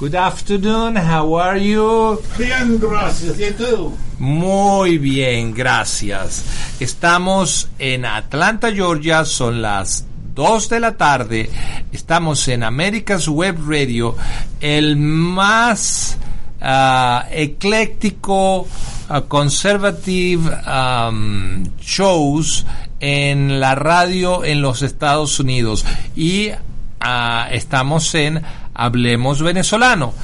Good 0.00 0.14
afternoon. 0.14 0.96
How 0.96 1.38
are 1.38 1.58
you? 1.58 2.18
Bien, 2.38 2.80
gracias. 2.80 3.38
¿Y 3.38 3.52
tú? 3.52 3.94
Muy 4.18 4.96
bien, 4.96 5.52
gracias. 5.52 6.42
Estamos 6.80 7.68
en 7.78 8.06
Atlanta, 8.06 8.72
Georgia. 8.72 9.26
Son 9.26 9.60
las 9.60 10.06
2 10.34 10.68
de 10.70 10.80
la 10.80 10.96
tarde. 10.96 11.50
Estamos 11.92 12.48
en 12.48 12.62
America's 12.62 13.28
Web 13.28 13.58
Radio, 13.68 14.16
el 14.62 14.96
más 14.96 16.16
ah, 16.62 17.26
ecléctico, 17.30 18.66
ah, 19.10 19.20
conservative 19.28 20.50
um, 20.66 21.62
shows 21.78 22.64
en 23.00 23.60
la 23.60 23.74
radio 23.74 24.44
en 24.46 24.62
los 24.62 24.80
Estados 24.80 25.38
Unidos. 25.40 25.84
Y 26.16 26.52
ah, 27.00 27.48
estamos 27.50 28.14
en 28.14 28.42
Hablemos 28.80 29.42
Venezolano. 29.42 30.14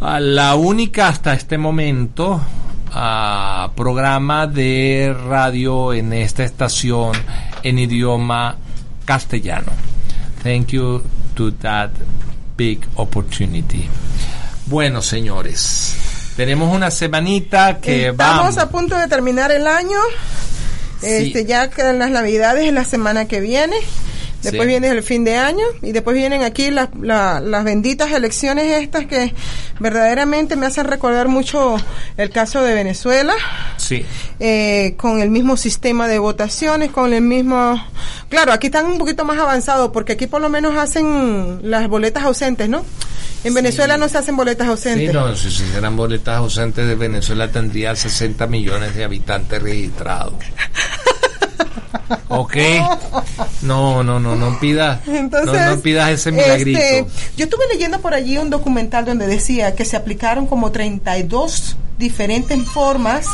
Ah, 0.00 0.20
la 0.20 0.54
única 0.54 1.08
hasta 1.08 1.34
este 1.34 1.58
momento 1.58 2.40
ah, 2.92 3.70
programa 3.74 4.46
de 4.46 5.12
radio 5.26 5.92
en 5.92 6.12
esta 6.12 6.44
estación 6.44 7.14
en 7.64 7.80
idioma 7.80 8.54
castellano. 9.04 9.72
Thank 10.44 10.68
you 10.68 11.02
to 11.34 11.52
that 11.54 11.90
big 12.56 12.86
opportunity. 12.94 13.88
Bueno, 14.66 15.02
señores, 15.02 15.96
tenemos 16.36 16.72
una 16.72 16.92
semanita 16.92 17.80
que 17.80 18.10
Estamos 18.10 18.36
vamos. 18.54 18.58
a 18.58 18.70
punto 18.70 18.96
de 18.96 19.08
terminar 19.08 19.50
el 19.50 19.66
año. 19.66 19.98
Este, 21.02 21.44
ya 21.44 21.70
quedan 21.70 21.98
las 21.98 22.10
navidades 22.10 22.68
en 22.68 22.76
la 22.76 22.84
semana 22.84 23.26
que 23.26 23.40
viene. 23.40 23.74
Después 24.46 24.62
Sí. 24.62 24.68
viene 24.68 24.88
el 24.88 25.02
fin 25.02 25.24
de 25.24 25.36
año 25.36 25.64
y 25.82 25.92
después 25.92 26.16
vienen 26.16 26.42
aquí 26.42 26.70
las, 26.70 26.88
la- 27.00 27.40
las 27.40 27.64
benditas 27.64 28.10
elecciones 28.12 28.82
estas 28.82 29.06
que 29.06 29.34
verdaderamente 29.80 30.56
me 30.56 30.66
hacen 30.66 30.84
recordar 30.86 31.28
mucho 31.28 31.76
el 32.16 32.30
caso 32.30 32.62
de 32.62 32.74
Venezuela, 32.74 33.34
Sí, 33.76 34.04
eh, 34.40 34.94
con 34.96 35.20
el 35.20 35.30
mismo 35.30 35.56
sistema 35.56 36.08
de 36.08 36.18
votaciones, 36.18 36.90
con 36.90 37.12
el 37.12 37.22
mismo... 37.22 37.82
Claro, 38.28 38.52
aquí 38.52 38.66
están 38.68 38.86
un 38.86 38.98
poquito 38.98 39.24
más 39.24 39.38
avanzados 39.38 39.90
porque 39.92 40.12
aquí 40.14 40.26
por 40.26 40.40
lo 40.40 40.48
menos 40.48 40.76
hacen 40.76 41.60
las 41.62 41.88
boletas 41.88 42.24
ausentes, 42.24 42.68
¿no? 42.68 42.84
En 43.44 43.54
Venezuela 43.54 43.96
no 43.96 44.08
se 44.08 44.18
hacen 44.18 44.34
boletas 44.36 44.66
sí, 44.66 44.70
ausentes. 44.70 45.12
no, 45.12 45.36
si 45.36 45.50
se 45.52 45.64
hicieran 45.64 45.96
boletas 45.96 46.36
ausentes 46.38 46.86
de 46.88 46.94
Venezuela 46.96 47.48
tendría 47.48 47.94
60 47.94 48.46
millones 48.48 48.94
de 48.96 49.04
habitantes 49.04 49.62
registrados. 49.62 50.34
¿Ok? 52.28 52.56
No, 53.62 54.02
no, 54.02 54.20
no, 54.20 54.36
no 54.36 54.58
pidas, 54.60 55.00
Entonces, 55.06 55.52
no, 55.60 55.76
no 55.76 55.80
pidas 55.80 56.10
ese 56.10 56.32
milagrito. 56.32 56.78
este, 56.78 57.06
yo 57.36 57.44
estuve 57.44 57.64
leyendo 57.72 58.00
por 58.00 58.14
allí 58.14 58.38
un 58.38 58.50
documental 58.50 59.04
donde 59.04 59.26
decía 59.26 59.74
que 59.74 59.84
se 59.84 59.96
aplicaron 59.96 60.46
como 60.46 60.70
32 60.72 61.76
diferentes 61.98 62.58
formas, 62.68 63.26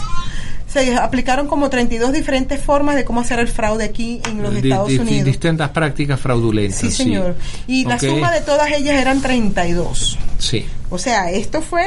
se 0.69 0.95
aplicaron 0.97 1.49
como 1.49 1.69
32 1.69 2.13
diferentes 2.13 2.61
formas 2.63 2.95
de 2.97 3.05
cómo 3.05 3.21
hacer 3.21 3.39
el 3.41 3.49
fraude 3.49 3.85
aquí 3.85 4.21
en 4.27 4.43
los 4.43 4.55
Estados 4.55 4.89
di- 4.89 4.99
Unidos. 4.99 5.25
Distintas 5.27 5.69
prácticas 5.71 6.19
fraudulentas. 6.21 6.81
Sí, 6.81 6.91
señor. 6.91 7.35
Y 7.67 7.85
la 7.85 7.97
Ok. 7.97 8.01
suma 8.03 8.33
de 8.33 8.41
todas 8.41 8.71
ellas 8.73 8.95
eran 8.97 9.21
32. 9.21 10.19
Sí. 10.39 10.67
O 10.89 10.97
sea, 10.99 11.31
esto 11.31 11.61
fue 11.61 11.85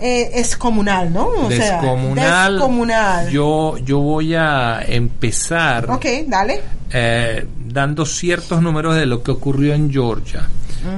eh, 0.00 0.30
excomunal, 0.34 1.12
¿no? 1.12 1.26
O 1.28 1.50
sea, 1.50 1.80
descomunal. 1.80 2.52
descomunal. 2.52 3.30
Yo, 3.30 3.78
yo 3.78 3.98
voy 3.98 4.34
a 4.34 4.80
empezar 4.86 5.90
Ok, 5.90 6.06
dale. 6.26 6.62
eh, 6.92 7.46
dando 7.66 8.06
ciertos 8.06 8.62
números 8.62 8.94
de 8.94 9.06
lo 9.06 9.22
que 9.22 9.30
ocurrió 9.30 9.74
en 9.74 9.90
Georgia. 9.90 10.48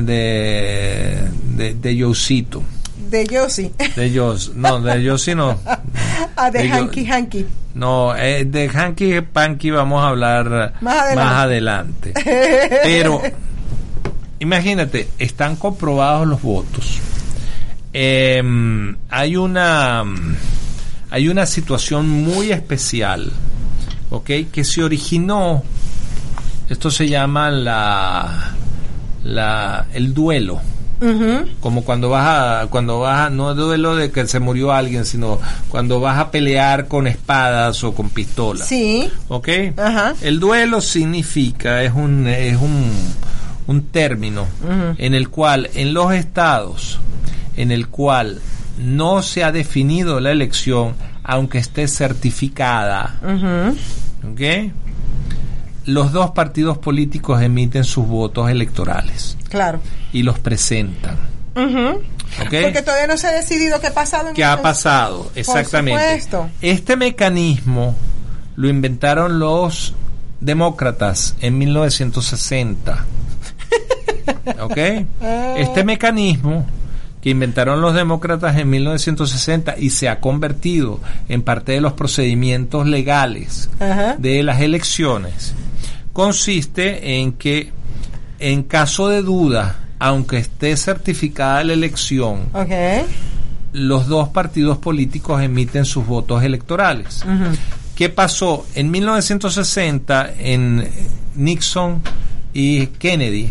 de 0.00 1.22
de, 1.54 1.74
de 1.74 1.96
Yosito. 1.96 2.62
De 3.10 3.26
Yossi. 3.26 3.70
De 3.96 4.10
Yos. 4.10 4.52
No, 4.54 4.80
de 4.80 5.02
Yosi 5.02 5.34
no. 5.34 5.58
ah, 6.36 6.50
de 6.50 6.58
De 6.60 6.68
Yo- 6.68 6.74
Hanky 6.74 7.06
Hanky. 7.06 7.46
No, 7.74 8.16
eh, 8.16 8.44
de 8.44 8.68
Hanky 8.68 9.20
Panky 9.20 9.70
vamos 9.70 10.02
a 10.02 10.08
hablar 10.08 10.74
Más 10.80 10.96
adelante. 10.96 11.16
más 11.24 11.32
adelante. 11.34 12.12
Pero 12.82 13.22
imagínate, 14.40 15.08
están 15.18 15.56
comprobados 15.56 16.26
los 16.26 16.40
votos. 16.42 17.00
Em, 17.92 18.96
hay 19.10 19.36
una 19.36 20.04
hay 21.10 21.28
una 21.28 21.46
situación 21.46 22.08
muy 22.08 22.52
especial, 22.52 23.32
¿ok? 24.10 24.30
Que 24.52 24.64
se 24.64 24.82
originó. 24.82 25.62
Esto 26.68 26.90
se 26.90 27.08
llama 27.08 27.50
la 27.50 28.54
la 29.24 29.86
el 29.94 30.14
duelo, 30.14 30.60
como 31.60 31.82
cuando 31.82 32.10
vas 32.10 32.26
a 32.26 32.66
cuando 32.68 33.00
vas 33.00 33.26
a, 33.26 33.30
no 33.30 33.54
duelo 33.54 33.96
de 33.96 34.10
que 34.10 34.26
se 34.26 34.38
murió 34.38 34.72
alguien 34.72 35.04
sino 35.04 35.38
cuando 35.68 36.00
vas 36.00 36.18
a 36.18 36.30
pelear 36.30 36.88
con 36.88 37.06
espadas 37.06 37.82
o 37.84 37.94
con 37.94 38.10
pistolas 38.10 38.66
Sí. 38.68 39.10
¿ok? 39.28 39.48
Ajá. 39.76 40.14
el 40.22 40.40
duelo 40.40 40.80
significa 40.80 41.82
es 41.82 41.92
un 41.94 42.26
es 42.26 42.56
un, 42.56 42.90
un 43.66 43.82
término 43.86 44.46
en 44.98 45.14
el 45.14 45.28
cual 45.30 45.70
en 45.74 45.94
los 45.94 46.12
estados 46.12 46.98
en 47.56 47.70
el 47.70 47.88
cual 47.88 48.40
no 48.78 49.22
se 49.22 49.44
ha 49.44 49.52
definido 49.52 50.20
la 50.20 50.30
elección 50.30 50.94
aunque 51.24 51.58
esté 51.58 51.86
certificada. 51.88 53.16
¿ok? 54.30 54.72
los 55.84 56.12
dos 56.12 56.32
partidos 56.32 56.76
políticos 56.78 57.40
emiten 57.40 57.82
sus 57.84 58.06
votos 58.06 58.50
electorales 58.50 59.36
Claro. 59.48 59.80
y 60.12 60.22
los 60.22 60.38
presentan. 60.38 61.16
¿ok? 61.54 62.54
Porque 62.62 62.82
todavía 62.84 63.06
no 63.06 63.16
se 63.16 63.26
ha 63.26 63.30
decidido 63.32 63.80
qué 63.80 63.86
ha 63.88 63.94
pasado. 63.94 64.28
en 64.28 64.34
¿Qué 64.34 64.44
ha 64.44 64.60
pasado? 64.60 65.30
Exactamente. 65.34 66.00
supuesto. 66.02 66.50
Este 66.60 66.96
mecanismo 66.96 67.94
lo 68.56 68.68
inventaron 68.68 69.38
los 69.38 69.94
demócratas 70.40 71.34
en 71.40 71.56
1960. 71.58 73.04
¿Ok? 74.60 74.76
Este 75.56 75.84
mecanismo 75.84 76.66
que 77.28 77.32
inventaron 77.32 77.82
los 77.82 77.92
demócratas 77.92 78.56
en 78.56 78.70
1960 78.70 79.74
y 79.78 79.90
se 79.90 80.08
ha 80.08 80.18
convertido 80.18 80.98
en 81.28 81.42
parte 81.42 81.72
de 81.72 81.82
los 81.82 81.92
procedimientos 81.92 82.86
legales 82.86 83.68
Ajá. 83.78 84.16
de 84.18 84.42
las 84.42 84.62
elecciones 84.62 85.52
consiste 86.14 87.20
en 87.20 87.32
que 87.32 87.70
en 88.38 88.62
caso 88.62 89.08
de 89.08 89.20
duda, 89.20 89.76
aunque 89.98 90.38
esté 90.38 90.74
certificada 90.78 91.62
la 91.64 91.74
elección, 91.74 92.46
los 93.74 94.06
dos 94.06 94.30
partidos 94.30 94.78
políticos 94.78 95.42
emiten 95.42 95.84
sus 95.84 96.06
votos 96.06 96.42
electorales. 96.42 97.26
¿Qué 97.94 98.08
pasó? 98.08 98.64
En 98.74 98.90
1960, 98.90 100.32
en 100.38 100.88
Nixon 101.34 102.00
y 102.54 102.86
Kennedy, 102.86 103.50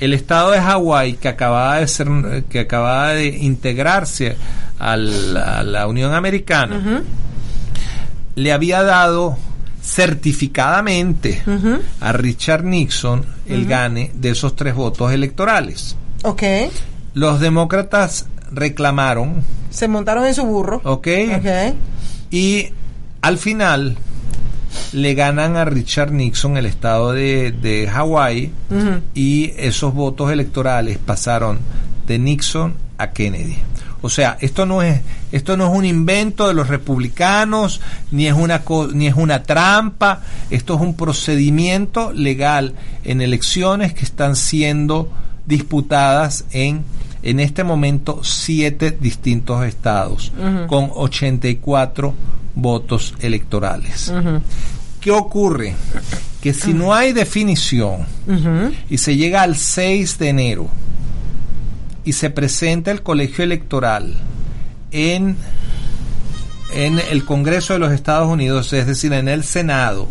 el 0.00 0.14
estado 0.14 0.52
de 0.52 0.60
Hawái, 0.60 1.14
que 1.14 1.28
acababa 1.28 1.78
de 1.78 1.88
ser, 1.88 2.08
que 2.48 2.60
acababa 2.60 3.08
de 3.10 3.26
integrarse 3.26 4.36
al- 4.78 5.36
a 5.36 5.62
la 5.62 5.86
Unión 5.86 6.14
Americana, 6.14 7.02
le 8.34 8.52
había 8.52 8.82
dado 8.82 9.36
certificadamente 9.82 11.42
a 12.00 12.12
Richard 12.12 12.64
Nixon 12.64 13.24
el 13.46 13.66
gane 13.66 14.10
de 14.14 14.30
esos 14.30 14.54
tres 14.56 14.74
votos 14.74 15.12
electorales. 15.12 15.96
Ok. 16.22 16.42
Los 17.14 17.40
demócratas 17.40 18.26
reclamaron, 18.52 19.42
Se 19.70 19.88
montaron 19.88 20.26
en 20.26 20.34
su 20.34 20.44
burro. 20.44 20.80
¿ok? 20.84 21.08
Ok. 21.38 21.74
Y 22.30 22.68
al 23.20 23.38
final 23.38 23.96
le 24.92 25.14
ganan 25.14 25.56
a 25.56 25.64
Richard 25.64 26.12
Nixon 26.12 26.56
el 26.56 26.66
estado 26.66 27.12
de, 27.12 27.52
de 27.52 27.88
Hawái 27.88 28.50
y 29.14 29.52
esos 29.56 29.94
votos 29.94 30.30
electorales 30.32 30.98
pasaron 30.98 31.58
de 32.06 32.18
Nixon 32.18 32.74
a 32.98 33.10
Kennedy. 33.10 33.56
O 34.04 34.10
sea, 34.10 34.36
esto 34.40 34.66
no 34.66 34.82
es 34.82 35.00
esto 35.30 35.56
no 35.56 35.70
es 35.70 35.78
un 35.78 35.84
invento 35.84 36.48
de 36.48 36.54
los 36.54 36.68
republicanos 36.68 37.80
ni 38.10 38.26
es 38.26 38.34
una 38.34 38.62
co- 38.64 38.88
ni 38.92 39.06
es 39.06 39.14
una 39.14 39.44
trampa, 39.44 40.20
esto 40.50 40.74
es 40.74 40.80
un 40.80 40.94
procedimiento 40.96 42.12
legal 42.12 42.74
en 43.04 43.20
elecciones 43.20 43.94
que 43.94 44.04
están 44.04 44.34
siendo 44.36 45.08
disputadas 45.46 46.44
en 46.52 46.82
en 47.22 47.40
este 47.40 47.64
momento 47.64 48.20
siete 48.22 48.96
distintos 48.98 49.64
estados 49.64 50.32
Ujú. 50.36 50.66
con 50.66 50.90
84 50.94 52.14
votos 52.54 53.14
electorales. 53.20 54.12
¿Qué 55.00 55.10
ocurre? 55.10 55.74
Que 56.40 56.52
si 56.52 56.74
no 56.74 56.92
hay 56.94 57.12
definición 57.12 58.06
y 58.90 58.98
se 58.98 59.16
llega 59.16 59.42
al 59.42 59.56
6 59.56 60.18
de 60.18 60.28
enero 60.28 60.68
y 62.04 62.12
se 62.12 62.30
presenta 62.30 62.90
el 62.90 63.02
colegio 63.02 63.44
electoral 63.44 64.16
en, 64.90 65.36
en 66.74 66.98
el 66.98 67.24
Congreso 67.24 67.72
de 67.74 67.78
los 67.78 67.92
Estados 67.92 68.28
Unidos, 68.28 68.72
es 68.72 68.86
decir, 68.86 69.12
en 69.12 69.28
el 69.28 69.44
Senado, 69.44 70.08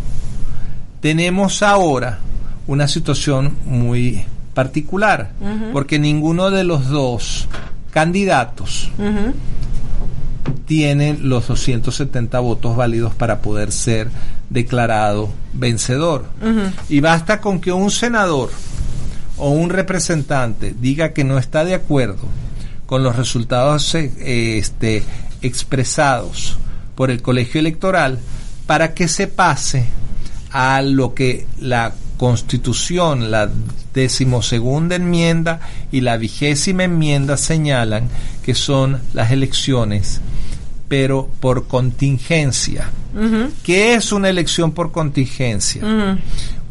tenemos 1.01 1.61
ahora 1.63 2.19
una 2.67 2.87
situación 2.87 3.57
muy 3.65 4.23
particular, 4.53 5.31
porque 5.71 5.99
ninguno 5.99 6.51
de 6.51 6.63
los 6.63 6.87
dos 6.89 7.47
candidatos 7.91 8.89
Ujú. 8.97 9.33
tienen 10.65 11.29
los 11.29 11.47
270 11.47 12.39
votos 12.39 12.75
válidos 12.75 13.13
para 13.13 13.41
poder 13.41 13.71
ser 13.71 14.09
declarado 14.49 15.29
vencedor. 15.53 16.25
Y 16.89 16.99
basta 16.99 17.39
con 17.39 17.59
que 17.61 17.71
un 17.71 17.91
senador 17.91 18.49
o 19.37 19.49
un 19.49 19.69
representante 19.69 20.75
diga 20.79 21.13
que 21.13 21.23
no 21.23 21.37
está 21.37 21.63
de 21.63 21.73
acuerdo 21.73 22.23
con 22.85 23.03
los 23.03 23.15
resultados 23.15 23.95
eh, 23.95 24.57
este, 24.57 25.03
expresados 25.41 26.57
por 26.95 27.09
el 27.09 27.21
colegio 27.21 27.59
electoral 27.59 28.19
para 28.67 28.93
que 28.93 29.07
se 29.07 29.27
pase 29.27 29.85
a 30.51 30.81
lo 30.81 31.13
que 31.13 31.47
la 31.59 31.93
constitución, 32.21 33.31
la 33.31 33.49
decimosegunda 33.95 34.95
enmienda 34.95 35.59
y 35.91 36.01
la 36.01 36.17
vigésima 36.17 36.83
enmienda 36.83 37.35
señalan 37.35 38.09
que 38.45 38.53
son 38.53 38.99
las 39.13 39.31
elecciones, 39.31 40.21
pero 40.87 41.27
por 41.39 41.65
contingencia. 41.67 42.91
¿Qué 43.63 43.95
es 43.95 44.11
una 44.11 44.29
elección 44.29 44.71
por 44.71 44.91
contingencia? 44.91 45.81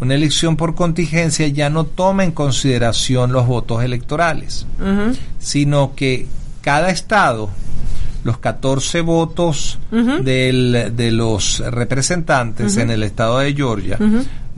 Una 0.00 0.14
elección 0.14 0.56
por 0.56 0.76
contingencia 0.76 1.48
ya 1.48 1.68
no 1.68 1.84
toma 1.84 2.22
en 2.22 2.30
consideración 2.30 3.32
los 3.32 3.46
votos 3.48 3.82
electorales, 3.82 4.66
sino 5.40 5.94
que 5.96 6.28
cada 6.62 6.90
estado, 6.90 7.50
los 8.22 8.38
14 8.38 9.00
votos 9.00 9.78
del- 10.24 10.92
de 10.94 11.10
los 11.10 11.58
representantes 11.70 12.76
en 12.76 12.90
el 12.90 13.02
estado 13.02 13.40
de 13.40 13.52
Georgia. 13.52 13.98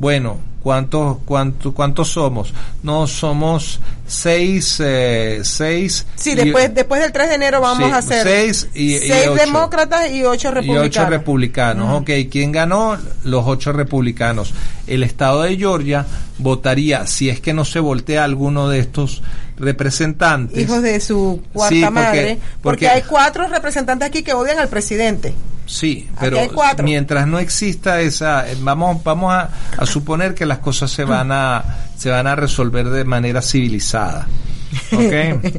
Bueno, 0.03 0.37
¿cuántos 0.65 1.19
cuánto, 1.25 1.73
cuántos 1.73 2.09
somos? 2.11 2.53
No, 2.83 3.07
somos 3.07 3.79
seis, 4.05 4.79
eh, 4.85 5.43
seis 5.45 6.05
Sí, 6.17 6.33
y- 6.33 6.35
después, 6.35 6.75
después 6.75 7.01
del 7.01 7.13
3 7.13 7.29
de 7.29 7.35
enero 7.37 7.61
vamos 7.61 7.87
Sí, 7.87 7.93
a 7.93 7.99
hacer 7.99 8.25
seis 8.27 8.69
y- 8.75 8.95
y 8.95 8.99
seis 8.99 9.29
ocho. 9.29 9.35
demócratas 9.37 10.11
y 10.11 10.25
ocho 10.25 10.49
y 10.49 10.51
republicanos. 10.55 10.87
ocho 10.89 11.07
republicanos. 11.09 12.01
Ok, 12.01 12.11
¿quién 12.33 12.51
ganó? 12.51 12.99
Los 13.23 13.45
ocho 13.47 13.73
republicanos. 13.73 14.53
El 14.89 15.05
estado 15.05 15.43
de 15.43 15.57
Georgia 15.57 16.05
votaría, 16.39 17.07
si 17.07 17.31
es 17.31 17.41
que 17.41 17.55
no 17.55 17.65
se 17.65 17.79
voltea 17.79 18.25
alguno 18.25 18.69
de 18.69 18.81
estos 18.81 19.23
representantes. 19.57 20.59
Hijos 20.59 20.83
de 20.83 20.99
su 20.99 21.41
cuarta 21.53 21.75
Sí, 21.77 21.81
porque- 21.83 21.95
madre. 21.95 22.25
Porque, 22.35 22.41
porque- 22.63 22.89
hay 22.89 23.03
cuatro 23.03 23.47
representantes 23.47 24.09
aquí 24.09 24.25
que 24.25 24.33
odian 24.33 24.59
al 24.59 24.69
presidente. 24.69 25.33
Sí, 25.67 26.09
pero 26.21 26.39
mientras 26.83 27.27
no 27.27 27.39
exista 27.39 28.01
esa, 28.01 28.51
eh, 28.51 28.57
vamos, 28.61 29.03
vamos 29.05 29.33
a, 29.33 29.49
a 29.79 29.87
suponer 29.87 30.35
que 30.35 30.45
las 30.45 30.59
cosas 30.59 30.91
se 30.91 31.05
van 31.05 31.31
a, 31.33 31.65
se 31.97 32.11
van 32.11 32.27
a 32.27 32.35
resolver 32.35 32.89
de 32.91 33.05
manera 33.05 33.41
civilizada. 33.43 34.27
¿Ok? 34.93 35.53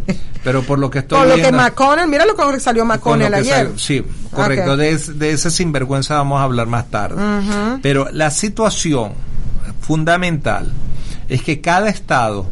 pero 0.44 0.64
por 0.64 0.80
lo 0.80 0.90
que 0.90 1.00
estoy 1.00 1.20
Con 1.20 1.30
lo 1.30 1.36
que 1.36 1.42
viendo- 1.42 1.58
McConnell, 1.62 2.08
mira 2.08 2.26
lo 2.26 2.36
que 2.36 2.60
salió 2.60 2.82
con 2.82 2.88
McConnell 2.90 3.30
que 3.32 3.36
ayer. 3.40 3.54
salió- 3.68 3.80
sí, 3.80 4.04
correcto. 4.32 4.76
De, 4.76 4.98
de 4.98 5.32
ese 5.32 5.50
sinvergüenza 5.52 6.16
vamos 6.18 6.40
a 6.42 6.44
hablar 6.44 6.68
más 6.68 6.90
tarde. 6.90 7.22
Pero 7.82 8.10
la 8.12 8.30
situación 8.32 9.14
fundamental 9.82 10.72
es 11.30 11.42
que 11.44 11.62
cada 11.62 11.90
estado 11.90 12.46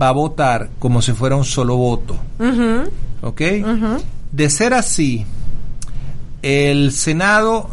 va 0.00 0.08
a 0.08 0.12
votar 0.12 0.70
como 0.78 1.02
si 1.02 1.12
fuera 1.12 1.36
un 1.36 1.44
solo 1.44 1.76
voto. 1.76 2.16
¿Ok? 3.22 3.40
De 4.32 4.50
ser 4.50 4.74
así, 4.74 5.24
el 6.42 6.92
Senado 6.92 7.68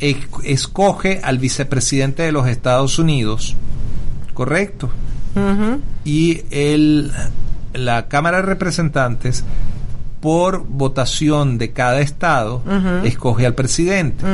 escoge 0.00 1.20
al 1.22 1.38
vicepresidente 1.38 2.22
de 2.22 2.32
los 2.32 2.46
Estados 2.48 2.98
Unidos, 2.98 3.56
¿correcto? 4.34 4.90
Y 6.04 6.42
el, 6.50 7.12
la 7.74 8.08
Cámara 8.08 8.38
de 8.38 8.42
Representantes, 8.44 9.44
por 10.20 10.64
votación 10.66 11.58
de 11.58 11.70
cada 11.72 12.00
estado, 12.00 12.62
escoge 13.04 13.46
al 13.46 13.54
presidente. 13.54 14.24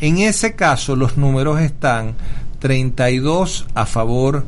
En 0.00 0.18
ese 0.18 0.54
caso, 0.54 0.94
los 0.96 1.16
números 1.16 1.60
están 1.60 2.14
32 2.60 3.66
a 3.74 3.86
favor 3.86 4.44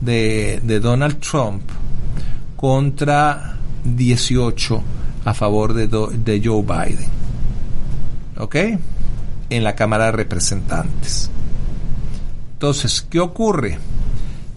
de, 0.00 0.60
de 0.62 0.80
Donald 0.80 1.18
Trump 1.20 1.62
contra 2.56 3.56
18 3.84 4.82
a 5.24 5.34
favor 5.34 5.74
de, 5.74 5.88
Do- 5.88 6.08
de 6.12 6.40
Joe 6.44 6.62
Biden. 6.62 7.08
¿Ok? 8.40 8.56
En 9.50 9.64
la 9.64 9.74
Cámara 9.74 10.06
de 10.06 10.12
Representantes. 10.12 11.30
Entonces, 12.54 13.06
¿qué 13.08 13.20
ocurre? 13.20 13.78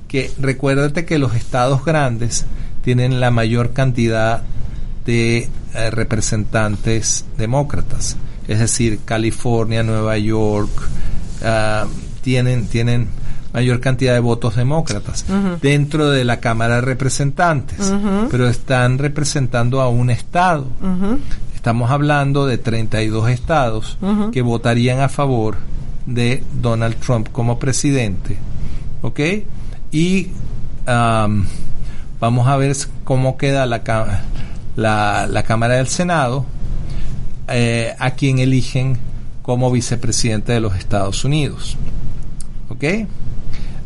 Que 0.07 0.31
recuérdate 0.39 1.05
que 1.05 1.19
los 1.19 1.35
estados 1.35 1.83
grandes 1.83 2.45
tienen 2.83 3.19
la 3.19 3.31
mayor 3.31 3.73
cantidad 3.73 4.43
de 5.05 5.49
eh, 5.73 5.89
representantes 5.89 7.25
demócratas. 7.37 8.17
Es 8.47 8.59
decir, 8.59 8.99
California, 9.05 9.83
Nueva 9.83 10.17
York, 10.17 10.71
ah, 11.43 11.85
tienen, 12.21 12.67
tienen 12.67 13.07
mayor 13.53 13.79
cantidad 13.79 14.13
de 14.13 14.19
votos 14.19 14.55
demócratas 14.55 15.25
dentro 15.61 16.09
de 16.09 16.25
la 16.25 16.39
Cámara 16.39 16.75
de 16.75 16.81
Representantes, 16.81 17.93
pero 18.31 18.47
están 18.47 18.97
representando 18.97 19.79
a 19.79 19.89
un 19.89 20.09
estado. 20.09 20.67
Estamos 21.63 21.91
hablando 21.91 22.45
de 22.45 22.57
32 22.57 23.29
estados 23.29 23.97
que 24.33 24.41
votarían 24.41 24.99
a 24.99 25.07
favor 25.07 25.55
de 26.05 26.43
Donald 26.61 26.97
Trump 26.97 27.29
como 27.31 27.57
presidente. 27.57 28.35
¿Ok? 29.01 29.21
Y 29.89 30.27
vamos 32.19 32.47
a 32.49 32.57
ver 32.57 32.75
cómo 33.05 33.37
queda 33.37 33.65
la, 33.65 33.81
la, 34.75 35.25
la 35.25 35.43
Cámara 35.43 35.75
del 35.75 35.87
Senado, 35.87 36.45
eh, 37.47 37.95
a 37.97 38.11
quien 38.11 38.39
eligen 38.39 38.97
como 39.41 39.71
vicepresidente 39.71 40.51
de 40.51 40.59
los 40.59 40.75
Estados 40.75 41.23
Unidos. 41.23 41.77
¿Ok? 42.67 42.83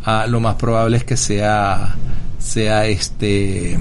Ah, 0.04 0.26
lo 0.28 0.40
más 0.40 0.56
probable 0.56 0.98
es 0.98 1.04
que 1.04 1.16
sea, 1.16 1.96
sea 2.40 2.88
este 2.88 3.78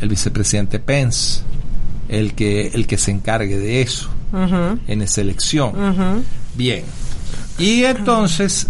el 0.00 0.08
vicepresidente 0.08 0.78
Pence 0.78 1.42
el 2.08 2.34
que, 2.34 2.68
el 2.68 2.86
que 2.86 2.98
se 2.98 3.10
encargue 3.10 3.58
de 3.58 3.82
eso 3.82 4.08
en 4.86 5.02
esa 5.02 5.20
elección. 5.20 6.24
Bien. 6.54 6.84
Y 7.58 7.84
entonces 7.84 8.66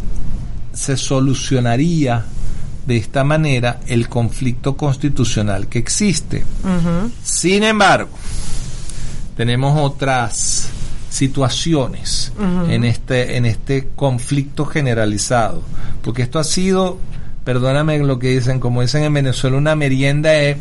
se 0.73 0.97
solucionaría 0.97 2.25
de 2.87 2.97
esta 2.97 3.25
manera 3.25 3.81
el 3.87 4.09
conflicto 4.09 4.76
constitucional 4.76 5.69
que 5.69 5.79
existe. 5.79 6.45
Sin 7.23 7.62
embargo, 7.62 8.11
tenemos 9.37 9.79
otras 9.81 10.69
situaciones 11.09 12.33
en 12.69 12.85
este 12.85 13.37
en 13.37 13.47
este 13.47 13.88
conflicto 13.95 14.67
generalizado, 14.67 15.62
porque 16.03 16.23
esto 16.23 16.38
ha 16.38 16.45
sido, 16.45 16.99
perdóname 17.45 17.99
lo 18.00 18.19
que 18.19 18.31
dicen, 18.31 18.61
como 18.61 18.83
dicen 18.83 19.05
en 19.05 19.14
Venezuela, 19.14 19.57
una 19.57 19.76
merienda 19.76 20.31
de 20.31 20.59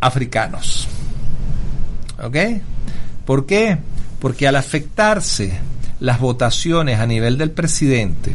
africanos. 0.00 0.88
¿Ok? 2.22 2.36
¿Por 3.24 3.46
qué? 3.46 3.78
Porque 4.20 4.48
al 4.48 4.56
afectarse 4.56 5.58
las 6.00 6.20
votaciones 6.20 7.00
a 7.00 7.06
nivel 7.06 7.38
del 7.38 7.50
presidente, 7.50 8.34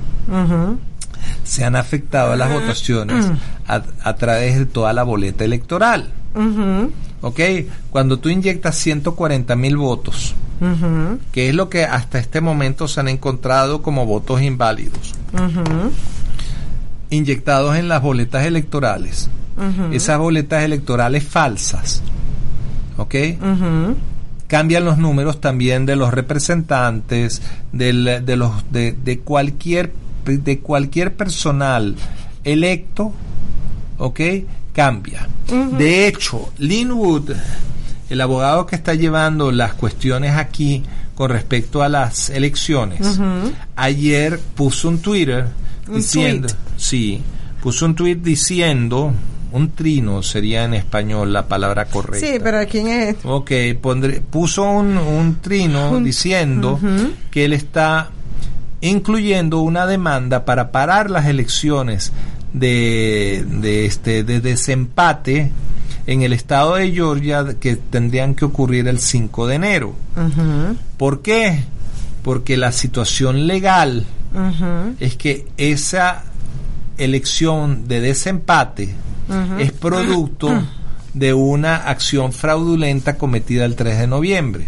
se 1.43 1.63
han 1.63 1.75
afectado 1.75 2.35
las 2.35 2.51
votaciones 2.51 3.25
a, 3.67 4.15
través 4.15 4.57
de 4.59 4.65
toda 4.65 4.93
la 4.93 5.03
boleta 5.03 5.43
electoral. 5.43 6.09
¿Ok? 7.21 7.39
Cuando 7.89 8.19
tú 8.19 8.29
inyectas 8.29 8.75
140 8.77 9.55
mil 9.55 9.77
votos, 9.77 10.35
que 11.31 11.49
es 11.49 11.55
lo 11.55 11.69
que 11.69 11.83
hasta 11.83 12.19
este 12.19 12.41
momento 12.41 12.87
se 12.87 12.99
han 12.99 13.07
encontrado 13.07 13.81
como 13.81 14.05
votos 14.05 14.41
inválidos, 14.41 15.13
inyectados 17.09 17.75
en 17.77 17.87
las 17.87 18.01
boletas 18.01 18.45
electorales, 18.45 19.29
esas 19.91 20.17
boletas 20.17 20.63
electorales 20.63 21.23
falsas, 21.23 22.01
¿ok? 23.03 23.15
Cambian 24.47 24.85
los 24.85 24.97
números 24.97 25.41
también 25.41 25.85
de 25.85 25.95
los 25.95 26.13
representantes, 26.13 27.41
del, 27.71 28.23
de, 28.25 28.35
los, 28.35 28.51
de, 28.71 28.91
de, 28.91 29.19
cualquier, 29.19 29.93
de 30.25 30.59
cualquier 30.59 31.15
personal 31.15 31.95
electo, 32.43 33.13
¿ok? 33.97 34.19
Cambia. 34.73 35.27
De 35.77 36.07
hecho, 36.07 36.51
Linwood, 36.57 37.31
el 38.09 38.21
abogado 38.21 38.65
que 38.65 38.75
está 38.75 38.93
llevando 38.93 39.51
las 39.51 39.73
cuestiones 39.73 40.35
aquí 40.35 40.83
con 41.15 41.29
respecto 41.29 41.83
a 41.83 41.89
las 41.89 42.29
elecciones, 42.29 43.19
ayer 43.75 44.39
puso 44.55 44.89
un 44.89 44.99
Twitter 44.99 45.47
diciendo, 45.93 46.47
sí, 46.77 47.21
puso 47.61 47.85
un 47.85 47.95
tweet 47.95 48.15
diciendo 48.15 49.13
un 49.53 49.69
trino 49.71 50.23
sería 50.23 50.63
en 50.63 50.73
español 50.73 51.31
la 51.31 51.47
palabra 51.47 51.85
correcta. 51.85 52.25
Sí, 52.25 52.39
pero 52.43 52.67
¿quién 52.67 52.87
es? 52.87 53.17
Ok, 53.23 53.51
pondré, 53.79 54.19
puso 54.19 54.63
un, 54.63 54.97
un 54.97 55.35
trino 55.41 55.99
diciendo 55.99 56.79
que 57.29 57.45
él 57.45 57.53
está 57.53 58.09
incluyendo 58.81 59.59
una 59.59 59.85
demanda 59.85 60.43
para 60.43 60.71
parar 60.71 61.09
las 61.09 61.27
elecciones 61.27 62.11
de, 62.51 63.45
de, 63.47 63.85
este, 63.85 64.23
de 64.23 64.41
desempate 64.41 65.51
en 66.07 66.21
el 66.23 66.33
estado 66.33 66.75
de 66.75 66.91
Georgia 66.91 67.45
que 67.59 67.75
tendrían 67.75 68.35
que 68.35 68.45
ocurrir 68.45 68.87
el 68.87 68.99
5 68.99 69.47
de 69.47 69.55
enero. 69.55 69.95
¿Por 70.97 71.21
qué? 71.21 71.63
Porque 72.23 72.57
la 72.57 72.71
situación 72.71 73.45
legal 73.45 74.05
es 74.99 75.15
que 75.15 75.45
esa 75.57 76.23
elección 76.97 77.87
de 77.87 78.01
desempate 78.01 78.95
es 79.59 79.71
producto 79.71 80.51
de 81.13 81.33
una 81.33 81.75
acción 81.75 82.33
fraudulenta 82.33 83.17
cometida 83.17 83.65
el 83.65 83.75
3 83.75 83.99
de 83.99 84.07
noviembre. 84.07 84.67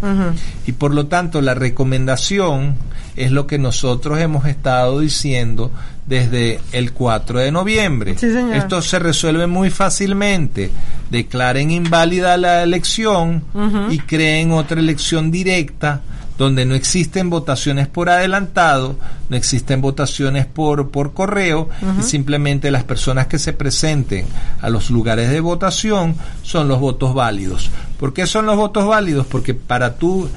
Y 0.66 0.74
por 0.74 0.94
lo 0.94 1.08
tanto 1.08 1.42
la 1.42 1.54
recomendación 1.54 2.76
es 3.16 3.32
lo 3.32 3.48
que 3.48 3.58
nosotros 3.58 4.20
hemos 4.20 4.46
estado 4.46 5.00
diciendo 5.00 5.72
desde 6.06 6.60
el 6.72 6.92
4 6.92 7.40
de 7.40 7.52
noviembre. 7.52 8.16
Esto 8.54 8.82
se 8.82 9.00
resuelve 9.00 9.48
muy 9.48 9.70
fácilmente. 9.70 10.70
Declaren 11.10 11.72
inválida 11.72 12.38
la 12.38 12.64
elección 12.64 13.44
y 13.90 14.00
creen 14.00 14.52
otra 14.52 14.80
elección 14.80 15.32
directa 15.32 16.02
donde 16.38 16.66
no 16.66 16.76
existen 16.76 17.30
votaciones 17.30 17.88
por 17.88 18.10
adelantado, 18.10 18.98
no 19.30 19.38
existen 19.38 19.82
votaciones 19.82 20.46
por, 20.46 20.90
por 20.90 21.14
correo 21.14 21.70
y 22.00 22.04
simplemente 22.04 22.72
las 22.72 22.84
personas 22.84 23.28
que 23.28 23.40
se 23.40 23.54
presenten 23.54 24.26
a 24.62 24.70
los 24.70 24.90
lugares 24.90 25.30
de 25.30 25.40
votación 25.40 26.16
son 26.42 26.68
los 26.68 26.80
votos 26.80 27.14
válidos. 27.14 27.70
¿Por 28.00 28.14
qué 28.14 28.28
son 28.28 28.46
los 28.46 28.58
votos 28.58 28.86
válidos? 28.86 29.26
Porque 29.28 29.54
para 29.54 29.96
tú 29.96 30.30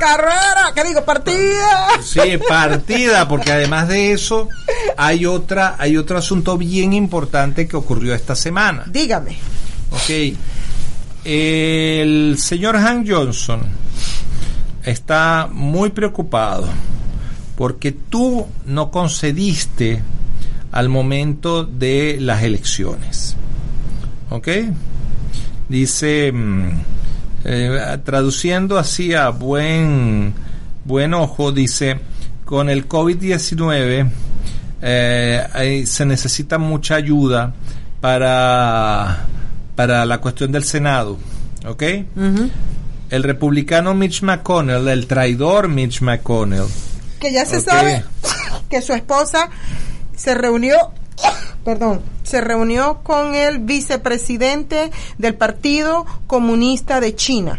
Carrera, 0.00 0.72
¿qué 0.74 0.82
digo? 0.82 1.04
Partida. 1.04 1.90
Sí, 2.02 2.38
partida, 2.48 3.28
porque 3.28 3.52
además 3.52 3.86
de 3.86 4.12
eso 4.12 4.48
hay 4.96 5.26
otra, 5.26 5.76
hay 5.78 5.98
otro 5.98 6.16
asunto 6.16 6.56
bien 6.56 6.94
importante 6.94 7.68
que 7.68 7.76
ocurrió 7.76 8.14
esta 8.14 8.34
semana. 8.34 8.84
Dígame. 8.86 9.36
Ok. 9.90 10.34
El 11.22 12.36
señor 12.38 12.76
Han 12.76 13.06
Johnson 13.06 13.60
está 14.82 15.46
muy 15.52 15.90
preocupado 15.90 16.66
porque 17.56 17.92
tú 17.92 18.46
no 18.64 18.90
concediste 18.90 20.02
al 20.72 20.88
momento 20.88 21.64
de 21.64 22.16
las 22.18 22.42
elecciones. 22.42 23.36
¿Ok? 24.30 24.48
Dice, 25.68 26.32
mm, 26.32 26.70
eh, 27.44 27.98
traduciendo 28.04 28.78
así 28.78 29.14
a 29.14 29.30
buen, 29.30 30.34
buen 30.84 31.14
ojo, 31.14 31.52
dice, 31.52 32.00
con 32.44 32.68
el 32.68 32.88
COVID-19 32.88 34.10
eh, 34.82 35.84
se 35.86 36.06
necesita 36.06 36.58
mucha 36.58 36.96
ayuda 36.96 37.52
para, 38.00 39.26
para 39.76 40.04
la 40.04 40.18
cuestión 40.18 40.52
del 40.52 40.64
Senado. 40.64 41.18
¿Ok? 41.66 41.82
El 43.10 43.22
republicano 43.22 43.94
Mitch 43.94 44.22
McConnell, 44.22 44.88
el 44.88 45.06
traidor 45.06 45.68
Mitch 45.68 46.00
McConnell, 46.00 46.64
Que 47.18 47.32
ya 47.32 47.44
se 47.44 47.60
sabe 47.60 48.04
que 48.70 48.80
su 48.80 48.92
esposa 48.92 49.50
se 50.16 50.34
reunió, 50.34 50.76
perdón, 51.64 52.00
se 52.30 52.40
reunió 52.40 53.00
con 53.02 53.34
el 53.34 53.58
vicepresidente 53.58 54.92
del 55.18 55.34
Partido 55.34 56.06
Comunista 56.28 57.00
de 57.00 57.16
China. 57.16 57.58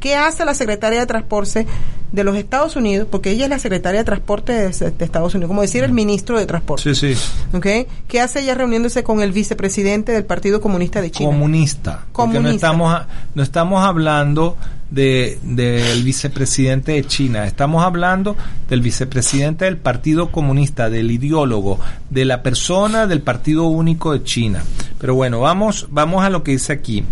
¿Qué 0.00 0.16
hace 0.16 0.44
la 0.44 0.54
secretaria 0.54 0.98
de 1.00 1.06
Transporte 1.06 1.66
de 2.10 2.24
los 2.24 2.34
Estados 2.36 2.74
Unidos? 2.74 3.06
Porque 3.10 3.30
ella 3.30 3.44
es 3.44 3.50
la 3.50 3.58
secretaria 3.58 4.00
de 4.00 4.04
Transporte 4.04 4.52
de, 4.52 4.68
de 4.90 5.04
Estados 5.04 5.34
Unidos, 5.34 5.48
como 5.48 5.60
decir 5.62 5.84
el 5.84 5.92
ministro 5.92 6.38
de 6.38 6.46
Transporte. 6.46 6.94
sí, 6.94 7.14
sí, 7.14 7.20
¿Ok? 7.56 7.66
¿Qué 8.08 8.20
hace 8.20 8.40
ella 8.40 8.54
reuniéndose 8.54 9.04
con 9.04 9.20
el 9.20 9.30
vicepresidente 9.32 10.10
del 10.12 10.24
Partido 10.24 10.60
Comunista 10.60 11.00
de 11.00 11.10
China? 11.10 11.30
comunista, 11.30 12.06
porque 12.12 12.32
no 12.34 12.38
Comunista. 12.40 12.66
estamos 12.66 12.92
a- 12.94 13.06
no 13.34 13.42
estamos 13.42 13.84
hablando 13.84 14.56
de 14.90 15.38
del 15.44 16.02
vicepresidente 16.02 16.90
de 16.92 17.04
China, 17.06 17.46
estamos 17.46 17.84
hablando 17.84 18.36
del 18.68 18.80
vicepresidente 18.80 19.64
del 19.66 19.76
Partido 19.76 20.32
Comunista, 20.32 20.90
del 20.90 21.12
ideólogo, 21.12 21.78
de 22.10 22.24
la 22.24 22.42
persona 22.42 23.06
del 23.06 23.20
Partido 23.20 23.66
Único 23.68 24.12
de 24.12 24.24
China. 24.24 24.64
Pero 24.98 25.14
bueno, 25.14 25.38
vamos 25.40 25.86
vamos 25.90 26.24
a 26.24 26.30
lo 26.30 26.42
que 26.42 26.52
dice 26.52 26.72
aquí. 26.72 27.04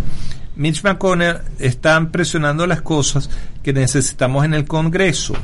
Mitch 0.58 0.82
McConnell 0.84 1.38
están 1.58 2.10
presionando 2.10 2.66
las 2.66 2.82
cosas 2.82 3.30
que 3.62 3.72
necesitamos 3.72 4.44
en 4.44 4.52
el 4.54 4.66
Congreso. 4.66 5.34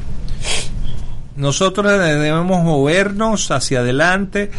Nosotros 1.36 1.90
debemos 1.98 2.62
movernos 2.62 3.50
hacia 3.50 3.80
adelante, 3.80 4.50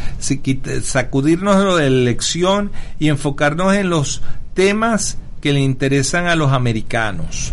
sacudirnos 0.84 1.58
de 1.58 1.64
la 1.82 1.86
elección 1.86 2.72
y 3.00 3.10
enfocarnos 3.10 3.74
en 3.76 3.90
los 3.90 4.22
temas 4.54 5.18
que 5.42 5.54
le 5.54 5.60
interesan 5.60 6.28
a 6.28 6.36
los 6.36 6.52
americanos. 6.52 7.52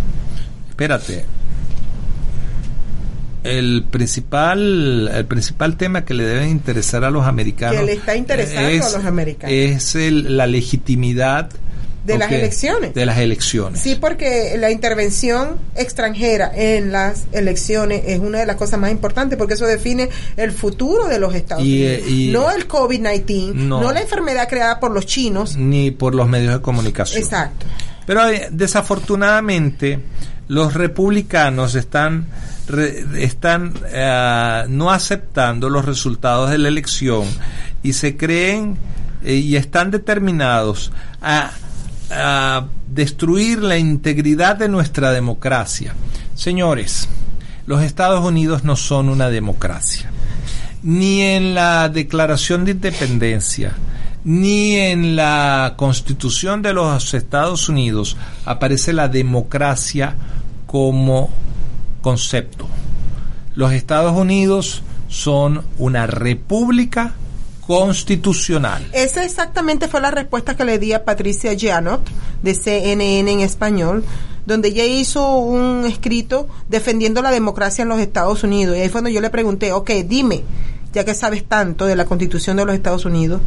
Espérate. 0.70 1.24
El 3.44 3.84
principal, 3.90 5.10
el 5.12 5.24
principal 5.26 5.76
tema 5.76 6.04
que 6.04 6.14
le 6.14 6.24
debe 6.24 6.48
interesar 6.48 7.02
a 7.04 7.10
los 7.10 7.26
americanos 7.26 7.80
Que 7.80 7.86
le 7.86 7.92
está 7.94 8.14
interesando 8.14 8.86
a 8.86 8.90
los 8.98 9.04
americanos. 9.04 9.52
es 9.54 9.94
el- 9.96 10.36
la 10.36 10.46
legitimidad 10.46 11.50
De 12.04 12.18
las 12.18 12.28
ok, 12.28 12.34
elecciones. 12.34 12.94
De 12.94 13.06
las 13.06 13.18
elecciones. 13.18 13.80
Sí, 13.80 13.94
porque 13.94 14.56
la 14.58 14.70
intervención 14.72 15.56
extranjera 15.76 16.50
en 16.54 16.90
las 16.90 17.24
elecciones 17.32 18.02
es 18.06 18.18
una 18.18 18.38
de 18.40 18.46
las 18.46 18.56
cosas 18.56 18.80
más 18.80 18.90
importantes 18.90 19.38
porque 19.38 19.54
eso 19.54 19.66
define 19.66 20.08
el 20.36 20.50
futuro 20.50 21.06
de 21.06 21.20
los 21.20 21.32
Estados 21.34 21.62
Y, 21.64 21.82
Unidos. 21.84 21.98
eh, 22.06 22.10
y- 22.10 22.30
no 22.32 22.50
el 22.50 22.66
COVID-19, 22.66 23.54
No. 23.54 23.80
no. 23.80 23.92
la 23.92 24.00
enfermedad 24.00 24.48
creada 24.48 24.80
por 24.80 24.90
los 24.90 25.06
chinos. 25.06 25.56
Ni 25.56 25.92
por 25.92 26.14
los 26.14 26.28
medios 26.28 26.54
de 26.54 26.60
comunicación. 26.60 27.22
Exacto. 27.22 27.66
Pero 28.04 28.28
eh, 28.28 28.48
desafortunadamente 28.50 30.00
los 30.48 30.74
republicanos 30.74 31.74
están 31.74 32.26
re- 32.68 33.04
están 33.22 33.74
eh, 33.92 34.64
no 34.68 34.90
aceptando 34.90 35.70
los 35.70 35.84
resultados 35.84 36.50
de 36.50 36.58
la 36.58 36.68
elección 36.68 37.24
y 37.82 37.92
se 37.92 38.16
creen 38.16 38.76
eh, 39.24 39.34
y 39.34 39.56
están 39.56 39.90
determinados 39.90 40.92
a, 41.20 41.52
a 42.12 42.66
destruir 42.88 43.62
la 43.62 43.78
integridad 43.78 44.56
de 44.56 44.68
nuestra 44.68 45.12
democracia. 45.12 45.94
Señores, 46.34 47.08
los 47.66 47.82
Estados 47.82 48.24
Unidos 48.24 48.64
no 48.64 48.76
son 48.76 49.08
una 49.08 49.30
democracia 49.30 50.10
ni 50.82 51.22
en 51.22 51.54
la 51.54 51.88
Declaración 51.88 52.64
de 52.64 52.72
Independencia, 52.72 53.72
ni 54.24 54.74
en 54.74 55.16
la 55.16 55.74
Constitución 55.76 56.62
de 56.62 56.72
los 56.72 57.14
Estados 57.14 57.68
Unidos 57.68 58.16
aparece 58.44 58.92
la 58.92 59.08
democracia 59.08 60.16
como 60.66 61.30
concepto. 62.00 62.68
Los 63.54 63.72
Estados 63.72 64.16
Unidos 64.16 64.82
son 65.08 65.64
una 65.78 66.06
república 66.06 67.14
constitucional. 67.66 68.86
Esa 68.92 69.24
exactamente 69.24 69.88
fue 69.88 70.00
la 70.00 70.10
respuesta 70.10 70.56
que 70.56 70.64
le 70.64 70.78
di 70.78 70.92
a 70.92 71.04
Patricia 71.04 71.54
Gianot 71.54 72.02
de 72.42 72.54
CNN 72.54 73.30
en 73.30 73.40
español, 73.40 74.04
donde 74.46 74.68
ella 74.68 74.84
hizo 74.84 75.36
un 75.38 75.84
escrito 75.86 76.48
defendiendo 76.68 77.22
la 77.22 77.30
democracia 77.30 77.82
en 77.82 77.88
los 77.88 78.00
Estados 78.00 78.42
Unidos. 78.42 78.76
Y 78.76 78.80
ahí 78.80 78.88
fue 78.88 79.00
cuando 79.02 79.10
yo 79.10 79.20
le 79.20 79.30
pregunté, 79.30 79.72
ok, 79.72 79.90
dime, 80.04 80.42
ya 80.92 81.04
que 81.04 81.14
sabes 81.14 81.44
tanto 81.44 81.86
de 81.86 81.96
la 81.96 82.04
constitución 82.04 82.56
de 82.56 82.64
los 82.64 82.74
Estados 82.74 83.04
Unidos, 83.04 83.40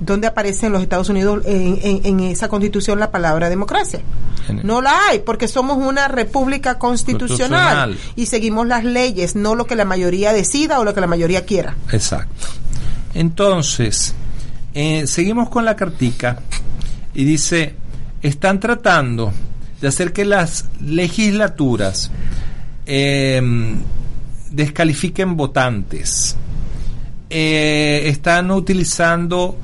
¿dónde 0.00 0.26
aparece 0.26 0.66
en 0.66 0.72
los 0.72 0.82
Estados 0.82 1.08
Unidos 1.08 1.42
en, 1.46 1.78
en- 1.82 2.00
en 2.04 2.20
esa 2.20 2.48
constitución 2.48 2.98
la 3.00 3.10
palabra 3.10 3.48
democracia? 3.48 4.00
No 4.64 4.80
la 4.80 5.08
hay, 5.08 5.18
porque 5.18 5.46
somos 5.46 5.76
una 5.76 6.08
república 6.08 6.78
constitucional, 6.78 7.90
Constitucional. 7.90 7.98
y 8.16 8.26
seguimos 8.26 8.66
las 8.66 8.82
leyes, 8.82 9.36
no 9.36 9.54
lo 9.54 9.66
que 9.66 9.76
la 9.76 9.84
mayoría 9.84 10.32
decida 10.32 10.80
o 10.80 10.84
lo 10.84 10.94
que 10.94 11.02
la 11.02 11.06
mayoría 11.06 11.44
quiera. 11.44 11.74
Exacto. 11.92 12.46
Entonces, 13.14 14.14
eh, 14.74 15.06
seguimos 15.06 15.50
con 15.50 15.64
la 15.66 15.76
cartica 15.76 16.40
y 17.12 17.24
dice, 17.24 17.74
están 18.22 18.58
tratando 18.60 19.32
de 19.82 19.88
hacer 19.88 20.12
que 20.14 20.24
las 20.24 20.64
legislaturas 20.80 22.10
eh, 22.86 23.42
descalifiquen 24.50 25.36
votantes. 25.36 26.36
Eh, 27.30 28.04
están 28.06 28.50
utilizando 28.50 29.58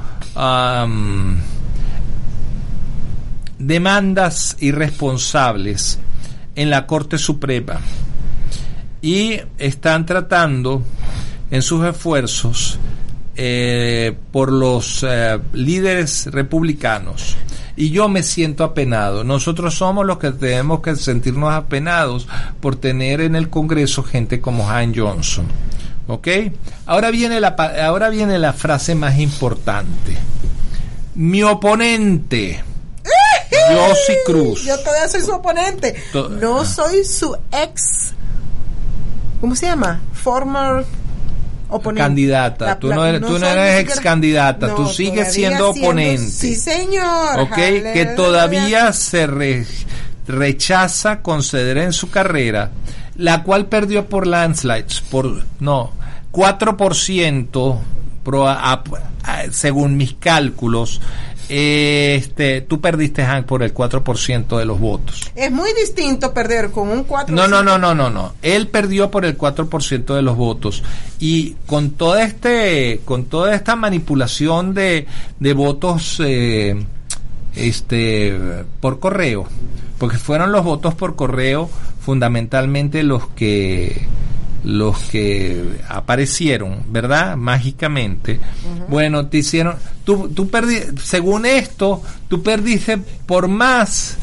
demandas 3.58 4.56
irresponsables 4.60 5.98
en 6.54 6.70
la 6.70 6.86
Corte 6.86 7.18
Suprema 7.18 7.80
y 9.00 9.40
están 9.58 10.06
tratando 10.06 10.82
en 11.50 11.62
sus 11.62 11.84
esfuerzos 11.86 12.78
eh, 13.36 14.16
por 14.32 14.52
los 14.52 15.04
eh, 15.08 15.38
líderes 15.52 16.26
republicanos 16.26 17.36
y 17.76 17.90
yo 17.90 18.08
me 18.08 18.22
siento 18.22 18.64
apenado. 18.64 19.24
Nosotros 19.24 19.74
somos 19.74 20.06
los 20.06 20.18
que 20.18 20.30
tenemos 20.30 20.80
que 20.80 20.94
sentirnos 20.96 21.52
apenados 21.52 22.28
por 22.60 22.76
tener 22.76 23.20
en 23.20 23.34
el 23.34 23.50
Congreso 23.50 24.02
gente 24.02 24.40
como 24.40 24.70
Han 24.70 24.94
Johnson. 24.94 25.46
¿Ok? 26.06 26.28
Ahora 26.86 27.10
viene 27.10 27.40
la, 27.40 27.48
ahora 27.86 28.08
viene 28.10 28.38
la 28.38 28.52
frase 28.52 28.94
más 28.94 29.18
importante. 29.18 30.16
Mi 31.14 31.42
oponente, 31.42 32.62
Josie 33.70 34.18
Cruz. 34.26 34.64
Yo 34.64 34.78
todavía 34.80 35.08
soy 35.08 35.20
su 35.22 35.32
oponente. 35.32 35.94
To- 36.12 36.28
no 36.28 36.60
ah. 36.60 36.64
soy 36.66 37.04
su 37.04 37.34
ex. 37.52 38.12
¿Cómo 39.40 39.54
se 39.56 39.66
llama? 39.66 40.00
Former 40.12 40.84
oponente. 41.68 42.02
Candidata. 42.02 42.64
La- 42.66 42.78
Tú 42.78 42.88
no 42.92 43.06
eres- 43.06 43.20
tú 43.20 43.38
no 43.38 43.46
eres 43.46 43.80
ex 43.80 44.00
candidata, 44.00 44.74
tú 44.74 44.88
sigues 44.88 45.32
siendo 45.32 45.70
oponente. 45.70 46.30
Sí, 46.30 46.54
señor. 46.54 47.38
¿ok? 47.40 47.54
Que 47.54 47.62
Aleluya. 47.78 48.14
todavía 48.14 48.92
se 48.92 49.26
re- 49.26 49.66
rechaza 50.26 51.20
conceder 51.20 51.78
en 51.78 51.92
su 51.92 52.10
carrera, 52.10 52.70
la 53.16 53.42
cual 53.42 53.66
perdió 53.66 54.06
por 54.06 54.26
landslides, 54.26 55.00
por, 55.02 55.42
no, 55.60 55.90
4% 56.32 57.78
pro- 58.24 58.48
a- 58.48 58.72
a- 59.22 59.42
según 59.52 59.96
mis 59.96 60.14
cálculos, 60.14 61.00
este, 61.48 62.62
tú 62.62 62.80
perdiste, 62.80 63.22
Hank, 63.22 63.44
por 63.46 63.62
el 63.62 63.74
4% 63.74 64.56
de 64.58 64.64
los 64.64 64.80
votos. 64.80 65.30
Es 65.36 65.50
muy 65.52 65.70
distinto 65.74 66.32
perder 66.32 66.70
con 66.70 66.88
un 66.88 67.04
4 67.04 67.34
No, 67.36 67.46
no, 67.46 67.62
no, 67.62 67.76
no, 67.78 67.94
no, 67.94 68.08
no. 68.08 68.32
Él 68.42 68.68
perdió 68.68 69.10
por 69.10 69.24
el 69.26 69.36
4% 69.36 70.14
de 70.14 70.22
los 70.22 70.36
votos. 70.36 70.82
Y 71.20 71.56
con 71.66 71.90
toda 71.90 72.24
este, 72.24 73.00
con 73.04 73.26
toda 73.26 73.54
esta 73.54 73.76
manipulación 73.76 74.72
de, 74.72 75.06
de 75.38 75.52
votos 75.52 76.18
eh, 76.24 76.82
este, 77.54 78.64
por 78.80 78.98
correo, 78.98 79.44
porque 79.98 80.16
fueron 80.18 80.50
los 80.50 80.64
votos 80.64 80.94
por 80.94 81.14
correo 81.14 81.68
fundamentalmente 82.04 83.02
los 83.02 83.28
que 83.28 84.06
los 84.64 84.98
que 85.10 85.62
aparecieron, 85.88 86.84
¿verdad? 86.88 87.36
Mágicamente. 87.36 88.40
Bueno, 88.88 89.26
te 89.26 89.38
hicieron, 89.38 89.76
tú, 90.04 90.30
tú 90.30 90.48
perdiste, 90.48 90.92
según 91.02 91.44
esto, 91.44 92.02
tú 92.28 92.42
perdiste 92.42 92.96
por 93.26 93.46
más 93.48 94.16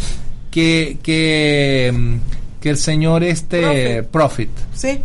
que, 0.49 0.97
que, 1.03 2.17
que 2.59 2.69
el 2.71 2.77
señor 2.77 3.23
este 3.23 4.01
Profit. 4.03 4.49
Sí. 4.73 4.99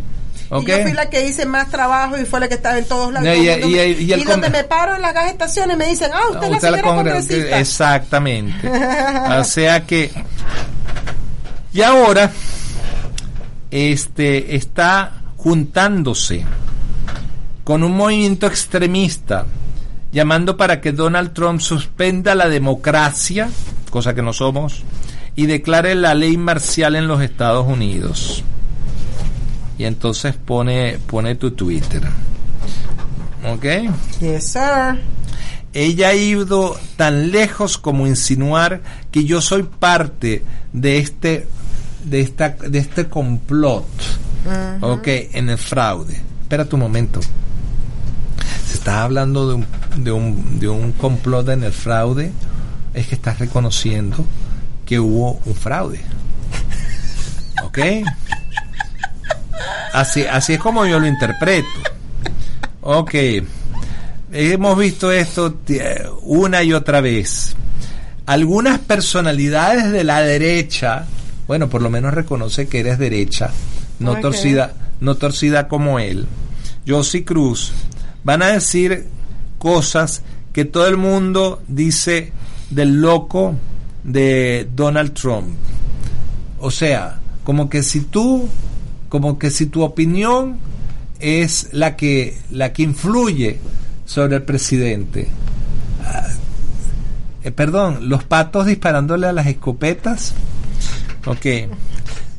Ok. 0.48 0.62
Y 0.62 0.66
yo 0.70 0.82
fui 0.82 0.92
la 0.92 1.10
que 1.10 1.26
hice 1.28 1.44
más 1.44 1.68
trabajo 1.70 2.16
y 2.16 2.24
fue 2.24 2.40
la 2.40 2.48
que 2.48 2.54
estaba 2.54 2.78
en 2.78 2.84
todos 2.86 3.12
lados. 3.12 3.28
Y- 3.28 3.74
y- 4.04 4.12
el 4.12 4.24
donde 4.24 4.48
me 4.48 4.64
paro 4.64 4.94
en 4.94 5.02
las 5.02 5.12
gas 5.12 5.30
estaciones 5.30 5.76
me 5.76 5.86
dicen, 5.86 6.10
ah, 6.14 6.30
usted 6.32 6.50
Usted 6.50 6.70
la 6.70 6.82
congresista. 6.82 7.58
Exactamente. 7.60 8.70
o 9.38 9.44
sea 9.44 9.84
que. 9.84 10.10
Y 11.72 11.82
ahora, 11.82 12.30
este 13.76 14.56
está 14.56 15.12
juntándose 15.36 16.44
con 17.62 17.82
un 17.82 17.94
movimiento 17.94 18.46
extremista 18.46 19.44
llamando 20.12 20.56
para 20.56 20.80
que 20.80 20.92
Donald 20.92 21.34
Trump 21.34 21.60
suspenda 21.60 22.34
la 22.34 22.48
democracia, 22.48 23.50
cosa 23.90 24.14
que 24.14 24.22
no 24.22 24.32
somos, 24.32 24.82
y 25.34 25.44
declare 25.44 25.94
la 25.94 26.14
ley 26.14 26.38
marcial 26.38 26.96
en 26.96 27.06
los 27.06 27.20
Estados 27.20 27.66
Unidos. 27.66 28.42
Y 29.76 29.84
entonces 29.84 30.34
pone, 30.34 30.98
pone 31.06 31.34
tu 31.34 31.50
Twitter. 31.50 32.02
¿Ok? 33.46 33.64
Yes, 34.20 34.44
sir. 34.44 35.02
Ella 35.74 36.08
ha 36.08 36.14
ido 36.14 36.78
tan 36.96 37.30
lejos 37.30 37.76
como 37.76 38.06
insinuar 38.06 38.80
que 39.10 39.24
yo 39.24 39.42
soy 39.42 39.64
parte 39.64 40.42
de 40.72 40.96
este 40.98 41.46
de 42.06 42.20
esta 42.20 42.50
de 42.50 42.78
este 42.78 43.06
complot, 43.08 43.86
ok, 44.80 45.06
en 45.32 45.50
el 45.50 45.58
fraude. 45.58 46.14
Espera 46.42 46.66
un 46.72 46.80
momento. 46.80 47.20
Se 48.66 48.74
está 48.74 49.02
hablando 49.02 49.48
de 49.48 49.54
un, 49.54 49.66
de 50.04 50.12
un 50.12 50.58
de 50.60 50.68
un 50.68 50.92
complot 50.92 51.48
en 51.50 51.64
el 51.64 51.72
fraude, 51.72 52.32
es 52.94 53.06
que 53.08 53.14
estás 53.16 53.38
reconociendo 53.38 54.24
que 54.84 54.98
hubo 55.00 55.40
un 55.44 55.54
fraude, 55.54 56.00
ok. 57.64 57.78
Así 59.92 60.22
así 60.24 60.54
es 60.54 60.58
como 60.60 60.86
yo 60.86 60.98
lo 61.00 61.06
interpreto, 61.06 61.66
ok. 62.82 63.14
Hemos 64.32 64.76
visto 64.78 65.10
esto 65.12 65.52
ti- 65.54 65.78
una 66.22 66.62
y 66.62 66.72
otra 66.72 67.00
vez. 67.00 67.54
Algunas 68.26 68.78
personalidades 68.80 69.90
de 69.92 70.02
la 70.04 70.20
derecha, 70.20 71.06
bueno, 71.46 71.68
por 71.68 71.82
lo 71.82 71.90
menos 71.90 72.14
reconoce 72.14 72.68
que 72.68 72.80
eres 72.80 72.98
derecha, 72.98 73.50
no 73.98 74.20
torcida, 74.20 74.74
no 75.00 75.14
torcida 75.14 75.68
como 75.68 75.98
él. 75.98 76.26
Josie 76.86 77.24
Cruz 77.24 77.72
van 78.24 78.42
a 78.42 78.48
decir 78.48 79.06
cosas 79.58 80.22
que 80.52 80.64
todo 80.64 80.86
el 80.86 80.96
mundo 80.96 81.62
dice 81.68 82.32
del 82.70 83.00
loco 83.00 83.54
de 84.02 84.68
Donald 84.74 85.12
Trump. 85.12 85.48
O 86.58 86.70
sea, 86.70 87.20
como 87.44 87.68
que 87.68 87.82
si 87.82 88.00
tú, 88.00 88.48
como 89.08 89.38
que 89.38 89.50
si 89.50 89.66
tu 89.66 89.82
opinión 89.82 90.58
es 91.20 91.68
la 91.72 91.96
que, 91.96 92.38
la 92.50 92.72
que 92.72 92.82
influye 92.82 93.58
sobre 94.04 94.36
el 94.36 94.42
presidente. 94.42 95.28
Ah, 96.04 96.28
eh, 97.44 97.50
perdón, 97.50 98.08
los 98.08 98.24
patos 98.24 98.66
disparándole 98.66 99.26
a 99.26 99.32
las 99.32 99.46
escopetas. 99.46 100.34
Ok. 101.26 101.46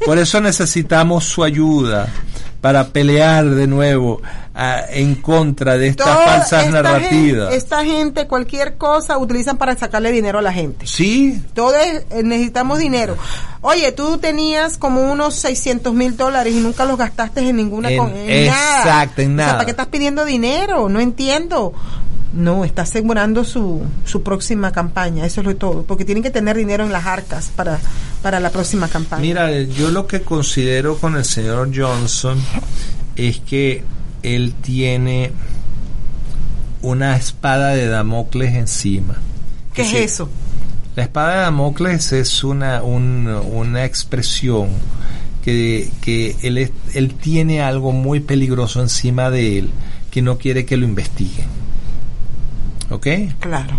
Por 0.05 0.17
eso 0.17 0.39
necesitamos 0.41 1.25
su 1.25 1.43
ayuda 1.43 2.07
para 2.61 2.87
pelear 2.87 3.45
de 3.45 3.67
nuevo 3.67 4.21
ah, 4.55 4.81
en 4.89 5.15
contra 5.15 5.77
de 5.77 5.87
estas 5.87 6.07
Toda 6.07 6.25
falsas 6.25 6.65
esta 6.65 6.81
narrativas. 6.81 7.49
Gente, 7.49 7.55
esta 7.55 7.83
gente, 7.85 8.27
cualquier 8.27 8.77
cosa, 8.77 9.17
utilizan 9.17 9.57
para 9.57 9.75
sacarle 9.75 10.11
dinero 10.11 10.39
a 10.39 10.41
la 10.41 10.51
gente. 10.53 10.87
Sí, 10.87 11.41
Todos 11.53 11.75
eh, 11.75 12.05
necesitamos 12.23 12.79
dinero. 12.79 13.15
Oye, 13.61 13.91
tú 13.91 14.17
tenías 14.17 14.77
como 14.77 15.11
unos 15.11 15.35
600 15.35 15.93
mil 15.93 16.15
dólares 16.17 16.53
y 16.53 16.59
nunca 16.59 16.85
los 16.85 16.97
gastaste 16.97 17.41
en 17.41 17.55
ninguna 17.55 17.91
En- 17.91 17.97
con- 17.97 18.15
en 18.15 18.47
nada. 18.47 18.77
exacto, 18.79 19.21
en 19.21 19.33
O 19.33 19.37
sea, 19.37 19.45
nada. 19.45 19.53
¿para 19.53 19.65
qué 19.65 19.71
estás 19.71 19.87
pidiendo 19.87 20.25
dinero? 20.25 20.89
No 20.89 20.99
entiendo. 20.99 21.73
No, 22.33 22.65
está 22.65 22.81
asegurando 22.83 23.43
su, 23.45 23.81
su 24.05 24.21
próxima 24.21 24.71
campaña, 24.71 25.25
eso 25.25 25.41
es 25.41 25.47
lo 25.47 25.55
todo, 25.55 25.83
porque 25.83 26.03
tienen 26.05 26.23
que 26.23 26.29
tener 26.29 26.57
dinero 26.57 26.83
en 26.83 26.91
las 26.91 27.05
arcas 27.05 27.49
para, 27.55 27.79
para 28.21 28.39
la 28.39 28.49
próxima 28.51 28.87
campaña. 28.89 29.21
Mira, 29.21 29.61
yo 29.61 29.89
lo 29.91 30.07
que 30.07 30.21
considero 30.21 30.97
con 30.97 31.15
el 31.15 31.23
señor 31.25 31.71
Johnson 31.73 32.37
es 33.15 33.39
que 33.39 33.83
él 34.23 34.53
tiene 34.61 35.31
una 36.81 37.15
espada 37.15 37.69
de 37.69 37.87
Damocles 37.87 38.53
encima. 38.55 39.15
¿Qué 39.73 39.83
es 39.83 39.93
eso? 39.93 40.29
La 40.95 41.03
espada 41.03 41.33
de 41.35 41.39
Damocles 41.41 42.11
es 42.11 42.43
una, 42.43 42.81
un- 42.83 43.27
una 43.27 43.85
expresión 43.85 44.69
que, 45.43 45.89
que 46.01 46.35
él, 46.41 46.71
él 46.93 47.13
tiene 47.15 47.61
algo 47.61 47.91
muy 47.91 48.19
peligroso 48.19 48.81
encima 48.81 49.29
de 49.29 49.59
él 49.59 49.69
que 50.11 50.21
no 50.21 50.37
quiere 50.37 50.65
que 50.65 50.77
lo 50.77 50.85
investiguen. 50.85 51.45
¿Ok? 52.89 53.07
Claro. 53.39 53.73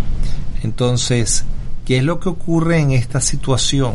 Entonces, 0.63 1.43
¿qué 1.85 1.97
es 1.97 2.03
lo 2.03 2.19
que 2.19 2.29
ocurre 2.29 2.79
en 2.79 2.91
esta 2.91 3.21
situación? 3.21 3.93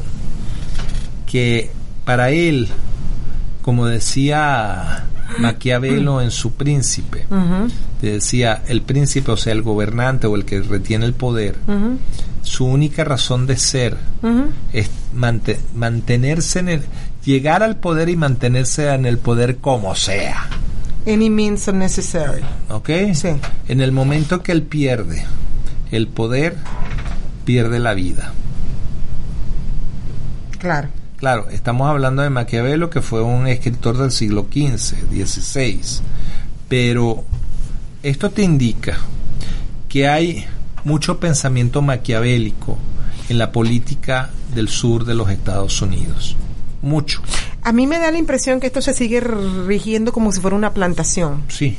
Que 1.30 1.70
para 2.04 2.30
él, 2.30 2.68
como 3.62 3.86
decía 3.86 5.04
Maquiavelo 5.38 6.20
en 6.20 6.30
su 6.30 6.52
príncipe, 6.52 7.26
decía 8.00 8.62
el 8.68 8.82
príncipe, 8.82 9.32
o 9.32 9.36
sea, 9.36 9.52
el 9.52 9.62
gobernante 9.62 10.26
o 10.26 10.36
el 10.36 10.44
que 10.44 10.60
retiene 10.60 11.06
el 11.06 11.14
poder, 11.14 11.56
su 12.42 12.66
única 12.66 13.04
razón 13.04 13.46
de 13.46 13.56
ser 13.56 13.96
es 14.72 14.90
mante- 15.14 15.58
mantenerse 15.74 16.58
en 16.60 16.68
el, 16.68 16.82
llegar 17.24 17.62
al 17.62 17.76
poder 17.76 18.08
y 18.10 18.16
mantenerse 18.16 18.88
en 18.92 19.06
el 19.06 19.18
poder 19.18 19.56
como 19.58 19.94
sea. 19.94 20.46
Any 21.06 21.28
means 21.28 21.68
necessary. 21.72 22.42
¿Ok? 22.68 22.90
Sí. 23.12 23.28
En 23.68 23.80
el 23.80 23.92
momento 23.92 24.42
que 24.42 24.52
él 24.52 24.62
pierde 24.62 25.24
el 25.90 26.08
poder, 26.08 26.56
pierde 27.44 27.78
la 27.78 27.94
vida. 27.94 28.32
Claro. 30.58 30.88
Claro, 31.16 31.48
estamos 31.50 31.88
hablando 31.88 32.22
de 32.22 32.30
Maquiavelo, 32.30 32.90
que 32.90 33.00
fue 33.00 33.22
un 33.22 33.46
escritor 33.46 33.96
del 33.96 34.10
siglo 34.10 34.46
XV, 34.50 34.96
XVI, 35.10 35.80
pero 36.68 37.24
esto 38.02 38.30
te 38.30 38.42
indica 38.42 38.98
que 39.88 40.08
hay 40.08 40.44
mucho 40.84 41.20
pensamiento 41.20 41.80
maquiavélico 41.80 42.76
en 43.28 43.38
la 43.38 43.52
política 43.52 44.30
del 44.54 44.68
sur 44.68 45.04
de 45.04 45.14
los 45.14 45.30
Estados 45.30 45.80
Unidos. 45.80 46.36
Mucho, 46.82 47.22
A 47.64 47.72
mí 47.72 47.86
me 47.86 47.98
da 47.98 48.10
la 48.10 48.18
impresión 48.18 48.60
que 48.60 48.66
esto 48.68 48.80
se 48.82 48.92
sigue 48.94 49.20
rigiendo 49.20 50.12
como 50.12 50.30
si 50.32 50.40
fuera 50.40 50.54
una 50.56 50.72
plantación, 50.74 51.44
sí. 51.48 51.78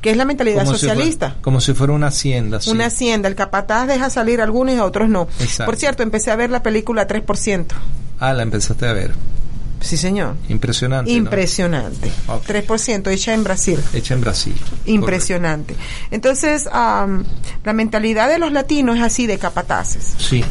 que 0.00 0.10
es 0.10 0.16
la 0.16 0.24
mentalidad 0.24 0.64
Como 0.64 0.74
si 0.76 0.80
fuera- 0.86 0.94
socialista. 0.94 1.36
como 1.42 1.60
si 1.60 1.74
fuera 1.74 1.92
una 1.92 2.06
hacienda. 2.08 2.60
sí. 2.60 2.70
Una 2.70 2.86
hacienda, 2.86 3.28
el 3.28 3.34
capataz 3.34 3.86
deja 3.86 4.08
salir 4.10 4.40
a 4.40 4.44
algunos 4.44 4.74
y 4.74 4.78
a 4.78 4.84
otros 4.84 5.08
no. 5.08 5.28
Exacto. 5.40 5.66
Por 5.66 5.76
cierto, 5.76 6.02
empecé 6.02 6.30
a 6.30 6.36
ver 6.36 6.50
la 6.50 6.62
película 6.62 7.06
3%. 7.06 7.66
Ah, 8.20 8.32
la 8.32 8.42
empezaste 8.42 8.86
a 8.86 8.92
ver. 8.94 9.12
Sí, 9.80 9.98
señor. 9.98 10.36
Impresionante. 10.48 11.10
¿no? 11.10 11.16
Impresionante. 11.18 12.10
Ok. 12.28 12.46
3% 12.46 13.10
hecha 13.10 13.34
en 13.34 13.44
Brasil. 13.44 13.78
Hecha 13.92 14.14
en 14.14 14.22
Brasil. 14.22 14.54
Impresionante. 14.86 15.76
Entonces, 16.10 16.66
am, 16.72 17.24
la 17.64 17.74
mentalidad 17.74 18.30
de 18.30 18.38
los 18.38 18.50
latinos 18.52 18.96
es 18.96 19.02
así 19.02 19.26
de 19.26 19.38
capataces. 19.38 20.14
Sí. 20.16 20.42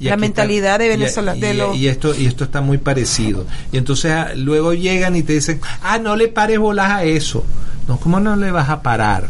La 0.00 0.16
mentalidad 0.16 0.78
de 0.78 0.88
Venezuela- 0.88 1.36
y, 1.36 1.40
de 1.40 1.54
los- 1.54 1.76
y 1.76 1.88
esto 1.88 2.14
y 2.14 2.26
esto 2.26 2.44
está 2.44 2.60
muy 2.60 2.78
parecido. 2.78 3.46
Y 3.72 3.76
entonces 3.78 4.12
ah, 4.12 4.30
luego 4.36 4.72
llegan 4.74 5.16
y 5.16 5.22
te 5.22 5.32
dicen, 5.34 5.60
ah, 5.82 5.98
no 5.98 6.14
le 6.16 6.28
pares 6.28 6.58
bolas 6.58 6.90
a 6.90 7.04
eso. 7.04 7.44
No, 7.88 7.98
¿cómo 7.98 8.20
no 8.20 8.36
le 8.36 8.50
vas 8.50 8.68
a 8.68 8.82
parar? 8.82 9.28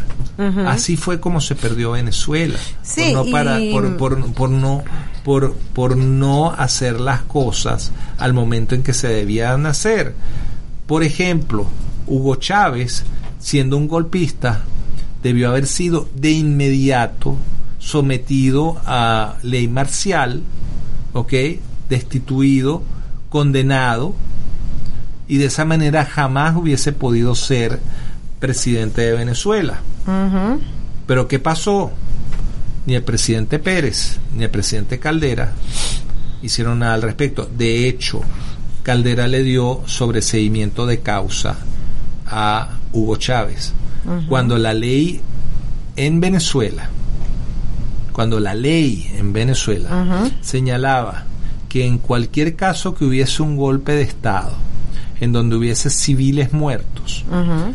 Así 0.67 0.97
fue 0.97 1.19
como 1.21 1.41
se 1.41 1.55
perdió 1.57 1.93
Venezuela. 1.93 2.59
Sí, 2.83 3.13
por 3.15 3.27
no, 3.27 3.33
para- 3.33 3.61
y- 3.61 3.73
por, 3.73 3.97
por- 3.97 4.33
por 4.35 4.51
no 4.51 4.85
por, 5.25 5.55
por 5.75 5.97
no 5.97 6.53
hacer 6.53 7.01
las 7.01 7.23
cosas 7.23 7.91
al 8.19 8.33
momento 8.33 8.75
en 8.75 8.83
que 8.83 8.95
se 8.95 9.09
debían 9.09 9.67
hacer. 9.67 10.15
Por 10.87 11.03
ejemplo, 11.03 11.67
Hugo 12.07 12.37
Chávez, 12.37 13.05
siendo 13.39 13.77
un 13.77 13.89
golpista, 13.89 14.63
debió 15.23 15.51
haber 15.51 15.67
sido 15.67 16.09
de 16.15 16.31
inmediato 16.31 17.37
sometido 17.79 18.81
a 18.87 19.37
ley 19.43 19.67
marcial, 19.69 20.43
¿ok? 21.13 21.33
Destituido, 21.89 22.83
condenado, 23.29 24.15
y 25.29 25.37
de 25.37 25.47
esa 25.47 25.65
manera 25.65 26.05
jamás 26.05 26.57
hubiese 26.57 26.93
podido 26.93 27.35
ser 27.35 27.79
presidente 28.41 29.03
de 29.03 29.13
Venezuela. 29.13 29.81
Pero 31.07 31.29
¿qué 31.29 31.39
pasó? 31.39 31.93
Ni 32.87 32.95
el 32.95 33.03
presidente 33.03 33.59
Pérez, 33.59 34.19
ni 34.35 34.45
el 34.45 34.51
presidente 34.51 34.99
Caldera 34.99 35.53
hicieron 36.43 36.79
nada 36.79 36.95
al 36.95 37.03
respecto. 37.03 37.49
De 37.57 37.89
hecho, 37.89 38.23
Caldera 38.83 39.29
le 39.29 39.43
dio 39.43 39.83
sobreseimiento 39.87 40.87
de 40.87 41.01
causa 41.01 41.57
a 42.27 42.71
Hugo 42.93 43.17
Chávez. 43.17 43.75
Cuando 44.29 44.57
la 44.57 44.73
ley 44.73 45.21
en 45.97 46.21
Venezuela, 46.21 46.89
cuando 48.19 48.41
la 48.41 48.53
ley 48.53 49.09
en 49.17 49.33
Venezuela 49.33 50.29
señalaba 50.41 51.23
que 51.69 51.87
en 51.87 51.99
cualquier 51.99 52.57
caso 52.57 52.93
que 52.93 53.05
hubiese 53.05 53.45
un 53.45 53.57
golpe 53.57 53.93
de 53.93 54.03
Estado, 54.03 54.55
en 55.21 55.33
donde 55.33 55.55
hubiese 55.55 55.89
civiles 55.89 56.53
muertos, 56.53 57.25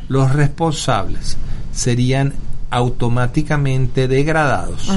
los 0.10 0.34
responsables 0.34 1.38
serían 1.72 2.34
automáticamente 2.72 4.10
degradados, 4.10 4.90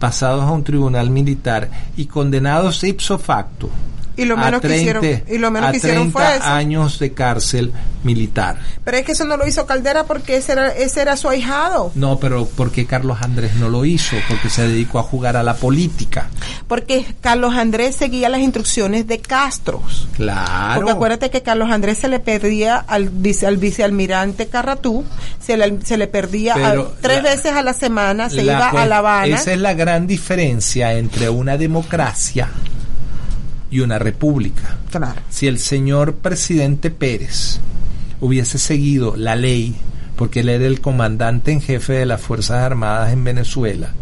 pasados 0.00 0.42
a 0.42 0.50
un 0.50 0.64
tribunal 0.64 1.08
militar 1.10 1.70
y 1.96 2.06
condenados 2.06 2.82
ipso 2.82 3.16
facto 3.16 3.70
Y 4.16 4.24
lo 4.24 4.36
menos 4.36 4.58
a 4.58 4.60
que 4.60 4.68
30, 4.68 4.98
hicieron, 4.98 5.22
y 5.34 5.38
lo 5.38 5.50
menos 5.50 5.68
a 5.68 5.72
que 5.72 5.78
hicieron 5.78 6.12
fue 6.12 6.22
30 6.22 6.44
eso. 6.44 6.54
años 6.54 6.98
de 6.98 7.12
cárcel 7.12 7.72
militar. 8.02 8.58
Pero 8.84 8.96
es 8.96 9.04
que 9.04 9.12
eso 9.12 9.24
no 9.24 9.36
lo 9.36 9.46
hizo 9.46 9.66
Caldera 9.66 10.04
porque 10.04 10.36
ese 10.36 10.52
era, 10.52 10.68
ese 10.68 11.00
era 11.02 11.16
su 11.16 11.28
ahijado. 11.28 11.92
No, 11.94 12.18
pero 12.18 12.46
¿por 12.46 12.70
qué 12.72 12.86
Carlos 12.86 13.18
Andrés 13.22 13.54
no 13.56 13.68
lo 13.68 13.84
hizo? 13.84 14.16
Porque 14.28 14.50
se 14.50 14.66
dedicó 14.68 14.98
a 14.98 15.02
jugar 15.02 15.36
a 15.36 15.42
la 15.42 15.54
política. 15.54 16.28
Porque 16.66 17.06
Carlos 17.20 17.54
Andrés 17.54 17.96
seguía 17.96 18.28
las 18.28 18.40
instrucciones 18.40 19.06
de 19.06 19.20
Castro. 19.20 19.82
Claro. 20.16 20.74
Porque 20.76 20.90
acuérdate 20.92 21.30
que 21.30 21.42
Carlos 21.42 21.70
Andrés 21.70 21.98
se 21.98 22.08
le 22.08 22.20
perdía 22.20 22.76
al, 22.76 23.08
vice- 23.10 23.46
al 23.46 23.56
vicealmirante 23.58 24.48
Carratú, 24.48 25.04
se 25.40 25.56
le, 25.56 25.80
se 25.84 25.96
le 25.96 26.06
perdía 26.06 26.54
a- 26.54 26.74
tres 27.00 27.22
la- 27.22 27.30
veces 27.30 27.52
a 27.52 27.62
la 27.62 27.72
semana, 27.74 28.28
se 28.30 28.42
La 28.42 28.52
iba 28.54 28.68
a 28.70 28.86
La 28.86 28.98
Habana. 28.98 29.36
Esa 29.36 29.52
es 29.52 29.58
la 29.58 29.74
gran 29.74 30.06
diferencia 30.06 30.92
entre 30.94 31.28
una 31.30 31.56
democracia 31.56 32.48
y 33.70 33.80
una 33.80 33.98
república. 33.98 34.78
Claro. 34.90 35.20
Si 35.30 35.46
el 35.46 35.58
señor 35.58 36.14
presidente 36.14 36.90
Pérez 36.90 37.60
hubiese 38.20 38.58
seguido 38.58 39.16
la 39.16 39.36
ley, 39.36 39.76
porque 40.16 40.40
él 40.40 40.48
era 40.48 40.66
el 40.66 40.80
comandante 40.80 41.52
en 41.52 41.60
jefe 41.60 41.94
de 41.94 42.06
las 42.06 42.20
Fuerzas 42.20 42.58
Armadas 42.58 43.12
en 43.12 43.24
Venezuela, 43.24 43.94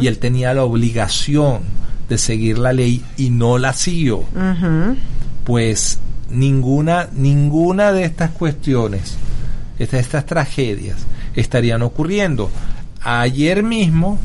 y 0.00 0.06
él 0.06 0.18
tenía 0.18 0.52
la 0.54 0.64
obligación 0.64 1.60
de 2.08 2.18
seguir 2.18 2.58
la 2.58 2.72
ley 2.72 3.02
y 3.16 3.30
no 3.30 3.58
la 3.58 3.72
siguió, 3.72 4.24
pues 5.44 5.98
ninguna, 6.28 7.08
ninguna 7.14 7.92
de 7.92 8.04
estas 8.04 8.30
cuestiones, 8.30 9.16
de 9.78 9.98
estas 9.98 10.26
tragedias, 10.26 10.98
estarían 11.34 11.82
ocurriendo. 11.82 12.50
Ayer 13.00 13.62
mismo 13.62 14.18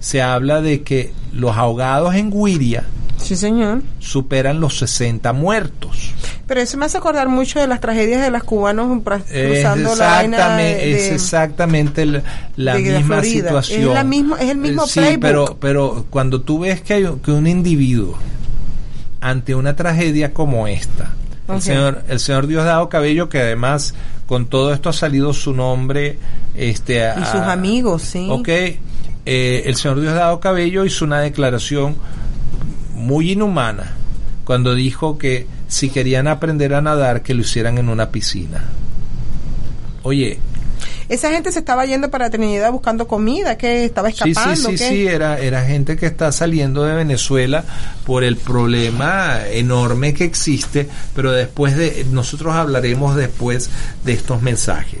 se 0.00 0.22
habla 0.22 0.60
de 0.60 0.82
que 0.82 1.12
los 1.32 1.56
ahogados 1.56 2.14
en 2.14 2.30
Guiria 2.30 2.84
Sí, 3.24 3.36
señor. 3.36 3.82
superan 3.98 4.60
los 4.60 4.78
60 4.78 5.32
muertos. 5.32 6.12
Pero 6.46 6.60
eso 6.60 6.76
me 6.76 6.86
hace 6.86 6.98
acordar 6.98 7.28
mucho 7.28 7.58
de 7.58 7.66
las 7.66 7.80
tragedias 7.80 8.20
de 8.22 8.30
los 8.30 8.44
cubanos 8.44 9.00
Es 9.30 9.46
cruzando 9.46 9.94
la 9.96 10.06
vaina 10.08 10.36
exactamente, 10.36 10.76
de, 10.86 10.92
es 10.92 11.08
de- 11.08 11.14
exactamente 11.14 12.06
la, 12.56 12.74
de 12.74 12.80
misma 12.82 13.16
Florida. 13.16 13.32
situación. 13.48 13.80
Es 13.88 13.94
la 13.94 14.04
mismo- 14.04 14.36
es 14.36 14.50
el 14.50 14.58
mismo 14.58 14.84
Eh, 14.84 14.88
Sí, 14.88 15.00
playbook. 15.00 15.20
pero, 15.22 15.56
pero 15.60 16.06
cuando 16.10 16.42
tú 16.42 16.60
ves 16.60 16.80
que, 16.82 16.94
hay, 16.94 17.06
que 17.24 17.30
un 17.32 17.46
individuo 17.46 18.16
ante 19.20 19.54
una 19.54 19.74
tragedia 19.74 20.34
como 20.34 20.68
esta, 20.68 21.12
el 21.48 21.62
señor, 21.62 22.02
el 22.08 22.20
señor 22.20 22.46
Diosdado 22.46 22.88
Cabello, 22.88 23.28
que 23.28 23.40
además 23.40 23.94
con 24.26 24.46
todo 24.46 24.72
esto 24.72 24.88
ha 24.90 24.92
salido 24.92 25.32
su 25.32 25.52
nombre, 25.54 26.18
este, 26.54 26.98
y 27.20 27.24
sus 27.24 27.40
amigos, 27.40 28.02
sí. 28.02 28.26
Ok, 28.30 28.48
eh, 28.48 29.62
el 29.64 29.76
señor 29.76 30.00
Diosdado 30.00 30.40
Cabello 30.40 30.84
hizo 30.84 31.04
una 31.06 31.20
declaración 31.20 31.96
muy 33.04 33.32
inhumana 33.32 33.92
cuando 34.44 34.74
dijo 34.74 35.18
que 35.18 35.46
si 35.68 35.90
querían 35.90 36.26
aprender 36.28 36.74
a 36.74 36.80
nadar, 36.80 37.22
que 37.22 37.34
lo 37.34 37.42
hicieran 37.42 37.78
en 37.78 37.88
una 37.88 38.10
piscina. 38.10 38.64
Oye, 40.02 40.38
Esa 41.08 41.30
gente 41.30 41.52
se 41.52 41.58
estaba 41.58 41.84
yendo 41.84 42.10
para 42.10 42.30
Trinidad 42.30 42.72
buscando 42.72 43.06
comida, 43.06 43.56
que 43.58 43.84
estaba 43.84 44.10
sí, 44.10 44.16
sí, 44.22 44.30
escapando. 44.30 44.70
sí, 44.70 44.76
¿qué? 44.76 44.88
sí, 44.88 45.06
era, 45.06 45.38
era 45.38 45.64
gente 45.64 45.96
que 45.96 46.06
está 46.06 46.32
saliendo 46.32 46.84
de 46.84 46.94
Venezuela 46.94 47.64
por 48.06 48.24
el 48.24 48.36
problema 48.36 49.40
enorme 49.50 50.14
que 50.14 50.24
existe, 50.24 50.88
pero 51.14 51.32
después 51.32 51.76
de, 51.76 52.06
nosotros 52.10 52.54
hablaremos 52.54 53.16
después 53.16 53.70
de 54.04 54.12
estos 54.14 54.40
mensajes. 54.42 55.00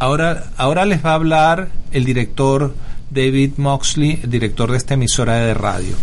Ahora, 0.00 0.50
ahora 0.56 0.84
les 0.84 1.04
va 1.04 1.12
a 1.12 1.14
hablar 1.14 1.68
el 1.92 2.04
director 2.04 2.74
David 3.10 3.52
Moxley, 3.58 4.18
el 4.22 4.30
director 4.30 4.70
de 4.70 4.76
esta 4.76 4.94
emisora 4.94 5.36
de 5.36 5.54
radio. 5.54 5.94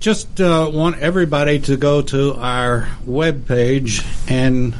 Just 0.00 0.38
uh, 0.38 0.70
want 0.72 1.02
everybody 1.02 1.58
to 1.58 1.76
go 1.76 2.02
to 2.02 2.38
our 2.40 2.86
webpage 3.04 4.04
and 4.28 4.74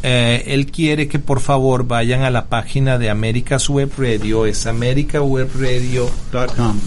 Eh, 0.00 0.54
él 0.54 0.70
quiere 0.70 1.08
que 1.08 1.18
por 1.18 1.40
favor 1.40 1.84
vayan 1.84 2.22
a 2.22 2.30
la 2.30 2.46
página 2.46 2.98
de 2.98 3.10
America's 3.10 3.68
Web 3.68 3.90
Radio, 3.98 4.46
es 4.46 4.64
americawebradio.com 4.66 6.80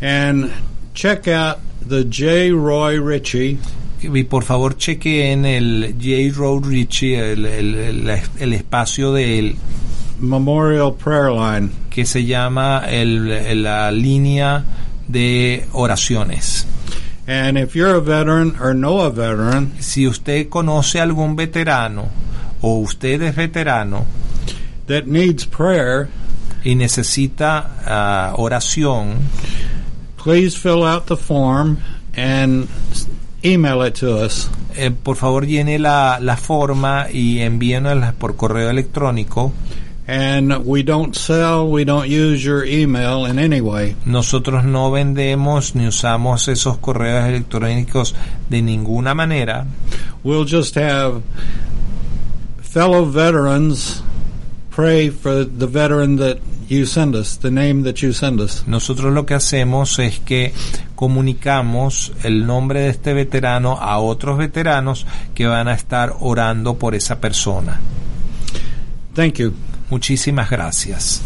and 0.00 0.50
check 0.94 1.28
out 1.28 1.58
the 1.86 2.04
J. 2.04 2.52
Roy 2.52 2.98
Ritchie 2.98 3.58
y 4.02 4.22
por 4.24 4.44
favor 4.44 4.76
chequen 4.76 5.44
el 5.44 5.94
J. 6.00 6.36
Road 6.38 6.64
Ritchie, 6.64 7.32
el, 7.32 7.44
el- 7.46 7.74
el- 7.74 8.20
el 8.38 8.52
espacio 8.52 9.12
de 9.12 9.38
él 9.38 9.56
Memorial 10.20 10.94
Prayer 10.94 11.30
Line. 11.32 11.70
que 11.90 12.04
se 12.06 12.24
llama 12.24 12.84
el- 12.88 13.62
la 13.62 13.90
línea 13.90 14.64
de 15.08 15.64
oraciones. 15.72 16.66
And 17.26 17.58
if 17.58 17.74
you're 17.74 17.96
a 17.96 18.00
veteran 18.00 18.54
or 18.60 18.72
know 18.74 19.00
a 19.02 19.10
veteran 19.10 19.72
Si 19.80 20.06
usted 20.06 20.48
conoce 20.48 21.00
algún 21.00 21.34
veterano 21.36 22.08
o 22.60 22.78
usted 22.78 23.20
es 23.22 23.34
veterano 23.36 24.06
that 24.86 25.04
needs 25.06 25.44
prayer, 25.44 26.08
y 26.64 26.74
necesita 26.74 27.70
ah, 27.86 28.34
oración, 28.36 29.16
please 30.22 30.56
fill 30.56 30.84
out 30.84 31.06
the 31.06 31.16
form 31.16 31.76
and 32.16 32.66
email 33.44 33.82
it 33.86 33.94
to 34.00 34.24
us. 34.24 34.48
eh, 34.76 34.90
por 34.90 35.16
favor 35.16 35.46
llene 35.46 35.78
la, 35.78 36.18
la 36.20 36.36
forma 36.36 37.06
y 37.12 37.40
envíenosla 37.40 38.12
por 38.12 38.36
correo 38.36 38.70
electrónico. 38.70 39.52
And 40.06 40.64
we 40.64 40.82
don't 40.82 41.14
sell, 41.14 41.68
we 41.68 41.84
don't 41.84 42.08
use 42.08 42.42
your 42.42 42.64
email 42.64 43.26
in 43.26 43.38
any 43.38 43.60
way. 43.60 43.94
Nosotros 44.06 44.64
no 44.64 44.90
vendemos 44.90 45.74
ni 45.74 45.86
usamos 45.86 46.48
esos 46.48 46.78
correos 46.78 47.28
electrónicos 47.28 48.14
de 48.48 48.62
ninguna 48.62 49.14
manera. 49.14 49.66
We'll 50.24 50.46
just 50.46 50.76
have 50.76 51.20
fellow 52.62 53.04
veterans 53.04 54.02
pray 54.78 55.10
for 55.10 55.44
the 55.44 55.66
veteran 55.66 56.14
that 56.18 56.38
you 56.68 56.86
send 56.86 57.16
us, 57.16 57.36
the 57.38 57.50
name 57.50 57.82
that 57.82 58.00
you 58.00 58.12
send 58.12 58.40
us. 58.40 58.62
Nosotros 58.68 59.12
lo 59.12 59.26
que 59.26 59.34
hacemos 59.34 59.98
es 59.98 60.20
que 60.20 60.52
comunicamos 60.94 62.12
el 62.22 62.46
nombre 62.46 62.82
de 62.82 62.90
este 62.90 63.12
veterano 63.12 63.76
a 63.76 63.98
otros 63.98 64.38
veteranos 64.38 65.04
que 65.34 65.48
van 65.48 65.66
a 65.66 65.74
estar 65.74 66.14
orando 66.20 66.78
por 66.78 66.94
esa 66.94 67.20
persona. 67.20 67.80
Thank 69.14 69.38
you. 69.40 69.52
Muchísimas 69.90 70.48
gracias. 70.48 71.22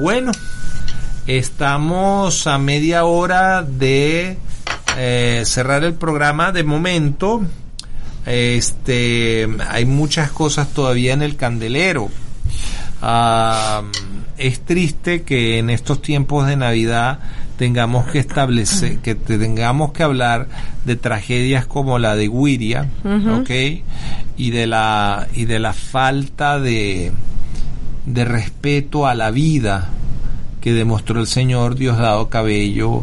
Bueno, 0.00 0.32
estamos 1.26 2.46
a 2.46 2.58
media 2.58 3.04
hora 3.04 3.62
de 3.62 4.38
eh, 4.96 5.42
cerrar 5.44 5.84
el 5.84 5.94
programa. 5.94 6.52
De 6.52 6.62
momento, 6.64 7.42
este, 8.24 9.46
hay 9.68 9.84
muchas 9.84 10.30
cosas 10.30 10.68
todavía 10.68 11.12
en 11.12 11.22
el 11.22 11.36
candelero. 11.36 12.08
Ah, 13.02 13.82
es 14.38 14.60
triste 14.64 15.22
que 15.22 15.58
en 15.58 15.68
estos 15.70 16.00
tiempos 16.00 16.46
de 16.46 16.56
Navidad 16.56 17.18
tengamos 17.58 18.06
que 18.06 18.20
establecer, 18.20 18.98
que 19.02 19.14
te- 19.14 19.38
tengamos 19.38 19.92
que 19.92 20.02
hablar 20.02 20.48
de 20.86 20.96
tragedias 20.96 21.66
como 21.66 21.98
la 21.98 22.16
de 22.16 22.28
Wiria, 22.28 22.86
¿ok? 23.40 23.50
Y 24.38 24.50
de 24.50 24.66
la 24.66 25.28
y 25.34 25.44
de 25.44 25.58
la 25.58 25.74
falta 25.74 26.58
de 26.58 27.12
de 28.12 28.24
respeto 28.24 29.06
a 29.06 29.14
la 29.14 29.30
vida 29.30 29.88
que 30.60 30.72
demostró 30.72 31.20
el 31.20 31.26
señor 31.26 31.74
Diosdado 31.74 32.28
Cabello 32.28 33.02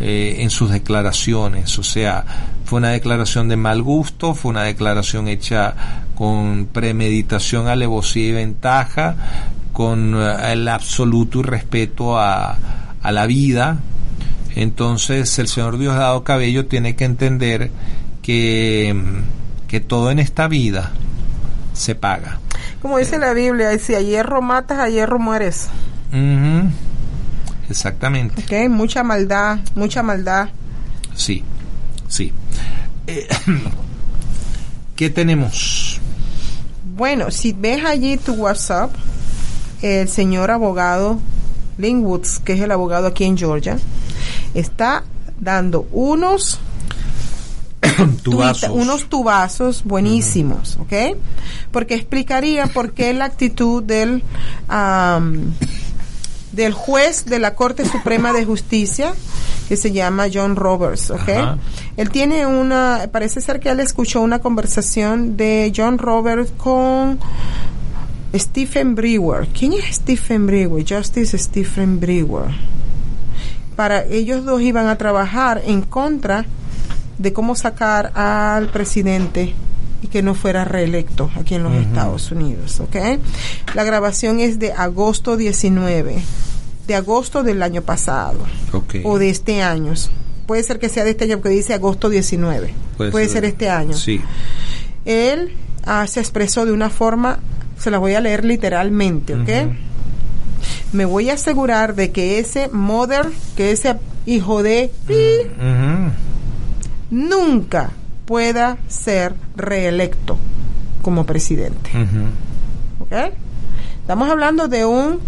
eh, 0.00 0.36
en 0.40 0.50
sus 0.50 0.70
declaraciones. 0.70 1.78
O 1.78 1.82
sea, 1.82 2.24
fue 2.64 2.78
una 2.78 2.90
declaración 2.90 3.48
de 3.48 3.56
mal 3.56 3.82
gusto, 3.82 4.34
fue 4.34 4.50
una 4.50 4.64
declaración 4.64 5.28
hecha 5.28 5.74
con 6.14 6.66
premeditación, 6.66 7.68
alevosía 7.68 8.28
y 8.28 8.32
ventaja, 8.32 9.16
con 9.72 10.14
eh, 10.20 10.52
el 10.52 10.68
absoluto 10.68 11.40
irrespeto 11.40 12.18
a, 12.18 12.58
a 13.02 13.12
la 13.12 13.26
vida. 13.26 13.78
Entonces 14.56 15.38
el 15.38 15.48
señor 15.48 15.78
Diosdado 15.78 16.24
Cabello 16.24 16.66
tiene 16.66 16.96
que 16.96 17.04
entender 17.04 17.70
que, 18.22 18.94
que 19.68 19.80
todo 19.80 20.10
en 20.10 20.18
esta 20.18 20.48
vida 20.48 20.92
se 21.72 21.94
paga. 21.94 22.40
Como 22.80 22.98
dice 22.98 23.18
la 23.18 23.32
Biblia, 23.32 23.76
si 23.78 23.94
a 23.94 24.00
hierro 24.00 24.40
matas, 24.40 24.78
a 24.78 24.88
hierro 24.88 25.18
mueres. 25.18 25.68
Exactamente. 27.68 28.42
¿Ok? 28.42 28.70
Mucha 28.70 29.02
maldad, 29.02 29.58
mucha 29.74 30.02
maldad. 30.02 30.48
Sí, 31.14 31.42
sí. 32.08 32.32
Eh, 33.06 33.28
¿Qué 34.96 35.10
tenemos? 35.10 36.00
Bueno, 36.96 37.30
si 37.30 37.52
ves 37.52 37.84
allí 37.84 38.16
tu 38.16 38.34
WhatsApp, 38.34 38.92
el 39.82 40.08
señor 40.08 40.50
abogado 40.50 41.20
Lynn 41.78 42.04
Woods, 42.04 42.40
que 42.40 42.54
es 42.54 42.60
el 42.60 42.72
abogado 42.72 43.06
aquí 43.06 43.24
en 43.24 43.38
Georgia, 43.38 43.78
está 44.54 45.04
dando 45.38 45.86
unos 45.92 46.58
Tubazos. 48.22 48.60
tuita- 48.60 48.72
unos 48.72 49.08
tubazos 49.08 49.84
buenísimos, 49.84 50.76
¿ok? 50.80 51.16
Porque 51.72 51.94
explicaría 51.94 52.66
por 52.66 52.92
qué 52.92 53.12
la 53.14 53.24
actitud 53.26 53.82
del 53.82 54.22
am, 54.68 55.52
del 56.52 56.72
juez 56.72 57.24
de 57.26 57.38
la 57.38 57.54
Corte 57.54 57.84
Suprema 57.88 58.32
de 58.32 58.44
Justicia 58.44 59.12
que 59.68 59.76
se 59.76 59.92
llama 59.92 60.26
John 60.32 60.56
Roberts, 60.56 61.10
¿ok? 61.10 61.28
Él 61.98 62.08
tiene 62.10 62.46
una, 62.46 63.08
parece 63.12 63.40
ser 63.42 63.60
que 63.60 63.68
él 63.68 63.80
escuchó 63.80 64.20
una 64.22 64.38
conversación 64.38 65.36
de 65.36 65.70
John 65.76 65.98
Roberts 65.98 66.50
con 66.56 67.18
Stephen 68.34 68.94
Brewer. 68.94 69.48
¿Quién 69.48 69.74
es 69.74 69.96
Stephen 69.96 70.46
Brewer? 70.46 70.84
Justice 70.88 71.36
Stephen 71.36 72.00
Brewer. 72.00 72.46
Para 73.76 74.04
ellos 74.04 74.44
dos 74.44 74.60
iban 74.62 74.86
a 74.88 74.96
trabajar 74.96 75.62
en 75.66 75.82
contra 75.82 76.40
de 76.40 76.46
cómo 77.32 77.54
sacar 77.54 78.12
al 78.14 78.68
presidente 78.68 79.54
y 80.02 80.06
que 80.06 80.22
no 80.22 80.34
fuera 80.34 80.64
reelecto 80.64 81.30
aquí 81.36 81.56
en 81.56 81.64
los 81.64 81.74
Estados 81.74 82.30
Unidos, 82.30 82.80
¿ok? 82.80 82.96
La 83.74 83.84
grabación 83.84 84.40
es 84.40 84.58
de 84.58 84.72
agosto 84.72 85.36
19, 85.36 86.22
de 86.86 86.94
agosto 86.94 87.42
del 87.42 87.62
año 87.62 87.82
pasado 87.82 88.38
o 89.04 89.18
de 89.18 89.30
este 89.30 89.62
año. 89.62 89.94
Puede 90.46 90.62
ser 90.62 90.78
que 90.78 90.88
sea 90.88 91.04
de 91.04 91.10
este 91.10 91.24
año 91.24 91.38
porque 91.38 91.50
dice 91.50 91.74
agosto 91.74 92.08
19. 92.08 92.72
Puede, 92.96 93.28
ser, 93.28 93.44
este 93.44 93.68
año. 93.68 93.94
Sí. 93.94 94.20
Él 95.04 95.52
ah, 95.84 96.06
se 96.06 96.20
expresó 96.20 96.64
de 96.64 96.72
una 96.72 96.90
forma, 96.90 97.40
se 97.78 97.90
la 97.90 97.98
voy 97.98 98.14
a 98.14 98.20
leer 98.20 98.44
literalmente, 98.44 99.34
¿ok? 99.34 99.74
Me 100.92 101.04
voy 101.04 101.30
a 101.30 101.34
asegurar 101.34 101.94
de 101.94 102.12
que 102.12 102.38
ese 102.38 102.68
mother, 102.68 103.28
que 103.56 103.72
ese 103.72 103.96
hijo 104.26 104.62
de 104.62 104.90
pi, 105.06 105.14
Ujú. 105.14 106.12
Nunca 107.10 107.90
pueda 108.26 108.78
ser 108.88 109.34
reelecto 109.56 110.38
como 111.02 111.24
presidente. 111.24 111.90
Estamos 114.00 114.30
hablando 114.30 114.68
de 114.68 114.84
un 114.84 115.18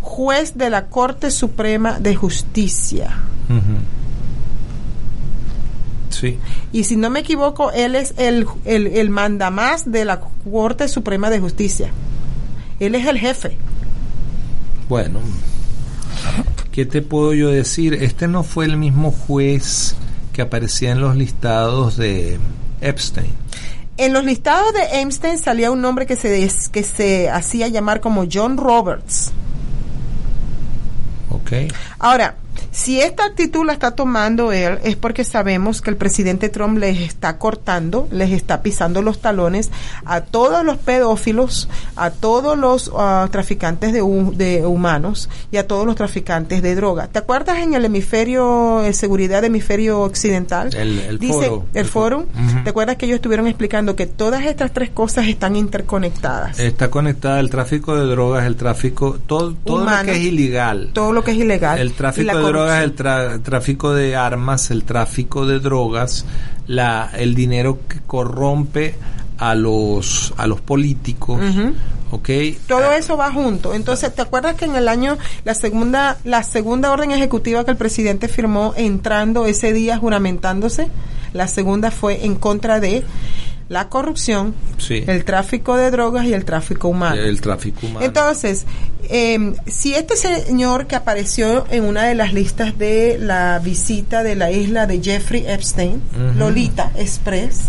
juez 0.00 0.56
de 0.56 0.70
la 0.70 0.86
Corte 0.86 1.30
Suprema 1.30 1.98
de 1.98 2.14
Justicia. 2.14 3.16
Sí. 6.10 6.38
Y 6.72 6.84
si 6.84 6.96
no 6.96 7.08
me 7.08 7.20
equivoco, 7.20 7.72
él 7.72 7.94
es 7.94 8.14
el, 8.18 8.46
el, 8.64 8.86
el 8.88 9.10
mandamás 9.10 9.90
de 9.90 10.04
la 10.04 10.20
Corte 10.20 10.88
Suprema 10.88 11.30
de 11.30 11.40
Justicia. 11.40 11.90
Él 12.80 12.94
es 12.94 13.06
el 13.06 13.18
jefe. 13.18 13.56
Bueno, 14.88 15.20
¿qué 16.70 16.84
te 16.84 17.00
puedo 17.00 17.32
yo 17.32 17.48
decir? 17.48 17.94
Este 17.94 18.28
no 18.28 18.42
fue 18.42 18.66
el 18.66 18.76
mismo 18.76 19.10
juez 19.10 19.96
que 20.32 20.42
aparecía 20.42 20.92
en 20.92 21.00
los 21.00 21.16
listados 21.16 21.96
de 21.96 22.38
Epstein. 22.80 23.32
En 23.96 24.12
los 24.12 24.24
listados 24.24 24.72
de 24.72 25.00
Einstein 25.00 25.38
salía 25.38 25.70
un 25.70 25.82
nombre 25.82 26.06
que 26.06 26.16
se, 26.16 26.50
que 26.72 26.82
se 26.82 27.28
hacía 27.30 27.68
llamar 27.68 28.00
como 28.00 28.24
John 28.30 28.56
Roberts. 28.56 29.30
¿Ok? 31.30 31.52
Ahora, 31.98 32.36
si 32.72 33.00
esta 33.00 33.24
actitud 33.26 33.64
la 33.64 33.74
está 33.74 33.92
tomando 33.92 34.50
él, 34.50 34.78
es 34.82 34.96
porque 34.96 35.22
sabemos 35.24 35.80
que 35.82 35.90
el 35.90 35.96
presidente 35.96 36.48
Trump 36.48 36.78
les 36.78 36.98
está 37.00 37.38
cortando, 37.38 38.08
les 38.10 38.32
está 38.32 38.62
pisando 38.62 39.02
los 39.02 39.20
talones 39.20 39.70
a 40.06 40.22
todos 40.22 40.64
los 40.64 40.78
pedófilos, 40.78 41.68
a 41.96 42.10
todos 42.10 42.58
los 42.58 42.90
ah, 42.96 43.28
traficantes 43.30 43.92
de, 43.92 44.00
de 44.34 44.66
humanos 44.66 45.28
y 45.50 45.58
a 45.58 45.66
todos 45.68 45.84
los 45.86 45.96
traficantes 45.96 46.62
de 46.62 46.74
droga. 46.74 47.08
¿Te 47.08 47.18
acuerdas 47.18 47.58
en 47.58 47.74
el 47.74 47.84
hemisferio, 47.84 48.80
de 48.82 48.92
seguridad 48.94 49.44
hemisferio 49.44 50.00
occidental? 50.00 50.74
El- 50.74 50.98
el 50.98 51.18
Dice, 51.18 51.32
foro. 51.34 51.66
El 51.74 51.80
El 51.82 51.86
foro. 51.86 52.26
¿Te 52.64 52.70
acuerdas 52.70 52.96
que 52.96 53.04
ellos 53.06 53.16
estuvieron 53.16 53.46
explicando 53.46 53.94
que 53.96 54.06
todas 54.06 54.44
estas 54.46 54.72
tres 54.72 54.88
cosas 54.90 55.28
están 55.28 55.56
interconectadas? 55.56 56.58
Está 56.58 56.88
conectada 56.90 57.38
el 57.40 57.50
tráfico 57.50 57.94
de 57.94 58.06
drogas, 58.06 58.46
el 58.46 58.56
tráfico, 58.56 59.18
todo, 59.26 59.52
todo 59.64 59.84
lo 59.84 60.04
que 60.04 60.12
es 60.12 60.18
ilegal. 60.22 60.90
Todo 60.94 61.12
lo 61.12 61.22
que 61.22 61.32
es 61.32 61.36
ilegal. 61.36 61.78
El 61.78 61.92
tráfico 61.92 62.34
de 62.34 62.42
drogas, 62.42 62.61
el 62.70 62.94
tra- 62.96 63.42
tráfico 63.42 63.92
de 63.94 64.16
armas, 64.16 64.70
el 64.70 64.84
tráfico 64.84 65.46
de 65.46 65.58
drogas, 65.60 66.24
la, 66.66 67.10
el 67.16 67.34
dinero 67.34 67.78
que 67.88 68.00
corrompe 68.06 68.94
a 69.38 69.54
los 69.54 70.32
a 70.36 70.46
los 70.46 70.60
políticos, 70.60 71.40
Ujú. 71.42 71.72
¿ok? 72.12 72.28
Todo 72.68 72.92
Eh, 72.92 72.98
eso 72.98 73.16
va 73.16 73.32
junto. 73.32 73.74
Entonces, 73.74 74.14
¿te 74.14 74.22
acuerdas 74.22 74.54
que 74.54 74.66
en 74.66 74.76
el 74.76 74.86
año 74.88 75.18
la 75.44 75.54
segunda 75.54 76.18
la 76.24 76.42
segunda 76.44 76.92
orden 76.92 77.10
ejecutiva 77.10 77.64
que 77.64 77.72
el 77.72 77.76
presidente 77.76 78.28
firmó 78.28 78.72
entrando 78.76 79.46
ese 79.46 79.72
día 79.72 79.98
juramentándose, 79.98 80.88
La 81.32 81.48
segunda 81.48 81.90
fue 81.90 82.26
en 82.26 82.34
contra 82.36 82.78
de 82.78 83.02
la 83.72 83.88
corrupción, 83.88 84.54
Sí. 84.78 85.02
el 85.06 85.24
tráfico 85.24 85.76
de 85.76 85.90
drogas 85.90 86.26
y 86.26 86.34
el 86.34 86.44
tráfico 86.44 86.88
humano. 86.88 87.16
El 87.20 87.40
tráfico 87.40 87.86
humano. 87.86 88.04
Entonces, 88.04 88.66
eh, 89.08 89.54
si 89.66 89.94
este 89.94 90.14
señor 90.16 90.86
que 90.86 90.94
apareció 90.94 91.64
en 91.70 91.84
una 91.84 92.04
de 92.04 92.14
las 92.14 92.32
listas 92.32 92.78
de 92.78 93.18
la 93.18 93.58
visita 93.58 94.22
de 94.22 94.36
la 94.36 94.50
isla 94.52 94.86
de 94.86 95.02
Jeffrey 95.02 95.44
Epstein. 95.46 96.00
Lolita 96.36 96.92
Express, 96.96 97.62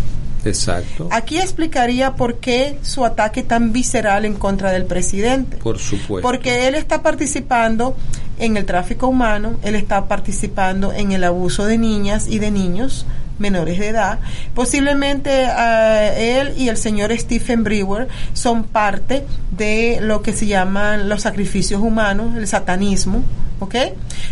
Exacto. 0.46 1.08
aquí 1.12 1.38
explicaría 1.40 2.16
por 2.16 2.36
qué 2.40 2.78
su 2.82 3.06
ataque 3.06 3.44
tan 3.44 3.72
visceral 3.72 4.26
en 4.26 4.34
contra 4.36 4.72
del 4.72 4.86
presidente. 4.86 5.58
Por 5.58 5.80
supuesto. 5.80 6.28
Porque 6.28 6.68
él 6.68 6.76
está 6.76 7.02
participando 7.02 7.96
en 8.40 8.58
el 8.58 8.66
tráfico 8.66 9.08
humano, 9.08 9.56
él 9.64 9.76
está 9.76 10.06
participando 10.08 10.92
en 10.92 11.12
el 11.14 11.24
abuso 11.24 11.66
de 11.66 11.78
niñas 11.78 12.28
y 12.28 12.40
de 12.40 12.52
niños 12.52 13.06
menores 13.44 13.78
de 13.78 13.90
edad. 13.90 14.20
Posiblemente 14.56 15.30
eh, 15.46 16.40
él 16.42 16.54
y 16.58 16.70
el 16.70 16.78
señor 16.78 17.12
Stephen 17.18 17.64
Brewer 17.64 18.08
son 18.34 18.64
parte 18.64 19.26
de 19.52 20.00
lo 20.02 20.22
que 20.22 20.32
se 20.34 20.48
llaman 20.48 21.10
los 21.10 21.22
sacrificios 21.24 21.82
humanos, 21.82 22.36
el 22.38 22.48
satanismo, 22.48 23.22
¿ok? 23.60 23.76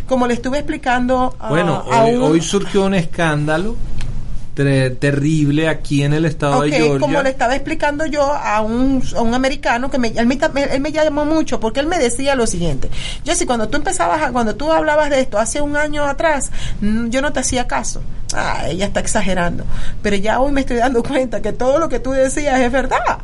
Como 0.07 0.25
le 0.27 0.33
estuve 0.33 0.59
explicando 0.59 1.35
a- 1.39 1.49
Bueno, 1.49 1.83
a 1.91 2.03
hoy, 2.05 2.15
un- 2.15 2.23
hoy 2.23 2.41
surgió 2.41 2.85
un 2.85 2.93
escándalo 2.95 3.75
terrible 4.53 5.67
aquí 5.69 6.03
en 6.03 6.13
el 6.13 6.25
estado 6.25 6.57
Ok, 6.59 6.65
de 6.65 6.71
Georgia. 6.71 6.99
como 6.99 7.21
le 7.21 7.29
estaba 7.29 7.55
explicando 7.55 8.05
yo 8.05 8.23
a 8.33 8.61
un, 8.61 9.01
a 9.15 9.21
un 9.21 9.33
americano 9.33 9.89
que 9.89 9.97
me, 9.97 10.09
él, 10.09 10.25
me, 10.27 10.37
él 10.63 10.81
me 10.81 10.91
llamó 10.91 11.25
mucho 11.25 11.59
porque 11.59 11.79
él 11.79 11.87
me 11.87 11.97
decía 11.99 12.35
lo 12.35 12.45
siguiente, 12.47 12.89
Jessy, 13.25 13.45
cuando 13.45 13.69
tú 13.69 13.77
empezabas, 13.77 14.21
a- 14.21 14.31
cuando 14.31 14.55
tú 14.55 14.71
hablabas 14.71 15.09
de 15.09 15.21
esto 15.21 15.37
hace 15.39 15.61
un 15.61 15.75
año 15.77 16.03
atrás, 16.05 16.51
mm, 16.81 17.07
yo 17.09 17.21
no 17.21 17.31
te 17.33 17.39
hacía 17.39 17.67
caso. 17.67 18.01
Ah, 18.33 18.63
ella 18.69 18.85
está 18.85 19.01
exagerando. 19.01 19.65
Pero 20.01 20.15
ya 20.15 20.39
hoy 20.39 20.51
me 20.53 20.61
estoy 20.61 20.77
dando 20.77 21.03
cuenta 21.03 21.41
que 21.41 21.51
todo 21.53 21.79
lo 21.79 21.89
que 21.89 21.99
tú 21.99 22.11
decías 22.11 22.59
es 22.61 22.71
verdad. 22.71 23.19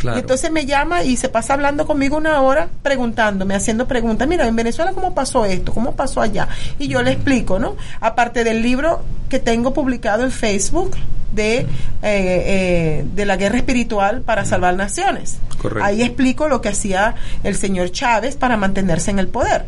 Claro. 0.00 0.16
Y 0.16 0.20
entonces 0.20 0.50
me 0.52 0.64
llama 0.64 1.02
y 1.02 1.16
se 1.16 1.28
pasa 1.28 1.54
hablando 1.54 1.86
conmigo 1.86 2.16
una 2.16 2.40
hora, 2.40 2.68
preguntándome, 2.82 3.54
haciendo 3.54 3.88
preguntas. 3.88 4.28
Mira, 4.28 4.46
en 4.46 4.54
Venezuela, 4.54 4.92
¿cómo 4.92 5.14
pasó 5.14 5.44
esto? 5.44 5.72
¿Cómo 5.74 5.92
pasó 5.96 6.20
allá? 6.20 6.48
Y 6.78 6.88
yo 6.88 7.02
le 7.02 7.12
explico, 7.12 7.58
¿no? 7.58 7.76
Aparte 8.00 8.44
del 8.44 8.62
libro 8.62 9.02
que 9.28 9.38
tengo 9.40 9.74
publicado 9.74 10.24
en 10.24 10.30
Facebook 10.30 10.92
de, 11.32 11.58
eh, 11.58 11.66
eh, 12.02 13.04
de 13.14 13.26
la 13.26 13.36
guerra 13.36 13.58
espiritual 13.58 14.22
para 14.22 14.44
salvar 14.44 14.74
naciones. 14.76 15.38
Correcto. 15.60 15.84
Ahí 15.84 16.02
explico 16.02 16.48
lo 16.48 16.60
que 16.60 16.68
hacía 16.68 17.16
el 17.42 17.56
señor 17.56 17.90
Chávez 17.90 18.36
para 18.36 18.56
mantenerse 18.56 19.10
en 19.10 19.18
el 19.18 19.28
poder. 19.28 19.66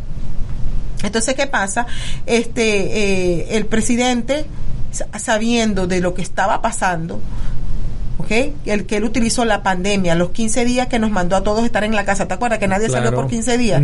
Entonces, 1.03 1.35
¿qué 1.35 1.47
pasa? 1.47 1.87
Este, 2.27 2.63
eh, 3.43 3.57
el 3.57 3.67
presidente, 3.67 4.45
sa- 4.93 5.07
sabiendo 5.19 5.87
de 5.87 6.01
lo 6.01 6.15
que 6.15 6.23
estaba 6.23 6.61
pasando, 6.63 7.21
¿ok? 8.31 8.55
El 8.67 8.87
que 8.87 8.97
él 8.99 9.05
utilizó 9.05 9.45
la 9.45 9.63
pandemia, 9.63 10.15
los 10.15 10.31
15 10.31 10.65
días 10.65 10.87
que 10.87 10.99
nos 10.99 11.11
mandó 11.11 11.35
a 11.37 11.43
todos 11.43 11.65
estar 11.65 11.83
en 11.85 11.95
la 11.97 12.05
casa. 12.05 12.29
¿Te 12.29 12.35
acuerdas 12.35 12.59
que 12.61 12.69
nadie 12.69 12.89
salió 12.89 13.11
por 13.23 13.29
15 13.31 13.59
días? 13.59 13.83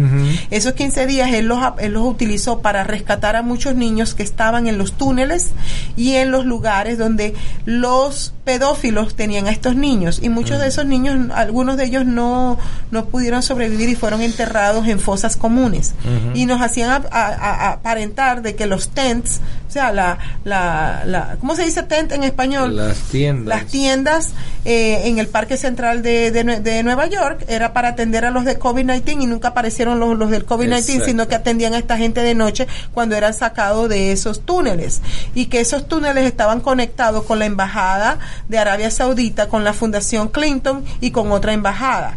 Esos 0.51 0.75
15 0.75 1.07
días 1.07 1.33
él 1.33 1.47
los, 1.47 1.59
él 1.79 1.93
los 1.93 2.05
utilizó 2.07 2.61
para 2.61 2.85
rescatar 2.85 3.35
a 3.37 3.43
muchos 3.43 3.75
niños 3.75 4.15
que 4.15 4.23
estaban 4.23 4.67
en 4.69 4.79
los 4.79 4.93
túneles 4.93 5.51
y 5.97 6.13
en 6.15 6.31
los 6.31 6.45
lugares 6.47 6.97
donde 6.99 7.35
los 7.65 8.33
pedófilos 8.45 9.17
tenían 9.17 9.49
a 9.49 9.51
estos 9.51 9.75
niños. 9.75 10.21
Y 10.23 10.29
muchos 10.29 10.61
de 10.61 10.69
esos 10.69 10.87
niños, 10.87 11.31
algunos 11.35 11.77
de 11.77 11.85
ellos 11.87 12.07
no, 12.07 12.59
no 12.93 13.07
pudieron 13.07 13.43
sobrevivir 13.43 13.89
y 13.89 13.97
fueron 13.97 14.23
enterrados 14.23 14.87
en 14.87 15.01
fosas 15.01 15.37
comunes. 15.37 15.95
Y 16.35 16.47
nos 16.47 16.63
hacían 16.63 16.91
a- 16.91 17.09
a- 17.11 17.73
aparentar 17.73 18.43
de 18.43 18.55
que 18.55 18.67
los 18.67 18.91
tents, 18.91 19.41
o 19.69 19.71
sea, 19.71 19.93
la, 19.93 20.19
la, 20.45 21.03
la, 21.05 21.37
¿cómo 21.41 21.57
se 21.57 21.65
dice 21.65 21.83
tent 21.83 22.13
en 22.13 22.23
español? 22.23 22.77
Las 22.77 22.99
tiendas. 23.11 23.47
Las 23.63 23.67
tiendas 23.67 24.33
eh, 24.65 25.03
en 25.05 25.19
el 25.19 25.29
Parque 25.29 25.57
Central 25.57 26.03
de, 26.03 26.31
de 26.31 26.61
de 26.61 26.83
Nueva 26.83 27.07
York 27.07 27.45
era 27.49 27.73
para 27.73 27.89
atender 27.89 28.25
a 28.25 28.31
los 28.31 28.45
de 28.45 28.59
COVID-19 28.59 29.23
y 29.23 29.27
nunca 29.27 29.49
aparecieron 29.49 30.01
los, 30.01 30.17
los 30.17 30.31
del 30.31 30.47
COVID-19, 30.47 30.79
Exacto. 30.79 31.05
sino 31.05 31.29
que 31.29 31.35
atendían 31.35 31.75
a 31.75 31.79
esta 31.79 31.97
gente 31.97 32.21
de 32.21 32.35
noche 32.35 32.67
cuando 32.93 33.17
eran 33.17 33.35
sacados 33.35 33.89
de 33.89 34.13
esos 34.13 34.45
túneles. 34.45 35.01
Y 35.35 35.47
que 35.47 35.61
esos 35.61 35.89
túneles 35.89 36.25
estaban 36.25 36.61
conectados 36.61 37.25
con 37.25 37.39
la 37.39 37.47
Embajada 37.47 38.19
de 38.49 38.59
Arabia 38.59 38.91
Saudita, 38.91 39.49
con 39.49 39.65
la 39.65 39.73
Fundación 39.73 40.29
Clinton 40.29 40.85
y 41.01 41.11
con 41.11 41.31
otra 41.33 41.53
embajada. 41.53 42.17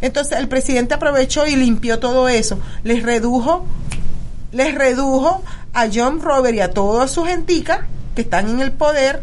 Entonces 0.00 0.38
el 0.38 0.48
presidente 0.48 0.94
aprovechó 0.94 1.46
y 1.46 1.56
limpió 1.56 1.98
todo 1.98 2.28
eso. 2.28 2.58
Les 2.84 3.02
redujo 3.02 3.66
les 4.52 4.74
redujo 4.74 5.42
a 5.74 5.86
John 5.92 6.20
Robert 6.20 6.54
y 6.56 6.60
a 6.60 6.70
toda 6.70 7.08
su 7.08 7.24
gentica 7.24 7.86
que 8.16 8.22
están 8.22 8.48
en 8.48 8.60
el 8.60 8.72
poder, 8.72 9.22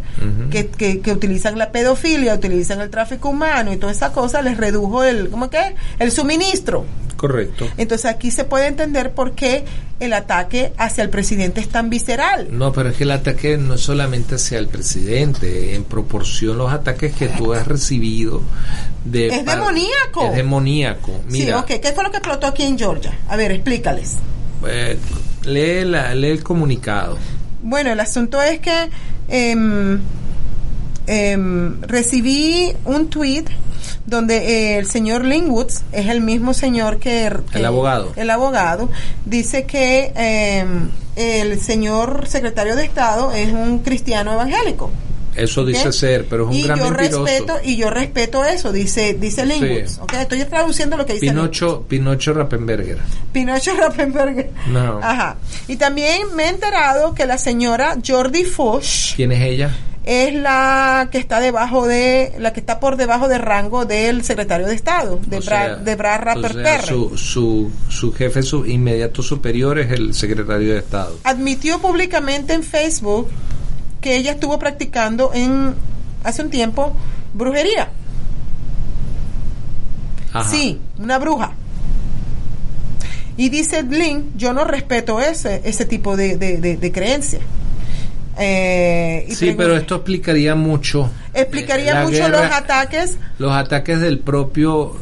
que, 0.50 0.68
que, 0.68 1.02
que 1.02 1.12
utilizan 1.12 1.58
la 1.58 1.74
pedofilia, 1.74 2.34
utilizan 2.36 2.80
el 2.80 2.90
tráfico 2.90 3.28
humano 3.30 3.74
y 3.74 3.78
toda 3.78 3.92
esa 3.92 4.14
cosa, 4.14 4.42
les 4.42 4.56
redujo 4.56 5.04
el, 5.04 5.30
¿cómo 5.30 5.50
que? 5.50 5.76
El 6.00 6.12
suministro. 6.12 6.86
Correcto. 7.18 7.68
Entonces 7.78 8.06
aquí 8.06 8.32
se 8.32 8.44
puede 8.44 8.68
entender 8.68 9.12
por 9.14 9.32
qué 9.32 9.64
el 10.02 10.12
ataque 10.12 10.74
hacia 10.78 11.04
el 11.06 11.10
presidente 11.10 11.62
es 11.62 11.70
tan 11.70 11.90
visceral. 11.90 12.50
No, 12.52 12.74
pero 12.74 12.90
es 12.90 12.98
que 12.98 13.06
el 13.06 13.12
ataque 13.12 13.58
no 13.58 13.76
es 13.76 13.82
solamente 13.82 14.36
hacia 14.36 14.58
el 14.60 14.68
presidente, 14.68 15.74
en 15.76 15.86
proporción 15.86 16.58
los 16.58 16.72
ataques 16.74 17.16
que 17.16 17.30
tú 17.30 17.54
has 17.54 17.66
recibido 17.66 18.42
de 19.06 19.28
Es 19.28 19.46
demoníaco. 19.46 20.26
Es 20.26 20.36
demoníaco. 20.36 21.22
Mira, 21.30 21.64
sí, 21.66 21.74
ok. 21.76 21.82
¿Qué 21.82 21.94
fue 21.94 22.04
lo 22.04 22.12
que 22.12 22.18
explotó 22.18 22.48
aquí 22.48 22.64
en 22.64 22.78
Georgia? 22.78 23.18
A 23.30 23.38
ver, 23.38 23.52
explícales. 23.54 24.16
eh, 24.68 24.98
lee, 25.46 25.86
la- 25.86 26.14
lee 26.16 26.28
el 26.32 26.44
comunicado. 26.44 27.18
Bueno, 27.64 27.92
el 27.92 28.00
asunto 28.00 28.42
es 28.42 28.60
que 28.60 28.90
em, 29.30 30.00
em, 31.08 31.82
recibí 31.82 32.74
un 32.86 33.10
tweet 33.10 33.46
donde 34.06 34.38
eh, 34.38 34.78
el 34.78 34.86
señor 34.86 35.24
Linwoods 35.26 35.84
es 35.92 36.08
el 36.08 36.22
mismo 36.22 36.54
señor 36.54 37.00
que, 37.00 37.32
que- 37.52 37.60
El 37.60 37.66
abogado. 37.66 38.14
el 38.16 38.30
abogado 38.30 38.90
dice 39.26 39.66
que 39.66 40.12
em, 40.16 40.90
el 41.16 41.60
señor 41.60 42.28
secretario 42.28 42.76
de 42.76 42.84
Estado 42.86 43.32
es 43.32 43.52
un 43.52 43.80
cristiano 43.80 44.34
evangélico 44.34 44.92
Eso 45.36 45.66
dice 45.66 45.92
ser, 45.92 46.26
pero 46.30 46.44
es 46.44 46.50
un 46.50 46.56
y 46.56 46.64
gran 46.64 46.80
yo 46.80 46.90
mentiroso. 46.92 47.24
respeto 47.26 47.54
y 47.64 47.76
yo 47.76 47.90
respeto 47.90 48.44
eso 48.46 48.72
dice 48.72 49.14
dice 49.20 49.46
Linwoods 49.46 49.92
Sí. 49.94 50.00
¿ok? 50.02 50.14
estoy 50.14 50.44
traduciendo 50.46 50.98
lo 50.98 51.06
que 51.06 51.14
dice. 51.14 51.28
Pinocho, 51.28 51.86
Pinocho 51.88 52.34
Rappenberger. 52.34 52.98
Pinocho 53.32 53.72
Rappenberger 53.78 54.52
No. 54.68 55.00
ajá 55.02 55.38
y 55.68 55.76
también 55.78 56.22
me 56.36 56.44
he 56.46 56.50
enterado 56.50 57.14
que 57.14 57.26
la 57.26 57.38
señora 57.38 57.98
Jordi 58.06 58.44
Foch 58.44 59.16
¿Quién 59.16 59.32
es 59.32 59.42
ella? 59.42 59.76
es 60.06 60.34
la 60.36 61.08
que 61.14 61.18
está 61.18 61.40
debajo 61.40 61.88
de 61.88 62.34
la 62.38 62.52
que 62.52 62.60
está 62.60 62.82
por 62.82 62.98
debajo 62.98 63.30
de 63.30 63.38
rango 63.38 63.86
del 63.86 64.26
secretario 64.26 64.68
de 64.68 64.76
Estado 64.76 65.20
de 65.28 65.38
O 65.38 65.42
sea, 65.42 65.76
de 65.78 65.96
Brad 65.96 66.20
o 66.20 66.24
Rapper 66.26 66.54
sea, 66.54 66.82
su, 66.82 67.18
su, 67.18 67.72
su 67.88 68.12
jefe 68.12 68.44
su 68.44 68.66
inmediato 68.66 69.24
superior 69.24 69.80
es 69.80 69.92
el 69.92 70.14
secretario 70.14 70.74
de 70.74 70.80
Estado. 70.80 71.18
admitió 71.24 71.80
públicamente 71.80 72.52
en 72.54 72.64
Facebook 72.64 73.30
que 74.04 74.16
ella 74.18 74.34
estuvo 74.34 74.60
practicando 74.60 75.32
en 75.34 75.74
hace 76.24 76.44
un 76.44 76.50
tiempo 76.52 76.96
brujería 77.34 77.90
Ajá. 80.34 80.50
sí 80.50 80.80
una 81.00 81.18
bruja 81.20 81.52
y 83.38 83.50
dice 83.50 83.84
Lynn 83.84 84.32
yo 84.36 84.54
no 84.54 84.64
respeto 84.64 85.20
ese 85.20 85.62
ese 85.64 85.86
tipo 85.86 86.16
de, 86.18 86.38
de, 86.38 86.58
de- 86.58 86.78
de 86.78 86.92
creencia 86.92 87.40
Eh, 88.40 89.28
y 89.30 89.36
Sí, 89.36 89.54
pero 89.56 89.78
esto 89.78 89.94
explicaría 89.98 90.56
mucho. 90.56 91.08
explicaría 91.36 92.02
eh, 92.02 92.04
mucho 92.06 92.18
guerra- 92.18 92.42
los 92.42 92.52
ataques 92.52 93.18
los 93.38 93.52
ataques 93.52 94.00
del 94.00 94.18
propio 94.20 94.96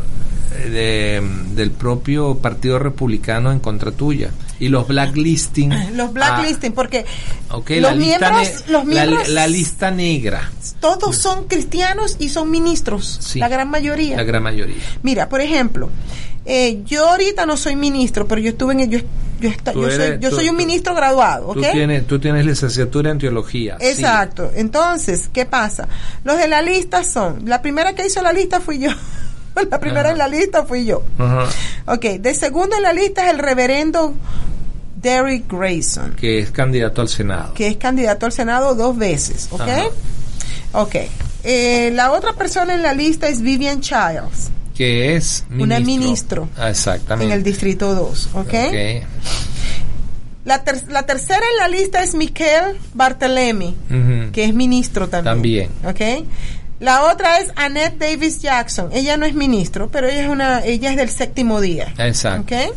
eh, 0.53 0.69
de- 0.69 1.55
del 1.55 1.71
propio 1.71 2.35
partido 2.39 2.77
republicano 2.77 3.53
en 3.53 3.59
contra 3.59 3.91
tuya 3.91 4.31
y 4.61 4.69
los 4.69 4.87
blacklisting 4.87 5.73
los 5.97 6.13
blacklisting 6.13 6.71
porque 6.71 7.05
los 7.49 7.65
la 7.81 7.91
miembros 7.93 8.47
los 8.69 8.69
la- 8.69 8.83
miembros 8.85 9.27
la, 9.29 9.47
lista 9.47 9.91
negra 9.91 10.49
todos 10.79 11.17
son 11.17 11.47
cristianos 11.47 12.15
y 12.19 12.29
son 12.29 12.49
ministros, 12.49 13.17
Sí. 13.21 13.39
la 13.39 13.49
gran 13.49 13.69
mayoría. 13.69 14.15
la 14.15 14.23
gran 14.23 14.41
mayoría 14.43 14.77
Mira, 15.03 15.27
por 15.27 15.41
ejemplo, 15.41 15.89
eh, 16.45 16.81
yo 16.85 17.07
ahorita 17.09 17.45
no 17.45 17.57
soy 17.57 17.75
ministro, 17.75 18.27
pero 18.27 18.39
yo 18.41 18.49
estuve 18.51 18.73
en 18.73 18.89
yo 18.89 18.99
yo, 19.39 19.49
yo 19.73 19.89
soy, 19.91 20.19
yo 20.19 20.29
tú- 20.29 20.35
soy 20.35 20.49
un 20.49 20.55
ministro 20.55 20.93
graduado, 20.93 21.47
¿ok? 21.49 21.55
tú 21.55 21.61
tienes 21.73 22.05
tú 22.07 22.19
tienes 22.19 22.45
licenciatura 22.45 23.09
en 23.09 23.17
teología 23.17 23.77
sí. 23.79 23.87
Exacto. 23.87 24.51
Entonces, 24.55 25.29
¿qué 25.33 25.45
pasa? 25.47 25.87
Los 26.23 26.37
de 26.37 26.47
la 26.47 26.61
lista 26.61 27.03
son, 27.03 27.49
la 27.49 27.61
primera 27.63 27.93
que 27.95 28.05
hizo 28.05 28.21
la 28.21 28.31
lista 28.33 28.59
fui 28.61 28.77
yo. 28.79 28.91
la 29.69 29.79
primera 29.79 30.11
en 30.11 30.17
la 30.19 30.27
lista 30.27 30.63
fui 30.63 30.85
yo. 30.85 31.03
Ok, 31.87 32.03
de 32.19 32.33
segundo 32.35 32.75
en 32.77 32.83
la 32.83 32.93
lista 32.93 33.25
es 33.25 33.31
el 33.33 33.39
reverendo 33.39 34.13
Derrick 35.01 35.51
Grayson. 35.51 36.13
que 36.15 36.39
es 36.39 36.51
candidato 36.51 37.01
al 37.01 37.09
senado 37.09 37.53
que 37.53 37.67
es 37.67 37.77
candidato 37.77 38.25
al 38.25 38.31
Senado 38.31 38.75
dos 38.75 38.97
veces, 38.97 39.47
¿ok? 39.51 39.61
Ajá. 39.61 39.83
Ok. 40.73 40.95
Eh, 41.43 41.91
la 41.93 42.11
otra 42.11 42.33
persona 42.33 42.73
en 42.75 42.81
la 42.83 42.93
lista 42.93 43.27
es 43.27 43.41
Vivian 43.41 43.81
Childs, 43.81 44.49
que 44.75 45.15
es 45.15 45.43
ministro. 45.49 45.63
Una 45.63 45.79
ministro. 45.79 46.49
Ah, 46.57 46.69
exactamente 46.69 47.25
en 47.33 47.37
el 47.39 47.43
Distrito 47.43 47.93
2, 47.95 48.29
¿ok? 48.33 48.39
Ok. 48.39 49.03
La, 50.43 50.63
ter- 50.63 50.83
la 50.89 51.03
tercera 51.05 51.41
en 51.51 51.57
la 51.57 51.67
lista 51.67 52.01
es 52.03 52.15
Michael 52.15 52.77
Barthelemy, 52.93 53.75
Ujú. 53.89 54.31
que 54.31 54.45
es 54.45 54.53
ministro 54.53 55.07
también. 55.07 55.69
También. 55.83 56.19
¿Ok? 56.19 56.27
La 56.79 57.03
otra 57.11 57.37
es 57.39 57.51
Annette 57.55 57.99
Davis 57.99 58.39
Jackson. 58.39 58.89
Ella 58.91 59.15
no 59.17 59.27
es 59.27 59.35
ministro, 59.35 59.89
pero 59.91 60.07
ella 60.07 60.23
es 60.23 60.29
una, 60.29 60.65
ella 60.65 60.89
es 60.89 60.97
del 60.97 61.09
séptimo 61.09 61.61
día. 61.61 61.93
Exacto. 61.99 62.55
¿Ok? 62.55 62.73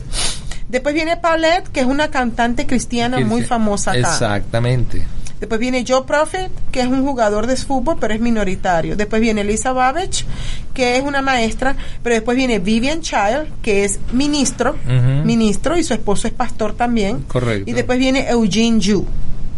Después 0.69 0.95
viene 0.95 1.17
Paulette, 1.17 1.69
que 1.69 1.81
es 1.81 1.87
una 1.87 2.09
cantante 2.09 2.67
cristiana 2.67 3.21
muy 3.21 3.43
famosa 3.43 3.93
acá. 3.93 4.01
Exactamente. 4.01 5.07
Después 5.41 5.61
viene 5.61 5.85
Joe 5.87 6.05
Prophet, 6.07 6.51
que 6.73 6.81
es 6.81 6.87
un 6.87 7.05
jugador 7.05 7.47
de 7.47 7.57
fútbol, 7.57 7.97
pero 8.01 8.15
es 8.15 8.21
minoritario. 8.21 8.97
Después 8.97 9.21
viene 9.21 9.45
Lisa 9.45 9.73
Babbage, 9.73 10.25
que 10.73 10.97
es 10.97 11.03
una 11.03 11.21
maestra. 11.21 11.77
Pero 12.03 12.15
después 12.15 12.37
viene 12.37 12.61
Vivian 12.61 13.03
Child, 13.03 13.61
que 13.61 13.85
es 13.85 13.99
ministro, 14.13 14.77
ministro, 15.25 15.77
y 15.77 15.85
su 15.85 15.93
esposo 15.93 16.29
es 16.29 16.33
pastor 16.33 16.75
también. 16.75 17.21
Correcto. 17.29 17.69
Y 17.69 17.75
después 17.75 17.99
viene 17.99 18.27
Eugene 18.31 18.81
Yu, 18.81 19.05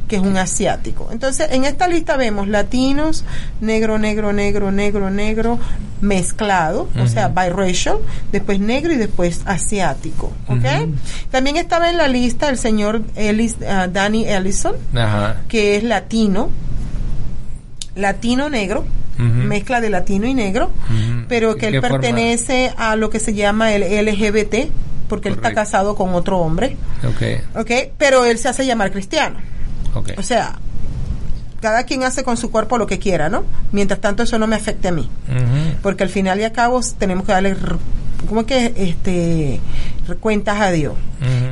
que 0.09 0.17
es 0.17 0.23
un 0.23 0.37
asiático. 0.37 1.09
Entonces, 1.11 1.49
en 1.51 1.65
esta 1.65 1.89
lista 1.89 2.17
vemos 2.17 2.47
latinos, 2.49 3.25
negro, 3.61 3.99
negro, 3.99 4.33
negro, 4.33 4.71
negro, 4.71 5.11
negro, 5.11 5.59
mezclado, 6.01 6.89
o 7.03 7.07
sea, 7.09 7.29
biracial, 7.29 7.99
después 8.31 8.61
negro 8.61 8.93
y 8.93 8.97
después 8.97 9.41
asiático. 9.47 10.33
¿Ok? 10.49 10.65
También 11.31 11.57
estaba 11.57 11.91
en 11.91 11.97
la 11.97 12.07
lista 12.09 12.49
el 12.49 12.59
señor 12.59 13.03
Ellis, 13.17 13.57
ah, 13.69 13.89
Danny 13.93 14.27
Ellison, 14.29 14.75
que 15.49 15.77
es 15.77 15.83
latino, 15.83 16.51
latino 17.95 18.49
negro, 18.51 18.85
Ujú. 19.19 19.25
mezcla 19.25 19.81
de 19.81 19.89
latino 19.91 20.27
y 20.27 20.35
negro, 20.35 20.71
pero 21.29 21.53
¿Y 21.57 21.59
que 21.59 21.69
él 21.69 21.81
forma? 21.81 21.89
pertenece 21.99 22.73
a 22.77 22.97
lo 22.97 23.09
que 23.09 23.19
se 23.19 23.33
llama 23.35 23.73
el 23.73 23.83
LGBT, 23.83 24.71
porque 25.09 25.29
él 25.29 25.35
está 25.37 25.55
casado 25.55 25.95
con 25.97 26.15
otro 26.15 26.39
hombre, 26.39 26.77
Ok. 27.09 27.59
¿ok? 27.61 27.71
Pero 27.97 28.25
él 28.27 28.39
se 28.39 28.49
hace 28.49 28.67
llamar 28.67 28.91
cristiano. 28.93 29.39
Ok. 29.97 30.11
O 30.19 30.23
sea, 30.23 30.59
cada 31.61 31.85
quien 31.85 32.03
hace 32.05 32.23
con 32.23 32.37
su 32.37 32.51
cuerpo 32.51 32.79
lo 32.79 32.87
que 32.87 32.99
quiera, 32.99 33.29
¿no? 33.29 33.45
Mientras 33.73 34.01
tanto 34.01 34.23
eso 34.23 34.39
no 34.39 34.47
me 34.47 34.57
afecte 34.57 34.89
a 34.89 34.93
mí, 34.93 35.09
porque 35.83 36.03
al 36.05 36.11
final 36.11 36.39
y 36.41 36.45
al 36.45 36.53
cabo 36.53 36.81
tenemos 36.99 37.25
que 37.27 37.33
darle, 37.33 37.57
¿cómo 38.29 38.43
es 38.43 38.47
que? 38.47 38.73
Este, 38.77 39.61
cuentas 40.21 40.61
a 40.61 40.71
Dios. 40.71 40.95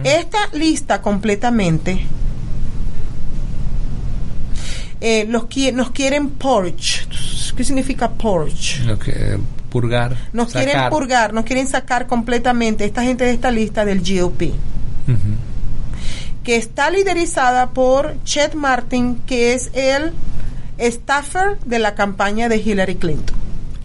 Esta 0.05 0.39
lista 0.53 1.01
completamente 1.03 2.07
eh, 5.01 5.27
los 5.29 5.45
qui- 5.45 5.73
nos 5.73 5.91
quieren 5.91 6.31
purge. 6.31 7.07
¿Qué 7.57 7.65
significa 7.65 8.11
purge? 8.11 8.83
Lo 8.85 8.99
que- 8.99 9.39
purgar. 9.71 10.17
Nos 10.33 10.53
quieren 10.53 10.77
purgar, 10.91 11.33
nos 11.35 11.45
quieren 11.45 11.67
sacar 11.67 12.07
completamente 12.07 12.85
esta 12.85 13.03
gente 13.03 13.25
de 13.25 13.33
esta 13.33 13.51
lista 13.51 13.85
del 13.85 13.99
GOP, 14.01 14.43
Ujú. 15.09 15.19
Que 16.45 16.57
está 16.57 16.91
liderizada 16.91 17.71
por 17.71 18.23
Chet 18.25 18.55
Martin, 18.55 19.17
que 19.27 19.55
es 19.55 19.71
el 19.73 20.13
staffer 20.79 21.59
de 21.65 21.79
la 21.79 21.95
campaña 21.95 22.49
de 22.49 22.59
Hillary 22.59 22.97
Clinton. 22.97 23.37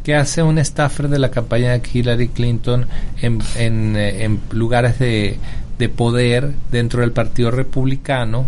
¿Qué 0.03 0.16
hace 0.16 0.43
un 0.43 0.64
staffer 0.64 1.07
de 1.07 1.20
la 1.20 1.32
campaña 1.32 1.72
de 1.72 1.82
Hillary 1.91 2.28
Clinton 2.30 2.88
en, 3.22 3.41
en, 3.55 3.95
eh, 3.95 4.24
en 4.24 4.41
lugares 4.51 4.99
de, 4.99 5.38
de 5.78 5.89
poder 5.89 6.53
dentro 6.72 7.01
del 7.01 7.12
Partido 7.12 7.51
Republicano, 7.51 8.45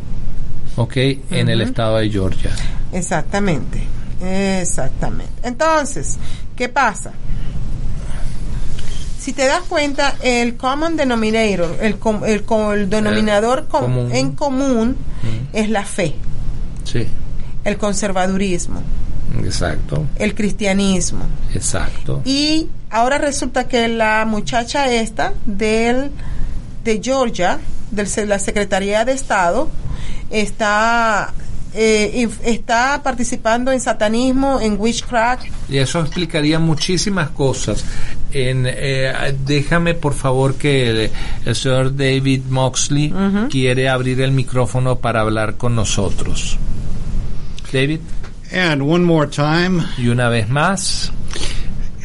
ok, 0.75 0.97
en 1.31 1.49
el 1.49 1.61
estado 1.61 1.97
de 1.97 2.09
Georgia? 2.09 2.51
Exactamente, 2.91 3.81
exactamente. 4.21 5.31
Entonces, 5.43 6.17
¿qué 6.55 6.67
pasa? 6.67 7.11
Si 9.21 9.33
te 9.33 9.45
das 9.45 9.61
cuenta, 9.69 10.15
el 10.23 10.57
common 10.57 10.97
denominator, 10.97 11.77
el, 11.79 11.99
com- 11.99 12.25
el, 12.25 12.43
co- 12.43 12.73
el 12.73 12.89
denominador 12.89 13.67
com- 13.67 13.81
común. 13.81 14.11
en 14.11 14.31
común 14.31 14.97
es 15.53 15.69
la 15.69 15.85
fe, 15.85 16.15
Sí, 16.83 17.05
el 17.63 17.77
conservadurismo, 17.77 18.81
exacto, 19.45 20.07
el 20.15 20.33
cristianismo. 20.33 21.23
exacto. 21.53 22.21
Y 22.25 22.69
ahora 22.89 23.19
resulta 23.19 23.67
que 23.67 23.87
la 23.89 24.25
muchacha 24.25 24.91
esta 24.91 25.33
del, 25.45 26.09
de 26.83 26.99
Georgia, 27.03 27.59
de 27.91 28.25
la 28.25 28.39
Secretaría 28.39 29.05
de 29.05 29.11
Estado, 29.11 29.69
está, 30.31 31.31
eh, 31.73 32.27
está 32.43 33.01
participando 33.03 33.71
en 33.71 33.79
satanismo, 33.79 34.59
en 34.59 34.75
witchcraft. 34.79 35.45
Y 35.69 35.77
eso 35.77 35.99
explicaría 36.01 36.59
muchísimas 36.59 37.29
cosas. 37.29 37.85
En, 38.31 38.65
eh, 38.67 39.35
déjame 39.45 39.93
por 39.93 40.13
favor 40.13 40.55
que 40.55 40.89
el, 40.89 41.11
el 41.45 41.55
señor 41.55 41.95
David 41.95 42.43
Moxley 42.49 43.13
quiere 43.49 43.89
abrir 43.89 44.21
el 44.21 44.31
micrófono 44.31 44.97
para 44.97 45.21
hablar 45.21 45.55
con 45.57 45.75
nosotros. 45.75 46.57
David, 47.71 47.99
And 48.51 48.81
one 48.81 49.05
more 49.05 49.27
time, 49.27 49.81
y 49.97 50.09
una 50.09 50.27
vez 50.27 50.49
más, 50.49 51.09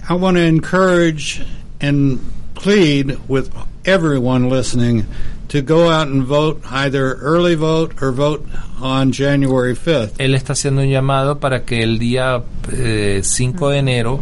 I 0.08 0.12
want 0.14 0.36
to 0.36 0.42
encourage 0.42 1.42
and 1.80 2.20
plead 2.54 3.18
with 3.26 3.50
everyone 3.86 4.48
listening 4.50 5.06
to 5.48 5.62
go 5.62 5.90
out 5.90 6.08
and 6.08 6.24
vote, 6.24 6.60
either 6.70 7.14
early 7.20 7.54
vote 7.54 7.94
or 8.02 8.10
vote 8.12 8.44
on 8.80 9.12
January 9.12 9.74
5th. 9.74 10.12
él 10.18 10.34
está 10.34 10.52
haciendo 10.54 10.82
un 10.82 10.88
llamado 10.88 11.38
para 11.38 11.64
que 11.64 11.82
el 11.82 11.98
día 11.98 12.42
eh, 12.72 13.20
5 13.22 13.70
de 13.70 13.78
enero, 13.78 14.20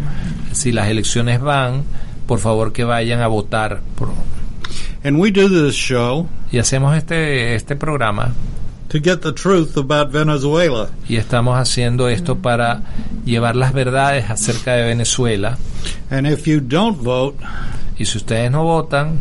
si 0.52 0.70
las 0.72 0.88
elecciones 0.88 1.40
van, 1.40 1.84
por 2.26 2.38
favor 2.38 2.72
que 2.72 2.84
vayan 2.84 3.20
a 3.20 3.26
votar. 3.28 3.80
Por- 3.96 4.10
And 5.02 5.18
we 5.18 5.30
do 5.30 5.48
this 5.48 5.74
show 5.74 6.28
y 6.52 6.58
hacemos 6.58 6.96
este, 6.96 7.54
este 7.54 7.76
programa 7.76 8.32
to 8.88 8.98
get 9.00 9.20
the 9.22 9.32
truth 9.32 9.76
about 9.76 10.10
Venezuela. 10.12 10.88
y 11.08 11.16
estamos 11.16 11.58
haciendo 11.58 12.08
esto 12.08 12.36
para 12.38 12.82
llevar 13.24 13.56
las 13.56 13.72
verdades 13.72 14.30
acerca 14.30 14.74
de 14.74 14.84
Venezuela. 14.84 15.58
And 16.10 16.26
if 16.26 16.46
you 16.46 16.60
don't 16.60 16.98
vote, 17.02 17.36
Y 17.98 18.04
si 18.04 18.18
ustedes 18.18 18.50
no 18.50 18.64
votan, 18.64 19.20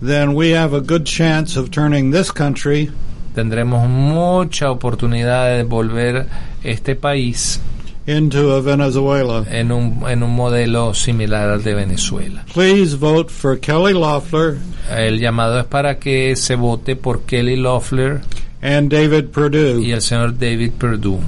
then 0.00 0.34
we 0.34 0.50
have 0.50 0.74
a 0.74 0.80
good 0.80 1.04
chance 1.04 1.58
of 1.58 1.70
turning 1.70 2.10
this 2.10 2.32
country 2.32 2.90
tendremos 3.34 3.88
mucha 3.88 4.70
oportunidad 4.70 5.56
de 5.56 5.62
volver 5.64 6.26
este 6.62 6.96
país 6.96 7.60
into 8.06 8.54
a 8.54 8.60
Venezuela. 8.60 9.44
en 9.50 9.70
un, 9.72 10.02
en 10.08 10.22
un 10.22 10.34
modelo 10.34 10.94
similar 10.94 11.50
al 11.50 11.62
de 11.62 11.74
Venezuela. 11.74 12.44
Please 12.52 12.96
vote 12.96 13.30
for 13.30 13.58
Kelly 13.58 13.92
Loeffler 13.92 14.58
El 14.90 15.20
llamado 15.20 15.60
es 15.60 15.66
para 15.66 15.98
que 15.98 16.34
se 16.34 16.56
vote 16.56 16.96
por 16.96 17.22
Kelly 17.22 17.56
Loeffler 17.56 18.22
and 18.62 18.90
David 18.92 19.24
y 19.24 19.28
Perdue. 19.28 19.92
el 19.92 20.02
señor 20.02 20.36
David 20.36 20.72
Perdue. 20.72 21.20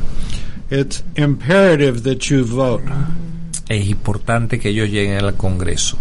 It's 0.70 1.04
imperative 1.16 2.02
that 2.02 2.18
you 2.30 2.44
vote. 2.44 2.84
Es 3.68 3.86
importante 3.86 4.58
que 4.58 4.70
ellos 4.70 4.90
lleguen 4.90 5.22
al 5.22 5.34
Congreso. 5.34 5.98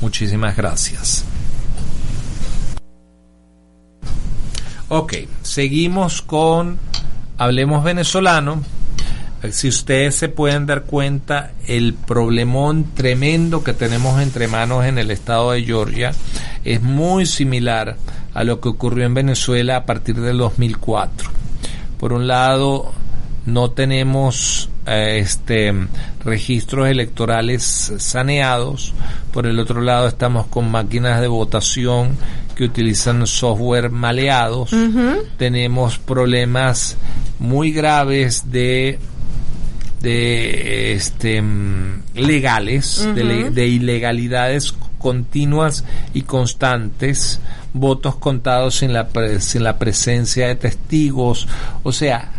Muchísimas 0.00 0.56
gracias. 0.56 1.24
Ok, 4.88 5.14
seguimos 5.40 6.20
con 6.20 6.78
Hablemos 7.38 7.82
Venezolano. 7.82 8.62
Si 9.50 9.68
ustedes 9.68 10.14
se 10.16 10.28
pueden 10.28 10.66
dar 10.66 10.82
cuenta, 10.82 11.52
el 11.66 11.94
problemón 11.94 12.92
tremendo 12.94 13.64
que 13.64 13.72
tenemos 13.72 14.20
entre 14.20 14.48
manos 14.48 14.84
en 14.84 14.98
el 14.98 15.10
estado 15.10 15.52
de 15.52 15.64
Georgia 15.64 16.12
es 16.64 16.82
muy 16.82 17.24
similar 17.26 17.96
a 18.34 18.44
lo 18.44 18.60
que 18.60 18.68
ocurrió 18.68 19.06
en 19.06 19.14
Venezuela 19.14 19.76
a 19.76 19.86
partir 19.86 20.20
del 20.20 20.38
2004. 20.38 21.30
Por 21.98 22.12
un 22.12 22.26
lado, 22.26 22.92
no 23.46 23.70
tenemos 23.70 24.68
eh, 24.86 25.18
este 25.20 25.72
registros 26.24 26.88
electorales 26.88 27.92
saneados. 27.98 28.92
Por 29.32 29.46
el 29.46 29.58
otro 29.58 29.80
lado, 29.80 30.06
estamos 30.08 30.46
con 30.46 30.70
máquinas 30.70 31.20
de 31.20 31.28
votación 31.28 32.16
que 32.54 32.64
utilizan 32.64 33.26
software 33.26 33.90
maleados. 33.90 34.70
Tenemos 35.38 35.98
problemas 35.98 36.96
muy 37.38 37.72
graves 37.72 38.50
de 38.52 38.98
de 40.00 40.94
este 40.94 41.40
mm, 41.40 42.02
legales, 42.14 43.06
de, 43.14 43.50
de 43.50 43.66
ilegalidades 43.68 44.74
continuas 44.98 45.84
y 46.12 46.22
constantes, 46.22 47.40
votos 47.72 48.16
contados 48.16 48.76
sin 48.78 48.92
la, 48.92 49.08
pre- 49.08 49.40
sin 49.40 49.62
la 49.64 49.78
presencia 49.78 50.48
de 50.48 50.56
testigos, 50.56 51.46
o 51.84 51.92
sea, 51.92 52.30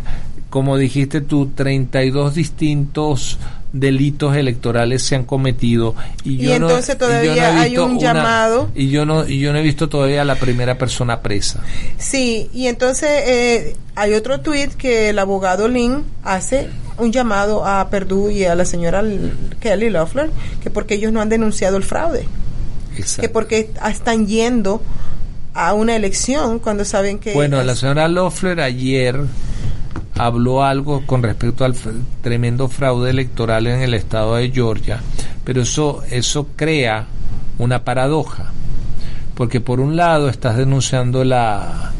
como 0.54 0.76
dijiste 0.78 1.20
tú, 1.20 1.50
32 1.52 2.32
distintos 2.36 3.38
delitos 3.72 4.36
electorales 4.36 5.02
se 5.02 5.16
han 5.16 5.24
cometido 5.24 5.96
y, 6.22 6.34
Y 6.34 6.46
yo 6.46 6.60
no- 6.60 6.68
entonces 6.68 6.94
y 6.94 6.98
yo 7.00 7.08
no 7.08 7.12
he 7.12 7.24
todavía 7.24 7.60
hay 7.60 7.70
visto 7.70 7.84
un 7.86 7.90
una- 7.90 8.00
llamado. 8.00 8.70
y 8.72 8.88
yo 8.88 9.04
no 9.04 9.26
y 9.28 9.40
yo 9.40 9.52
no 9.52 9.58
he 9.58 9.62
visto 9.62 9.88
todavía 9.88 10.22
a 10.22 10.24
la 10.24 10.36
primera 10.36 10.78
persona 10.78 11.22
presa 11.22 11.60
Sí, 11.98 12.48
y 12.54 12.68
entonces 12.68 13.10
eh, 13.26 13.76
hay 13.96 14.12
otro 14.14 14.42
tweet 14.42 14.68
que 14.78 15.08
el 15.08 15.18
abogado 15.18 15.66
Lynn 15.66 16.04
hace 16.22 16.68
un 16.98 17.10
llamado 17.10 17.66
a 17.66 17.90
Perdue 17.90 18.32
y 18.32 18.44
a 18.44 18.54
la 18.54 18.64
señora 18.64 19.02
Kelly 19.58 19.90
Loeffler 19.90 20.30
que 20.62 20.70
porque 20.70 20.94
ellos 20.94 21.10
no 21.12 21.20
han 21.20 21.28
denunciado 21.30 21.76
el 21.76 21.82
fraude, 21.82 22.28
que 22.94 23.00
Exacto. 23.02 23.32
porque 23.32 23.70
están 23.90 24.28
yendo 24.28 24.80
a 25.52 25.74
una 25.74 25.96
elección 25.96 26.60
cuando 26.60 26.84
saben 26.84 27.18
que... 27.18 27.32
Bueno, 27.32 27.60
la 27.64 27.74
señora 27.74 28.06
Loeffler 28.06 28.60
ayer 28.60 29.16
habló 30.16 30.62
algo 30.62 31.04
con 31.06 31.22
respecto 31.22 31.64
al 31.64 31.74
tremendo 32.22 32.68
fraude 32.68 33.10
electoral 33.10 33.66
en 33.66 33.80
el 33.80 33.94
estado 33.94 34.36
de 34.36 34.50
Georgia, 34.50 35.00
pero 35.44 35.62
eso, 35.62 36.02
eso 36.10 36.48
crea 36.56 37.06
una 37.58 37.84
paradoja, 37.84 38.52
porque 39.34 39.60
por 39.60 39.80
un 39.80 39.96
lado 39.96 40.28
estás 40.28 40.56
denunciando 40.56 41.24
la 41.24 41.92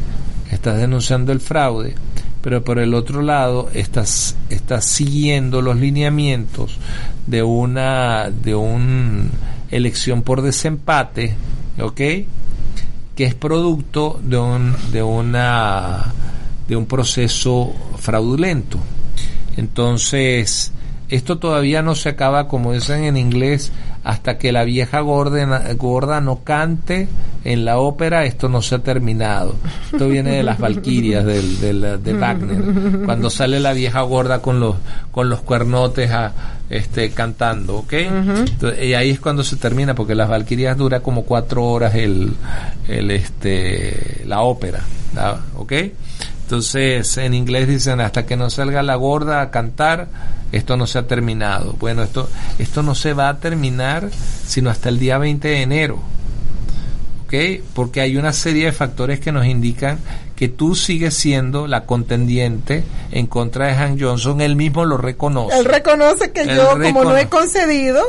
estás 0.51 0.77
denunciando 0.77 1.31
el 1.31 1.41
fraude, 1.41 1.95
pero 2.41 2.63
por 2.63 2.79
el 2.79 2.93
otro 2.93 3.21
lado 3.21 3.69
estás, 3.73 4.35
estás 4.49 4.85
siguiendo 4.85 5.61
los 5.61 5.77
lineamientos 5.77 6.77
de 7.27 7.43
una 7.43 8.29
de 8.29 8.55
un 8.55 9.31
elección 9.71 10.21
por 10.21 10.41
desempate, 10.41 11.35
¿ok? 11.81 11.95
Que 11.95 13.25
es 13.25 13.35
producto 13.35 14.19
de 14.23 14.37
un 14.37 14.75
de 14.91 15.03
una 15.03 16.13
de 16.67 16.75
un 16.75 16.85
proceso 16.85 17.73
fraudulento. 17.97 18.79
Entonces, 19.57 20.71
esto 21.09 21.37
todavía 21.37 21.81
no 21.81 21.93
se 21.95 22.09
acaba, 22.09 22.47
como 22.47 22.73
dicen 22.73 23.03
en 23.03 23.15
inglés, 23.15 23.71
hasta 24.03 24.37
que 24.37 24.51
la 24.51 24.63
vieja 24.63 24.99
gorda, 25.01 25.73
gorda 25.73 26.19
no 26.21 26.43
cante 26.43 27.07
en 27.43 27.63
la 27.63 27.77
ópera, 27.77 28.25
esto 28.25 28.49
no 28.49 28.61
se 28.61 28.75
ha 28.75 28.79
terminado. 28.79 29.55
Esto 29.91 30.07
viene 30.07 30.37
de 30.37 30.43
las 30.43 30.59
Valquirias 30.59 31.23
del, 31.25 31.59
del, 31.59 32.03
de 32.03 32.13
Wagner, 32.13 33.05
cuando 33.05 33.29
sale 33.29 33.59
la 33.59 33.73
vieja 33.73 34.01
gorda 34.01 34.41
con 34.41 34.59
los, 34.59 34.75
con 35.11 35.29
los 35.29 35.41
cuernotes 35.41 36.09
a, 36.11 36.33
este, 36.69 37.11
cantando, 37.11 37.77
¿ok? 37.77 37.93
y 38.81 38.93
ahí 38.93 39.11
es 39.11 39.19
cuando 39.19 39.43
se 39.43 39.57
termina, 39.57 39.93
porque 39.93 40.15
las 40.15 40.29
Valquirias 40.29 40.75
dura 40.75 41.01
como 41.01 41.23
cuatro 41.23 41.65
horas 41.65 41.93
el, 41.95 42.33
el 42.87 43.11
este, 43.11 44.23
la 44.25 44.41
ópera, 44.41 44.81
¿ok? 45.55 45.73
Entonces, 46.45 47.17
en 47.17 47.33
inglés 47.33 47.67
dicen, 47.67 47.99
hasta 47.99 48.27
que 48.27 48.35
no 48.35 48.51
salga 48.51 48.83
la 48.83 48.93
gorda 48.93 49.41
a 49.41 49.49
cantar, 49.49 50.09
esto 50.51 50.77
no 50.77 50.85
se 50.85 50.99
ha 50.99 51.07
terminado. 51.07 51.73
Bueno, 51.79 52.03
esto, 52.03 52.29
esto 52.59 52.83
no 52.83 52.93
se 52.93 53.13
va 53.13 53.29
a 53.29 53.39
terminar 53.39 54.11
sino 54.45 54.69
hasta 54.69 54.89
el 54.89 54.99
día 54.99 55.17
20 55.17 55.47
de 55.47 55.61
enero. 55.63 55.99
¿Ok? 57.25 57.33
Porque 57.73 58.01
hay 58.01 58.17
una 58.17 58.31
serie 58.31 58.65
de 58.67 58.71
factores 58.73 59.19
que 59.19 59.31
nos 59.31 59.47
indican 59.47 59.97
que 60.35 60.47
tú 60.47 60.75
sigues 60.75 61.15
siendo 61.15 61.65
la 61.65 61.85
contendiente 61.85 62.83
en 63.11 63.25
contra 63.25 63.65
de 63.65 63.73
Han 63.73 63.99
Johnson. 63.99 64.39
Él 64.39 64.55
mismo 64.55 64.85
lo 64.85 64.97
reconoce. 64.97 65.57
Él 65.57 65.65
reconoce 65.65 66.31
que 66.31 66.45
yo, 66.45 66.77
como 66.79 67.05
no 67.05 67.17
he 67.17 67.27
concedido, 67.27 68.03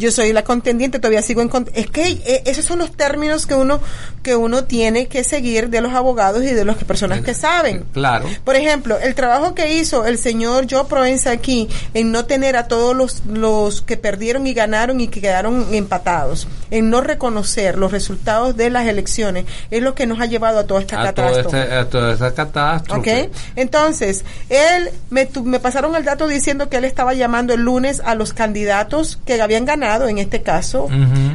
yo 0.00 0.10
soy 0.10 0.32
la 0.32 0.42
contendiente, 0.42 0.98
todavía 0.98 1.20
sigo 1.20 1.42
en 1.42 1.50
es 1.74 1.90
que 1.90 2.08
eh, 2.08 2.42
esos 2.46 2.64
son 2.64 2.78
los 2.78 2.92
términos 2.92 3.46
que 3.46 3.54
uno 3.54 3.80
que 4.22 4.34
uno 4.34 4.64
tiene 4.64 5.08
que 5.08 5.24
seguir 5.24 5.68
de 5.70 5.80
los 5.80 5.92
abogados 5.94 6.42
y 6.42 6.52
de 6.52 6.64
las 6.64 6.76
personas 6.84 7.20
que 7.20 7.34
saben. 7.34 7.84
Claro. 7.92 8.26
Por 8.44 8.56
ejemplo, 8.56 8.98
el 8.98 9.14
trabajo 9.14 9.54
que 9.54 9.74
hizo 9.74 10.04
el 10.06 10.18
señor 10.18 10.66
Joe 10.70 10.84
Proenza 10.84 11.30
aquí 11.30 11.68
en 11.94 12.12
no 12.12 12.24
tener 12.24 12.56
a 12.56 12.66
todos 12.66 12.96
los 12.96 13.24
los 13.26 13.82
que 13.82 13.96
perdieron 13.96 14.46
y 14.46 14.54
ganaron 14.54 15.00
y 15.00 15.08
que 15.08 15.20
quedaron 15.20 15.66
empatados, 15.72 16.48
en 16.70 16.88
no 16.90 17.02
reconocer 17.02 17.76
los 17.76 17.92
resultados 17.92 18.56
de 18.56 18.70
las 18.70 18.86
elecciones, 18.86 19.44
es 19.70 19.82
lo 19.82 19.94
que 19.94 20.06
nos 20.06 20.20
ha 20.20 20.26
llevado 20.26 20.60
a 20.60 20.64
toda 20.64 20.80
esta 20.80 21.02
catástrofe. 21.02 21.62
Este, 21.62 21.74
a 21.74 21.88
toda 21.88 22.12
esta 22.14 22.34
catástrofe. 22.34 23.24
¿Ok? 23.24 23.30
Entonces, 23.56 24.24
él 24.48 24.90
me, 25.10 25.28
me 25.44 25.60
pasaron 25.60 25.94
el 25.94 26.04
dato 26.04 26.26
diciendo 26.26 26.70
que 26.70 26.78
él 26.78 26.84
estaba 26.84 27.12
llamando 27.12 27.52
el 27.52 27.60
lunes 27.60 28.00
a 28.04 28.14
los 28.14 28.32
candidatos 28.32 29.18
que 29.26 29.40
habían 29.40 29.66
ganado 29.66 29.89
en 30.08 30.18
este 30.18 30.42
caso, 30.42 30.88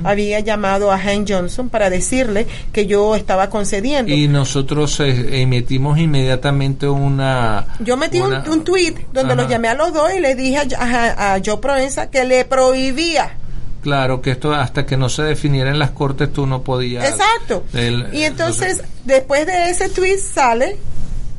había 0.03 0.39
llamado 0.39 0.91
a 0.91 0.99
Hank 0.99 1.27
Johnson 1.29 1.69
para 1.69 1.89
decirle 1.89 2.47
que 2.71 2.85
yo 2.85 3.15
estaba 3.15 3.49
concediendo. 3.49 4.13
Y 4.13 4.27
nosotros 4.27 4.99
eh, 4.99 5.41
emitimos 5.41 5.97
inmediatamente 5.97 6.87
una... 6.87 7.65
Yo 7.79 7.97
metí 7.97 8.19
un, 8.19 8.33
un, 8.33 8.63
tweet 8.63 8.95
donde 9.11 9.35
los 9.35 9.47
llamé 9.47 9.67
a 9.67 9.73
los 9.73 9.93
dos 9.93 10.11
y 10.15 10.19
le 10.19 10.35
dije 10.35 10.57
a, 10.77 11.33
a, 11.33 11.41
Joe 11.43 11.57
Proenza 11.57 12.09
que 12.09 12.23
le 12.23 12.45
prohibía 12.45 13.37
Claro, 13.85 14.19
que 14.19 14.31
esto 14.31 14.51
hasta 14.51 14.83
que 14.83 14.97
no 14.97 15.09
se 15.09 15.21
definiera 15.21 15.69
en 15.69 15.77
las 15.77 15.91
cortes 15.91 16.33
tú 16.33 16.47
no 16.47 16.63
podías. 16.63 17.07
Exacto. 17.07 17.65
y 18.11 18.23
entonces, 18.23 18.83
después 19.03 19.45
de 19.45 19.69
ese 19.69 19.89
tweet 19.89 20.17
sale 20.17 20.75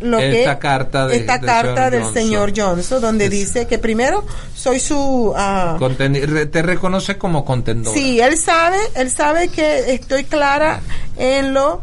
lo 0.00 0.18
esta 0.18 0.54
que 0.54 0.60
carta 0.60 1.06
de, 1.06 1.16
esta 1.16 1.40
carta 1.40 1.90
del 1.90 2.04
señor 2.12 2.52
Johnson 2.54 3.00
donde 3.00 3.28
dice 3.28 3.66
que 3.66 3.78
primero 3.78 4.24
soy 4.54 4.80
su 4.80 5.32
ah, 5.36 5.78
te 6.50 6.62
reconoce 6.62 7.16
como 7.16 7.44
contendor 7.44 7.94
sí 7.94 8.20
él 8.20 8.36
sabe 8.36 8.76
él 8.94 9.10
sabe 9.10 9.48
que 9.48 9.94
estoy 9.94 10.24
clara 10.24 10.80
en 11.16 11.54
lo 11.54 11.80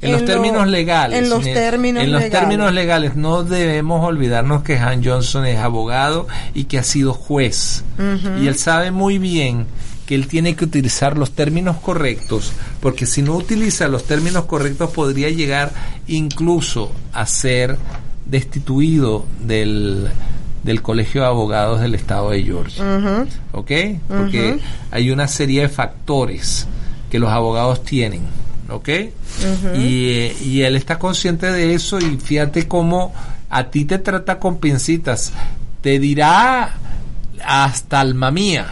en, 0.00 0.12
los 0.12 0.24
términos 0.24 0.66
legales 0.66 1.18
en 1.18 1.28
los 1.28 1.42
términos 1.42 2.02
en 2.02 2.12
los 2.12 2.30
términos 2.30 2.72
legales 2.72 3.16
no 3.16 3.42
debemos 3.42 4.02
olvidarnos 4.06 4.62
que 4.62 4.78
Han 4.78 5.04
Johnson 5.04 5.44
es 5.44 5.58
abogado 5.58 6.26
y 6.54 6.64
que 6.64 6.78
ha 6.78 6.82
sido 6.82 7.12
juez. 7.12 7.84
Y 8.38 8.46
él 8.46 8.56
sabe 8.56 8.90
muy 8.90 9.18
bien 9.18 9.66
que 10.10 10.16
él 10.16 10.26
tiene 10.26 10.56
que 10.56 10.64
utilizar 10.64 11.16
los 11.16 11.30
términos 11.30 11.76
correctos, 11.76 12.50
porque 12.80 13.06
si 13.06 13.22
no 13.22 13.36
utiliza 13.36 13.86
los 13.86 14.02
términos 14.06 14.46
correctos 14.46 14.90
podría 14.90 15.30
llegar 15.30 15.70
incluso 16.08 16.90
a 17.12 17.26
ser 17.26 17.76
destituido 18.26 19.24
del, 19.40 20.08
del 20.64 20.82
Colegio 20.82 21.20
de 21.20 21.28
Abogados 21.28 21.80
del 21.80 21.94
Estado 21.94 22.30
de 22.30 22.42
Georgia. 22.42 22.84
¿Ok? 23.52 23.70
Porque 24.08 24.58
hay 24.90 25.12
una 25.12 25.28
serie 25.28 25.62
de 25.62 25.68
factores 25.68 26.66
que 27.08 27.20
los 27.20 27.30
abogados 27.30 27.84
tienen. 27.84 28.22
¿Ok? 28.68 28.88
y, 29.76 30.32
y 30.42 30.62
él 30.62 30.74
está 30.74 30.98
consciente 30.98 31.52
de 31.52 31.74
eso 31.74 32.00
y 32.00 32.16
fíjate 32.16 32.66
cómo 32.66 33.14
a 33.48 33.62
ti 33.70 33.84
te 33.84 34.00
trata 34.00 34.40
con 34.40 34.58
pincitas. 34.58 35.32
Te 35.82 36.00
dirá 36.00 36.74
hasta 37.44 38.00
alma 38.00 38.32
mía 38.32 38.66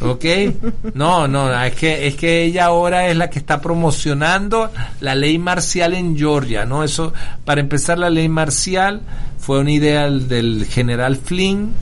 ¿Ok? 0.00 0.24
No, 0.94 1.28
no, 1.28 1.62
es 1.62 1.74
que, 1.74 2.06
es 2.06 2.14
que 2.14 2.44
ella 2.44 2.66
ahora 2.66 3.08
es 3.08 3.16
la 3.16 3.30
que 3.30 3.38
está 3.38 3.60
promocionando 3.60 4.70
la 5.00 5.14
ley 5.14 5.38
marcial 5.38 5.94
en 5.94 6.16
Georgia, 6.16 6.64
¿no? 6.64 6.84
Eso, 6.84 7.12
para 7.44 7.60
empezar, 7.60 7.98
la 7.98 8.10
ley 8.10 8.28
marcial 8.28 9.02
fue 9.38 9.60
una 9.60 9.72
idea 9.72 10.10
del 10.10 10.66
general 10.66 11.16
Flynn 11.16 11.72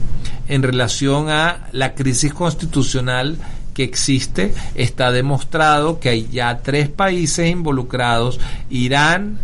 en 0.47 0.63
relación 0.63 1.29
a 1.29 1.67
la 1.71 1.93
crisis 1.93 2.33
constitucional 2.33 3.37
que 3.73 3.83
existe. 3.83 4.53
Está 4.75 5.11
demostrado 5.11 5.99
que 5.99 6.09
hay 6.09 6.27
ya 6.31 6.59
tres 6.59 6.89
países 6.89 7.49
involucrados, 7.49 8.39
Irán, 8.69 9.39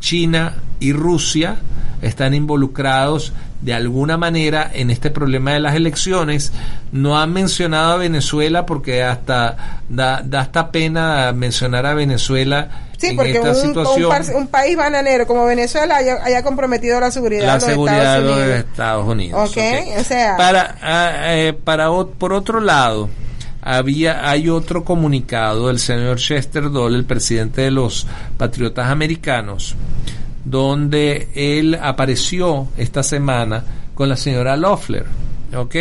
China 0.00 0.54
y 0.80 0.92
Rusia, 0.92 1.56
están 2.02 2.34
involucrados 2.34 3.32
de 3.60 3.72
alguna 3.72 4.18
manera 4.18 4.70
en 4.72 4.90
este 4.90 5.10
problema 5.10 5.52
de 5.52 5.60
las 5.60 5.74
elecciones. 5.74 6.52
No 6.92 7.18
han 7.18 7.32
mencionado 7.32 7.92
a 7.92 7.96
Venezuela 7.96 8.66
porque 8.66 9.02
hasta 9.02 9.80
da, 9.88 10.22
da 10.22 10.40
hasta 10.40 10.70
pena 10.70 11.32
mencionar 11.32 11.86
a 11.86 11.94
Venezuela. 11.94 12.68
Sí, 12.98 13.14
porque 13.16 13.32
esta 13.32 13.50
un, 13.50 13.56
situación. 13.56 14.12
Un, 14.34 14.46
país 14.48 14.76
bananero 14.76 15.26
como 15.26 15.46
Venezuela 15.46 15.96
haya, 15.96 16.42
comprometido 16.42 17.00
la 17.00 17.10
seguridad, 17.10 17.46
la 17.46 17.54
de, 17.54 17.60
los 17.60 17.64
seguridad 17.64 18.20
de 18.20 18.24
los 18.24 18.38
Estados 18.64 19.06
Unidos. 19.06 19.50
Okay, 19.50 19.94
O 19.98 20.04
sea. 20.04 20.36
Para, 20.36 20.76
ah, 20.82 21.34
eh, 21.34 21.52
para, 21.52 21.88
por 22.18 22.32
otro 22.32 22.60
lado, 22.60 23.08
había 23.62 24.28
hay 24.28 24.50
otro 24.50 24.84
comunicado 24.84 25.68
del 25.68 25.78
señor 25.78 26.18
Chester 26.18 26.70
Dole, 26.70 26.98
el 26.98 27.04
presidente 27.06 27.62
de 27.62 27.70
los 27.70 28.06
Patriotas 28.36 28.90
Americanos, 28.90 29.74
donde 30.44 31.28
él 31.34 31.78
apareció 31.80 32.68
esta 32.76 33.02
semana 33.02 33.64
con 33.94 34.08
la 34.08 34.16
señora 34.16 34.56
Loeffler, 34.56 35.06
¿ok? 35.56 35.76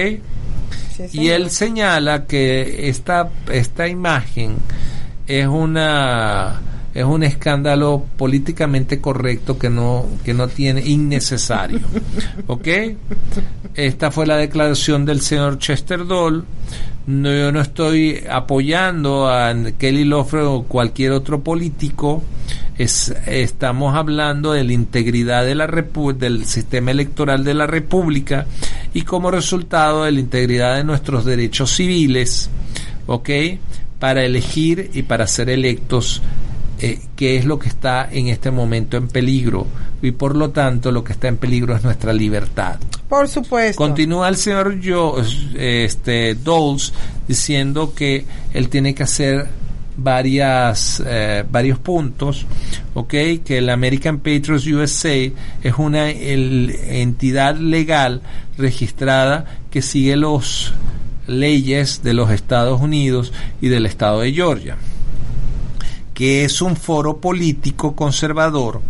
y 1.12 1.30
él 1.30 1.50
señala 1.50 2.26
que 2.26 2.88
esta, 2.90 3.30
esta 3.52 3.88
imagen 3.88 4.58
es 5.28 5.48
una 5.48 6.62
es 6.94 7.04
un 7.04 7.24
escándalo 7.24 8.06
políticamente 8.18 9.02
correcto 9.02 9.58
que 9.58 9.70
no 9.72 10.06
que 10.24 10.36
no 10.36 10.48
tiene 10.48 10.82
innecesario 10.82 11.80
¿ok? 12.48 12.68
esta 13.74 14.12
fue 14.12 14.28
la 14.28 14.38
declaración 14.38 15.04
del 15.04 15.22
señor 15.22 15.58
Chester 15.58 16.06
Dole 16.06 16.44
no, 17.06 17.34
yo 17.34 17.52
no 17.52 17.60
estoy 17.60 18.24
apoyando 18.30 19.28
a 19.28 19.54
Kelly 19.78 20.06
Loeffler 20.06 20.44
o 20.44 20.64
cualquier 20.64 21.12
otro 21.12 21.42
político. 21.42 22.24
Es, 22.78 23.14
estamos 23.28 23.96
hablando 23.96 24.54
de 24.54 24.64
la 24.64 24.74
integridad 24.74 25.46
de 25.46 25.56
la 25.56 25.68
del 25.68 26.46
sistema 26.46 26.92
electoral 26.92 27.44
de 27.44 27.54
la 27.54 27.68
República 27.68 28.48
y 28.94 29.04
como 29.04 29.32
resultado 29.32 30.06
de 30.06 30.12
la 30.12 30.20
integridad 30.20 30.78
de 30.78 30.84
nuestros 30.84 31.26
derechos 31.26 31.76
civiles, 31.76 32.50
¿ok? 33.06 33.30
Para 34.00 34.24
elegir 34.24 34.90
y 34.94 35.04
para 35.04 35.28
ser 35.28 35.50
electos 35.50 36.22
eh, 36.86 37.00
qué 37.16 37.38
es 37.38 37.46
lo 37.46 37.58
que 37.58 37.70
está 37.70 38.10
en 38.12 38.28
este 38.28 38.52
momento 38.52 38.98
en 38.98 39.08
peligro 39.08 39.66
y 40.02 40.12
por 40.12 40.36
lo 40.36 40.50
tanto 40.50 40.92
lo 40.92 41.02
que 41.02 41.14
está 41.14 41.30
en 41.30 41.38
peligro 41.38 41.74
es 41.74 41.82
nuestra 41.82 42.12
libertad. 42.12 42.76
Por 43.08 43.30
supuesto. 43.30 43.78
Continúa 43.78 44.28
el 44.28 44.36
señor 44.36 44.78
este, 45.56 46.36
Doles 46.36 46.92
diciendo 47.26 47.94
que 47.96 48.26
él 48.54 48.68
tiene 48.68 48.94
que 48.94 49.04
hacer 49.04 49.48
varias, 49.96 51.02
eh, 51.06 51.46
varios 51.50 51.80
puntos, 51.80 52.46
¿ok? 52.96 53.14
Que 53.46 53.60
el 53.60 53.70
American 53.70 54.18
Patriots 54.18 54.68
USA 54.68 55.32
es 55.64 55.74
una 55.78 56.10
entidad 56.10 57.56
legal 57.56 58.24
registrada 58.58 59.46
que 59.72 59.82
sigue 59.82 60.18
los 60.18 60.74
leyes 61.28 62.04
de 62.04 62.14
los 62.14 62.30
Estados 62.30 62.82
Unidos 62.82 63.32
y 63.62 63.70
del 63.70 63.86
estado 63.86 64.20
de 64.20 64.34
Georgia 64.34 64.76
que 66.14 66.46
es 66.46 66.62
un 66.62 66.76
foro 66.76 67.18
político 67.18 67.96
conservador 67.96 68.82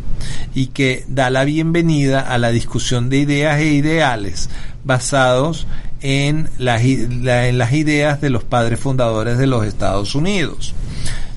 y 0.54 0.68
que 0.68 1.06
da 1.08 1.30
la 1.30 1.44
bienvenida 1.46 2.22
a 2.22 2.38
la 2.38 2.52
discusión 2.52 3.10
de 3.10 3.18
ideas 3.18 3.60
e 3.60 3.74
ideales 3.74 4.50
basados 4.84 5.68
en 6.02 6.50
las, 6.58 6.84
en 6.84 7.58
las 7.58 7.74
ideas 7.74 8.20
de 8.20 8.30
los 8.30 8.44
padres 8.44 8.80
fundadores 8.80 9.38
de 9.38 9.48
los 9.48 9.66
Estados 9.66 10.16
Unidos. 10.16 10.74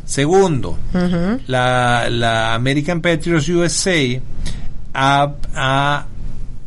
Segundo, 0.05 0.79
la, 1.47 2.09
la, 2.11 2.55
American 2.55 3.01
Patriots 3.01 3.49
USA 3.49 4.21
ha, 4.95 5.33
ha 5.55 6.07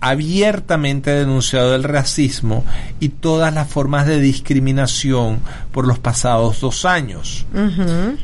abiertamente 0.01 1.11
denunciado 1.11 1.75
el 1.75 1.83
racismo 1.83 2.63
y 2.99 3.09
todas 3.09 3.53
las 3.53 3.67
formas 3.67 4.07
de 4.07 4.19
discriminación 4.19 5.39
por 5.71 5.87
los 5.87 5.99
pasados 5.99 6.61
dos 6.61 6.85
años. 6.85 7.45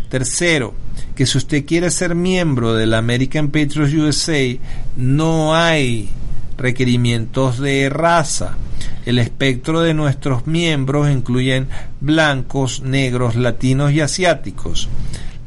Tercero, 0.09 0.73
que 1.15 1.25
si 1.25 1.37
usted 1.37 1.65
quiere 1.65 1.89
ser 1.89 2.13
miembro 2.13 2.73
del 2.73 2.93
American 2.93 3.47
Patriots 3.47 3.93
USA, 3.93 4.57
no 4.95 5.55
hay 5.55 6.09
requerimientos 6.57 7.59
de 7.59 7.89
raza. 7.89 8.57
El 9.05 9.19
espectro 9.19 9.81
de 9.81 9.93
nuestros 9.93 10.45
miembros 10.47 11.09
incluyen 11.09 11.67
blancos, 12.01 12.81
negros, 12.81 13.35
latinos 13.35 13.91
y 13.93 14.01
asiáticos. 14.01 14.89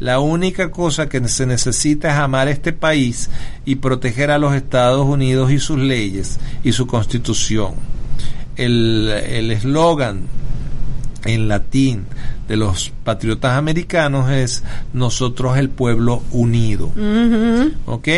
La 0.00 0.20
única 0.20 0.70
cosa 0.70 1.08
que 1.08 1.26
se 1.28 1.44
necesita 1.44 2.08
es 2.08 2.14
amar 2.14 2.48
este 2.48 2.72
país 2.72 3.30
y 3.64 3.76
proteger 3.76 4.30
a 4.30 4.38
los 4.38 4.54
Estados 4.54 5.06
Unidos 5.06 5.50
y 5.50 5.58
sus 5.58 5.78
leyes 5.78 6.38
y 6.62 6.72
su 6.72 6.86
constitución. 6.86 7.74
El 8.56 9.50
eslogan 9.50 10.22
en 11.24 11.48
latín 11.48 12.06
de 12.46 12.56
los 12.56 12.92
patriotas 13.04 13.56
americanos 13.58 14.30
es 14.30 14.62
nosotros 14.92 15.58
el 15.58 15.68
pueblo 15.68 16.22
unido. 16.30 16.90
¿Ok? 17.86 18.08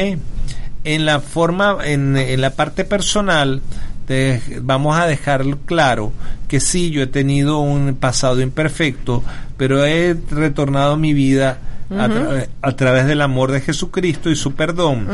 En 0.83 1.05
la 1.05 1.21
forma, 1.21 1.79
en, 1.85 2.17
en 2.17 2.41
la 2.41 2.51
parte 2.51 2.85
personal, 2.85 3.61
vamos 4.63 4.99
a 4.99 5.07
dejar 5.07 5.45
claro 5.67 6.13
que 6.49 6.61
sí, 6.61 6.91
yo 6.91 7.03
he 7.03 7.07
tenido 7.07 7.61
un 7.61 7.95
pasado 7.95 8.41
imperfecto, 8.41 9.23
pero 9.57 9.85
he 9.85 10.17
retornado 10.31 10.95
a 10.95 10.97
mi 10.97 11.13
vida 11.13 11.59
a, 12.63 12.73
través 12.73 13.07
del 13.07 13.21
amor 13.21 13.53
de 13.53 13.61
Jesucristo 13.61 14.31
y 14.31 14.37
su 14.37 14.55
perdón. 14.55 15.07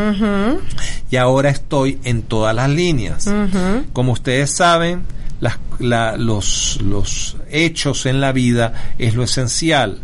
Y 1.11 1.16
ahora 1.16 1.51
estoy 1.51 1.99
en 2.05 2.22
todas 2.22 2.55
las 2.55 2.70
líneas. 2.70 3.30
Como 3.93 4.12
ustedes 4.12 4.55
saben, 4.55 5.03
los, 5.78 6.80
los 6.82 7.37
hechos 7.51 8.07
en 8.07 8.20
la 8.20 8.32
vida 8.32 8.72
es 8.99 9.14
lo 9.14 9.22
esencial. 9.22 10.01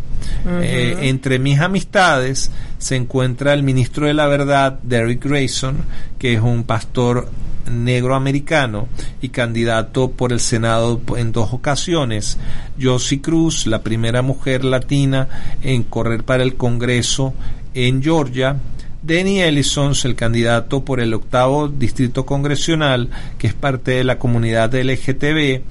Eh, 0.46 0.96
entre 1.02 1.38
mis 1.38 1.58
amistades 1.60 2.50
se 2.78 2.96
encuentra 2.96 3.54
el 3.54 3.62
ministro 3.62 4.06
de 4.06 4.14
la 4.14 4.26
verdad, 4.26 4.78
Derrick 4.82 5.24
Grayson, 5.24 5.78
que 6.18 6.34
es 6.34 6.40
un 6.40 6.64
pastor 6.64 7.28
negro 7.70 8.14
americano 8.14 8.88
y 9.20 9.28
candidato 9.28 10.10
por 10.10 10.32
el 10.32 10.40
Senado 10.40 11.00
en 11.16 11.32
dos 11.32 11.52
ocasiones. 11.52 12.38
Josie 12.80 13.20
Cruz, 13.20 13.66
la 13.66 13.82
primera 13.82 14.22
mujer 14.22 14.64
latina 14.64 15.28
en 15.62 15.84
correr 15.84 16.24
para 16.24 16.42
el 16.42 16.56
Congreso 16.56 17.34
en 17.74 18.02
Georgia. 18.02 18.56
Denny 19.03 19.40
Ellison, 19.40 19.92
el 20.05 20.14
candidato 20.14 20.84
por 20.84 21.00
el 21.00 21.12
octavo 21.14 21.68
distrito 21.68 22.24
congresional, 22.24 23.11
que 23.38 23.48
es 23.48 23.55
parte 23.55 23.92
de 23.92 24.05
la 24.05 24.18
comunidad 24.18 24.74
LGTB. 24.74 25.62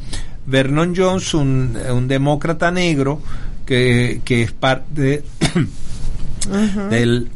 Vernon 0.46 0.94
Jones, 0.96 1.34
un, 1.34 2.08
demócrata 2.08 2.72
negro 2.72 3.22
que, 3.66 4.22
que 4.26 4.44
es 4.44 4.52
parte 4.52 5.24
del 6.90 7.30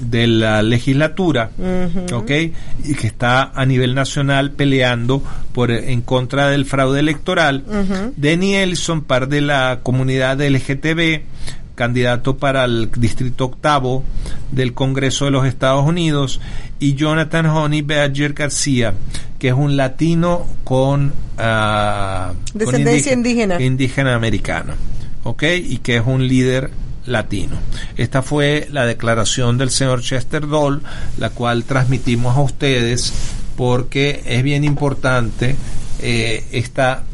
de 0.00 0.26
la 0.26 0.62
legislatura, 0.62 1.50
Y 2.84 2.94
que 2.94 3.06
está 3.06 3.50
a 3.54 3.64
nivel 3.66 3.94
nacional 3.94 4.52
peleando 4.52 5.22
por 5.52 5.70
en 5.70 6.02
contra 6.02 6.48
del 6.48 6.64
fraude 6.64 7.00
electoral. 7.00 7.64
Denny 8.16 8.56
Ellison, 8.56 9.02
par 9.02 9.28
de 9.28 9.40
la 9.40 9.80
comunidad 9.82 10.40
LGTB, 10.40 11.22
candidato 11.74 12.36
para 12.36 12.64
el 12.64 12.90
distrito 12.96 13.46
octavo 13.46 14.04
del 14.50 14.74
Congreso 14.74 15.26
de 15.26 15.30
los 15.30 15.46
Estados 15.46 15.86
Unidos, 15.86 16.40
y 16.78 16.94
Jonathan 16.94 17.46
Honey 17.46 17.82
Badger 17.82 18.32
García, 18.32 18.94
que 19.38 19.48
es 19.48 19.54
un 19.54 19.76
latino 19.76 20.46
con 20.64 21.12
uh, 21.38 22.34
descendencia 22.54 23.12
indígena, 23.12 23.60
indígena 23.60 24.14
americano, 24.14 24.74
¿ok? 25.24 25.44
Y 25.64 25.78
que 25.78 25.96
es 25.96 26.02
un 26.04 26.26
líder 26.26 26.70
latino. 27.06 27.56
Esta 27.96 28.22
fue 28.22 28.68
la 28.70 28.86
declaración 28.86 29.58
del 29.58 29.70
señor 29.70 30.02
Chester 30.02 30.46
Doll, 30.46 30.82
la 31.18 31.30
cual 31.30 31.64
transmitimos 31.64 32.36
a 32.36 32.40
ustedes 32.40 33.12
porque 33.56 34.22
es 34.24 34.42
bien 34.42 34.64
importante 34.64 35.56
eh, 36.00 36.44
esta, 36.52 37.04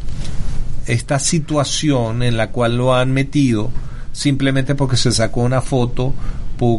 esta 0.86 1.18
situación 1.18 2.22
en 2.22 2.36
la 2.36 2.50
cual 2.50 2.76
lo 2.76 2.94
han 2.94 3.12
metido 3.12 3.70
simplemente 4.18 4.74
porque 4.74 4.96
se 4.96 5.12
sacó 5.12 5.42
una 5.42 5.62
foto 5.62 6.12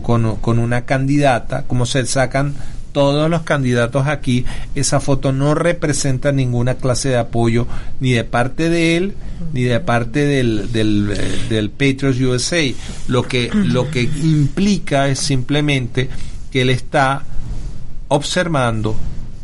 con, 0.03 0.35
con 0.35 0.59
una 0.59 0.83
candidata, 0.85 1.63
como 1.67 1.85
se 1.85 2.05
sacan 2.05 2.53
todos 2.91 3.29
los 3.29 3.43
candidatos 3.43 4.07
aquí, 4.07 4.43
esa 4.75 4.99
foto 4.99 5.31
no 5.31 5.55
representa 5.55 6.33
ninguna 6.33 6.75
clase 6.75 7.09
de 7.09 7.17
apoyo 7.17 7.65
ni 8.01 8.11
de 8.11 8.25
parte 8.25 8.69
de 8.69 8.97
él 8.97 9.13
ni 9.53 9.63
de 9.63 9.79
parte 9.79 10.25
del, 10.25 10.73
del, 10.73 11.17
del 11.47 11.69
Patriots 11.69 12.19
USA. 12.19 12.61
Lo 13.07 13.23
que, 13.23 13.49
lo 13.53 13.89
que 13.89 14.01
implica 14.01 15.07
es 15.07 15.19
simplemente 15.19 16.09
que 16.51 16.63
él 16.63 16.69
está 16.69 17.23
observando 18.09 18.97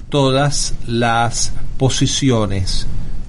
todas 0.10 0.74
las 0.86 1.54
posiciones 1.78 2.88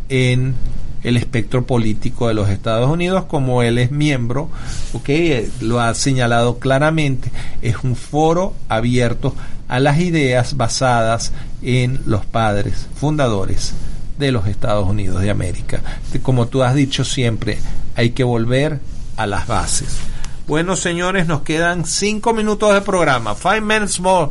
en 0.09 0.55
el 1.03 1.17
espectro 1.17 1.67
político 1.67 2.29
de 2.29 2.35
los 2.35 2.49
Estados 2.49 2.91
Unidos, 2.91 3.25
como 3.25 3.63
él 3.63 3.79
es 3.79 3.91
miembro, 3.91 4.49
okay, 4.93 5.51
lo 5.61 5.81
ha 5.81 5.95
señalado 5.95 6.59
claramente, 6.59 7.31
es 7.63 7.77
un 7.85 7.97
foro 7.97 8.55
abierto 8.69 9.35
a 9.69 9.81
las 9.81 9.99
ideas 9.99 10.57
basadas 10.57 11.33
en 11.63 12.01
los 12.07 12.25
padres 12.25 12.87
fundadores 12.95 13.75
de 14.19 14.33
los 14.33 14.47
Estados 14.47 14.89
Unidos 14.89 15.23
de 15.23 15.31
América. 15.31 15.83
Como 16.23 16.49
tú 16.49 16.63
has 16.63 16.75
dicho 16.75 17.05
siempre, 17.05 17.59
hay 17.95 18.11
que 18.11 18.25
volver 18.25 18.81
a 19.17 19.27
las 19.27 19.47
bases. 19.47 19.99
Bueno, 20.47 20.77
señores, 20.77 21.27
nos 21.27 21.43
quedan 21.43 21.85
cinco 21.85 22.33
minutos 22.33 22.73
de 22.73 22.81
programa. 22.81 23.35
Five 23.35 23.63
minutes 23.63 23.99
more. 23.99 24.31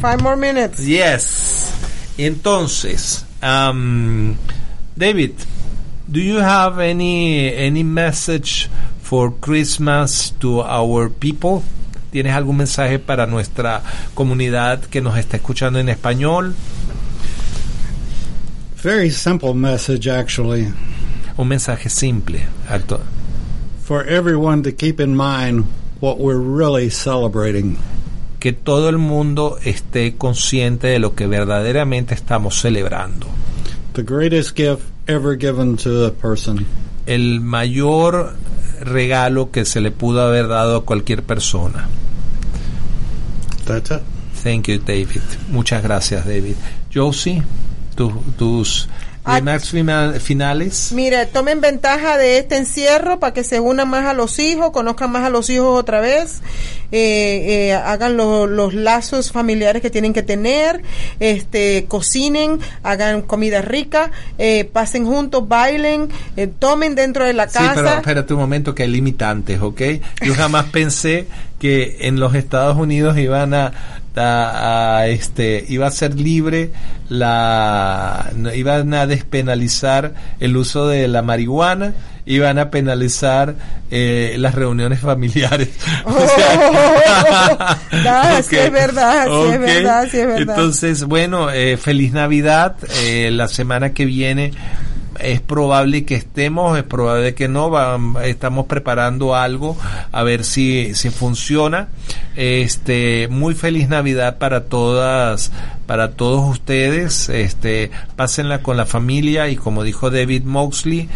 Five 0.00 0.18
more 0.18 0.36
minutes. 0.36 0.78
Yes. 0.78 1.70
Entonces, 2.16 3.24
um, 3.42 4.34
David, 4.94 5.32
do 6.10 6.20
you 6.20 6.38
have 6.40 6.78
any 6.78 7.52
any 7.54 7.82
message 7.82 8.68
for 9.00 9.32
Christmas 9.40 10.32
to 10.40 10.62
our 10.62 11.08
people? 11.10 11.62
¿Tienes 12.10 12.34
algún 12.34 12.58
mensaje 12.58 12.98
para 12.98 13.26
nuestra 13.26 13.82
comunidad 14.14 14.80
que 14.80 15.00
nos 15.00 15.16
está 15.16 15.38
escuchando 15.38 15.78
en 15.78 15.88
español? 15.88 16.54
Very 18.82 19.10
simple 19.10 19.54
message, 19.54 20.08
actually. 20.08 20.72
Un 21.38 21.48
mensaje 21.48 21.88
simple. 21.88 22.40
Alto. 22.68 23.00
For 23.82 24.04
everyone 24.04 24.62
to 24.64 24.72
keep 24.72 25.00
in 25.00 25.16
mind 25.16 25.66
what 26.00 26.18
we're 26.18 26.36
really 26.38 26.90
celebrating. 26.90 27.78
Que 28.40 28.52
todo 28.52 28.88
el 28.88 28.98
mundo 28.98 29.58
esté 29.64 30.16
consciente 30.16 30.88
de 30.88 30.98
lo 30.98 31.14
que 31.14 31.26
verdaderamente 31.26 32.12
estamos 32.12 32.60
celebrando. 32.60 33.28
The 33.94 34.02
greatest 34.02 34.56
gift 34.56 34.91
ever 35.12 35.36
given 35.36 35.76
to 35.76 36.06
a 36.06 36.10
person. 36.10 36.66
El 37.06 37.40
mayor 37.40 38.34
regalo 38.80 39.50
que 39.50 39.64
se 39.64 39.80
le 39.80 39.90
pudo 39.90 40.22
haber 40.22 40.48
dado 40.48 40.76
a 40.76 40.84
cualquier 40.84 41.22
persona. 41.22 41.88
That's 43.64 43.90
it. 43.90 44.02
Thank 44.42 44.68
you, 44.68 44.78
David. 44.78 45.22
Muchas 45.50 45.82
gracias, 45.82 46.26
David. 46.26 46.56
Josie, 46.92 47.42
tus 47.94 48.88
Ah, 48.88 49.01
remarks 49.24 49.70
fina- 49.70 50.12
finales. 50.20 50.90
Mire, 50.92 51.26
tomen 51.26 51.60
ventaja 51.60 52.16
de 52.18 52.38
este 52.38 52.56
encierro 52.56 53.20
para 53.20 53.32
que 53.32 53.44
se 53.44 53.60
unan 53.60 53.88
más 53.88 54.04
a 54.06 54.14
los 54.14 54.38
hijos, 54.38 54.70
conozcan 54.72 55.10
más 55.12 55.24
a 55.24 55.30
los 55.30 55.48
hijos 55.50 55.78
otra 55.78 56.00
vez, 56.00 56.40
eh, 56.90 57.68
eh, 57.70 57.72
hagan 57.74 58.16
lo- 58.16 58.46
los 58.46 58.74
lazos 58.74 59.30
familiares 59.32 59.80
que 59.80 59.90
tienen 59.90 60.12
que 60.12 60.22
tener, 60.22 60.82
este, 61.20 61.84
cocinen, 61.88 62.58
hagan 62.82 63.22
comida 63.22 63.62
rica, 63.62 64.10
eh, 64.38 64.64
pasen 64.64 65.06
juntos, 65.06 65.46
bailen, 65.48 66.08
eh, 66.36 66.48
tomen 66.58 66.94
dentro 66.94 67.24
de 67.24 67.32
la 67.32 67.48
Sí, 67.48 67.58
pero 67.60 67.74
casa. 67.84 67.96
espérate 67.98 68.34
un 68.34 68.40
momento 68.40 68.74
que 68.74 68.82
hay 68.82 68.88
limitantes, 68.90 69.60
¿ok? 69.60 69.80
Yo 70.24 70.34
jamás 70.34 70.66
pensé 70.72 71.26
que 71.58 71.98
en 72.08 72.18
los 72.18 72.34
Estados 72.34 72.76
Unidos 72.76 73.16
iban 73.18 73.54
a, 73.54 73.72
a- 74.16 74.98
a, 74.98 75.06
este 75.08 75.64
iba 75.68 75.86
a 75.86 75.90
ser 75.90 76.14
libre 76.18 76.70
la 77.08 78.30
no, 78.36 78.52
iban 78.54 78.92
a 78.94 79.06
despenalizar 79.06 80.14
el 80.40 80.56
uso 80.56 80.88
de 80.88 81.08
la 81.08 81.22
marihuana 81.22 81.94
iban 82.24 82.58
a 82.58 82.70
penalizar 82.70 83.54
eh, 83.90 84.36
las 84.38 84.54
reuniones 84.54 85.00
familiares 85.10 85.68
O 86.04 86.12
sea, 86.12 87.78
Ah, 88.06 88.40
sí 88.48 88.56
es 88.56 88.70
verdad, 88.72 89.26
sí 89.26 89.52
es 89.52 89.60
verdad, 89.60 90.08
sí 90.10 90.18
es 90.18 90.26
verdad. 90.26 90.40
entonces 90.56 91.04
bueno 91.04 91.50
eh, 91.50 91.76
feliz 91.76 92.12
navidad 92.12 92.76
eh, 93.02 93.30
la 93.32 93.48
semana 93.48 93.92
que 93.92 94.04
viene 94.04 94.52
es 95.22 95.40
probable 95.40 96.04
que 96.04 96.14
estemos, 96.16 96.76
es 96.78 96.84
probable 96.84 97.34
que 97.34 97.48
no, 97.48 97.70
va- 97.70 97.98
estamos 98.24 98.66
preparando 98.66 99.34
algo 99.34 99.76
a 100.10 100.22
ver 100.22 100.44
si, 100.44 100.94
si 100.94 101.10
funciona. 101.10 101.88
Este, 102.36 103.28
muy 103.28 103.54
feliz 103.54 103.88
Navidad 103.88 104.38
para 104.38 104.64
todas, 104.64 105.50
para 105.86 106.12
todos 106.12 106.48
ustedes. 106.50 107.28
Este, 107.28 107.90
pásenla 108.16 108.62
con 108.62 108.76
la 108.76 108.86
familia 108.86 109.48
y 109.48 109.56
como 109.56 109.82
dijo 109.82 110.10
David 110.10 110.44
Moxley, 110.44 111.08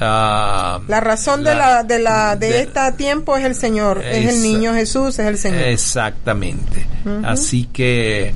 ah, 0.00 0.80
La 0.88 1.00
razón 1.00 1.44
de 1.44 1.54
la 1.54 1.82
de 1.84 1.98
la 2.00 2.36
de, 2.36 2.48
de- 2.48 2.60
este 2.62 2.92
tiempo 2.92 3.36
es 3.36 3.44
el 3.44 3.54
Señor, 3.54 4.02
es 4.04 4.34
el 4.34 4.42
niño 4.42 4.74
Jesús, 4.74 5.18
es 5.18 5.26
el 5.26 5.38
Señor. 5.38 5.62
Exactamente. 5.62 6.86
Así 7.24 7.68
que 7.72 8.34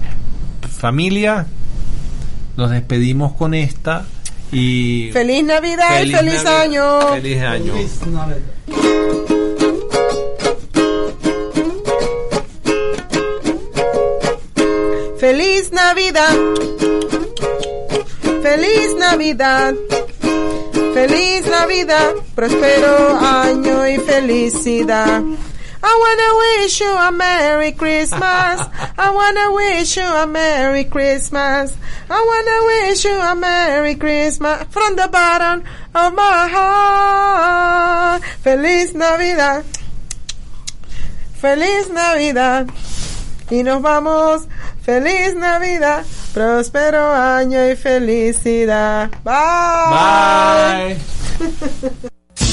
familia, 0.78 1.46
nos 2.56 2.70
despedimos 2.70 3.32
con 3.32 3.54
esta 3.54 4.04
y 4.52 5.10
Feliz 5.12 5.44
Navidad 5.44 6.02
y 6.02 6.12
feliz 6.12 6.44
Navidad. 6.44 6.60
año. 6.60 7.00
Feliz 7.14 7.42
año. 7.42 7.74
Feliz 15.18 15.72
Navidad. 15.72 16.36
Feliz 18.42 18.94
Navidad. 18.98 19.74
Feliz 20.94 21.46
Navidad. 21.46 22.12
Prospero 22.34 23.18
año 23.18 23.86
y 23.86 23.98
felicidad. 23.98 25.22
I 25.82 25.92
wanna 26.02 26.62
wish 26.62 26.80
you 26.80 26.90
a 26.90 27.12
Merry 27.12 27.72
Christmas. 27.72 28.60
I 28.98 29.10
wanna 29.10 29.52
wish 29.52 29.96
you 29.96 30.02
a 30.02 30.26
Merry 30.26 30.84
Christmas. 30.84 31.76
I 32.10 32.20
wanna 32.30 32.64
wish 32.66 33.04
you 33.04 33.18
a 33.20 33.34
Merry 33.34 33.94
Christmas 33.94 34.64
from 34.70 34.96
the 34.96 35.08
bottom 35.08 35.62
of 35.94 36.14
my 36.14 36.48
heart. 36.50 38.22
Feliz 38.42 38.94
Navidad. 38.94 39.64
Feliz 41.34 41.88
Navidad. 41.90 42.68
Y 43.50 43.62
nos 43.62 43.80
vamos. 43.80 44.48
Feliz 44.82 45.34
Navidad. 45.34 46.04
Próspero 46.34 47.12
año 47.12 47.70
y 47.70 47.76
felicidad. 47.76 49.10
Bye. 49.22 50.96
Bye. 51.38 52.08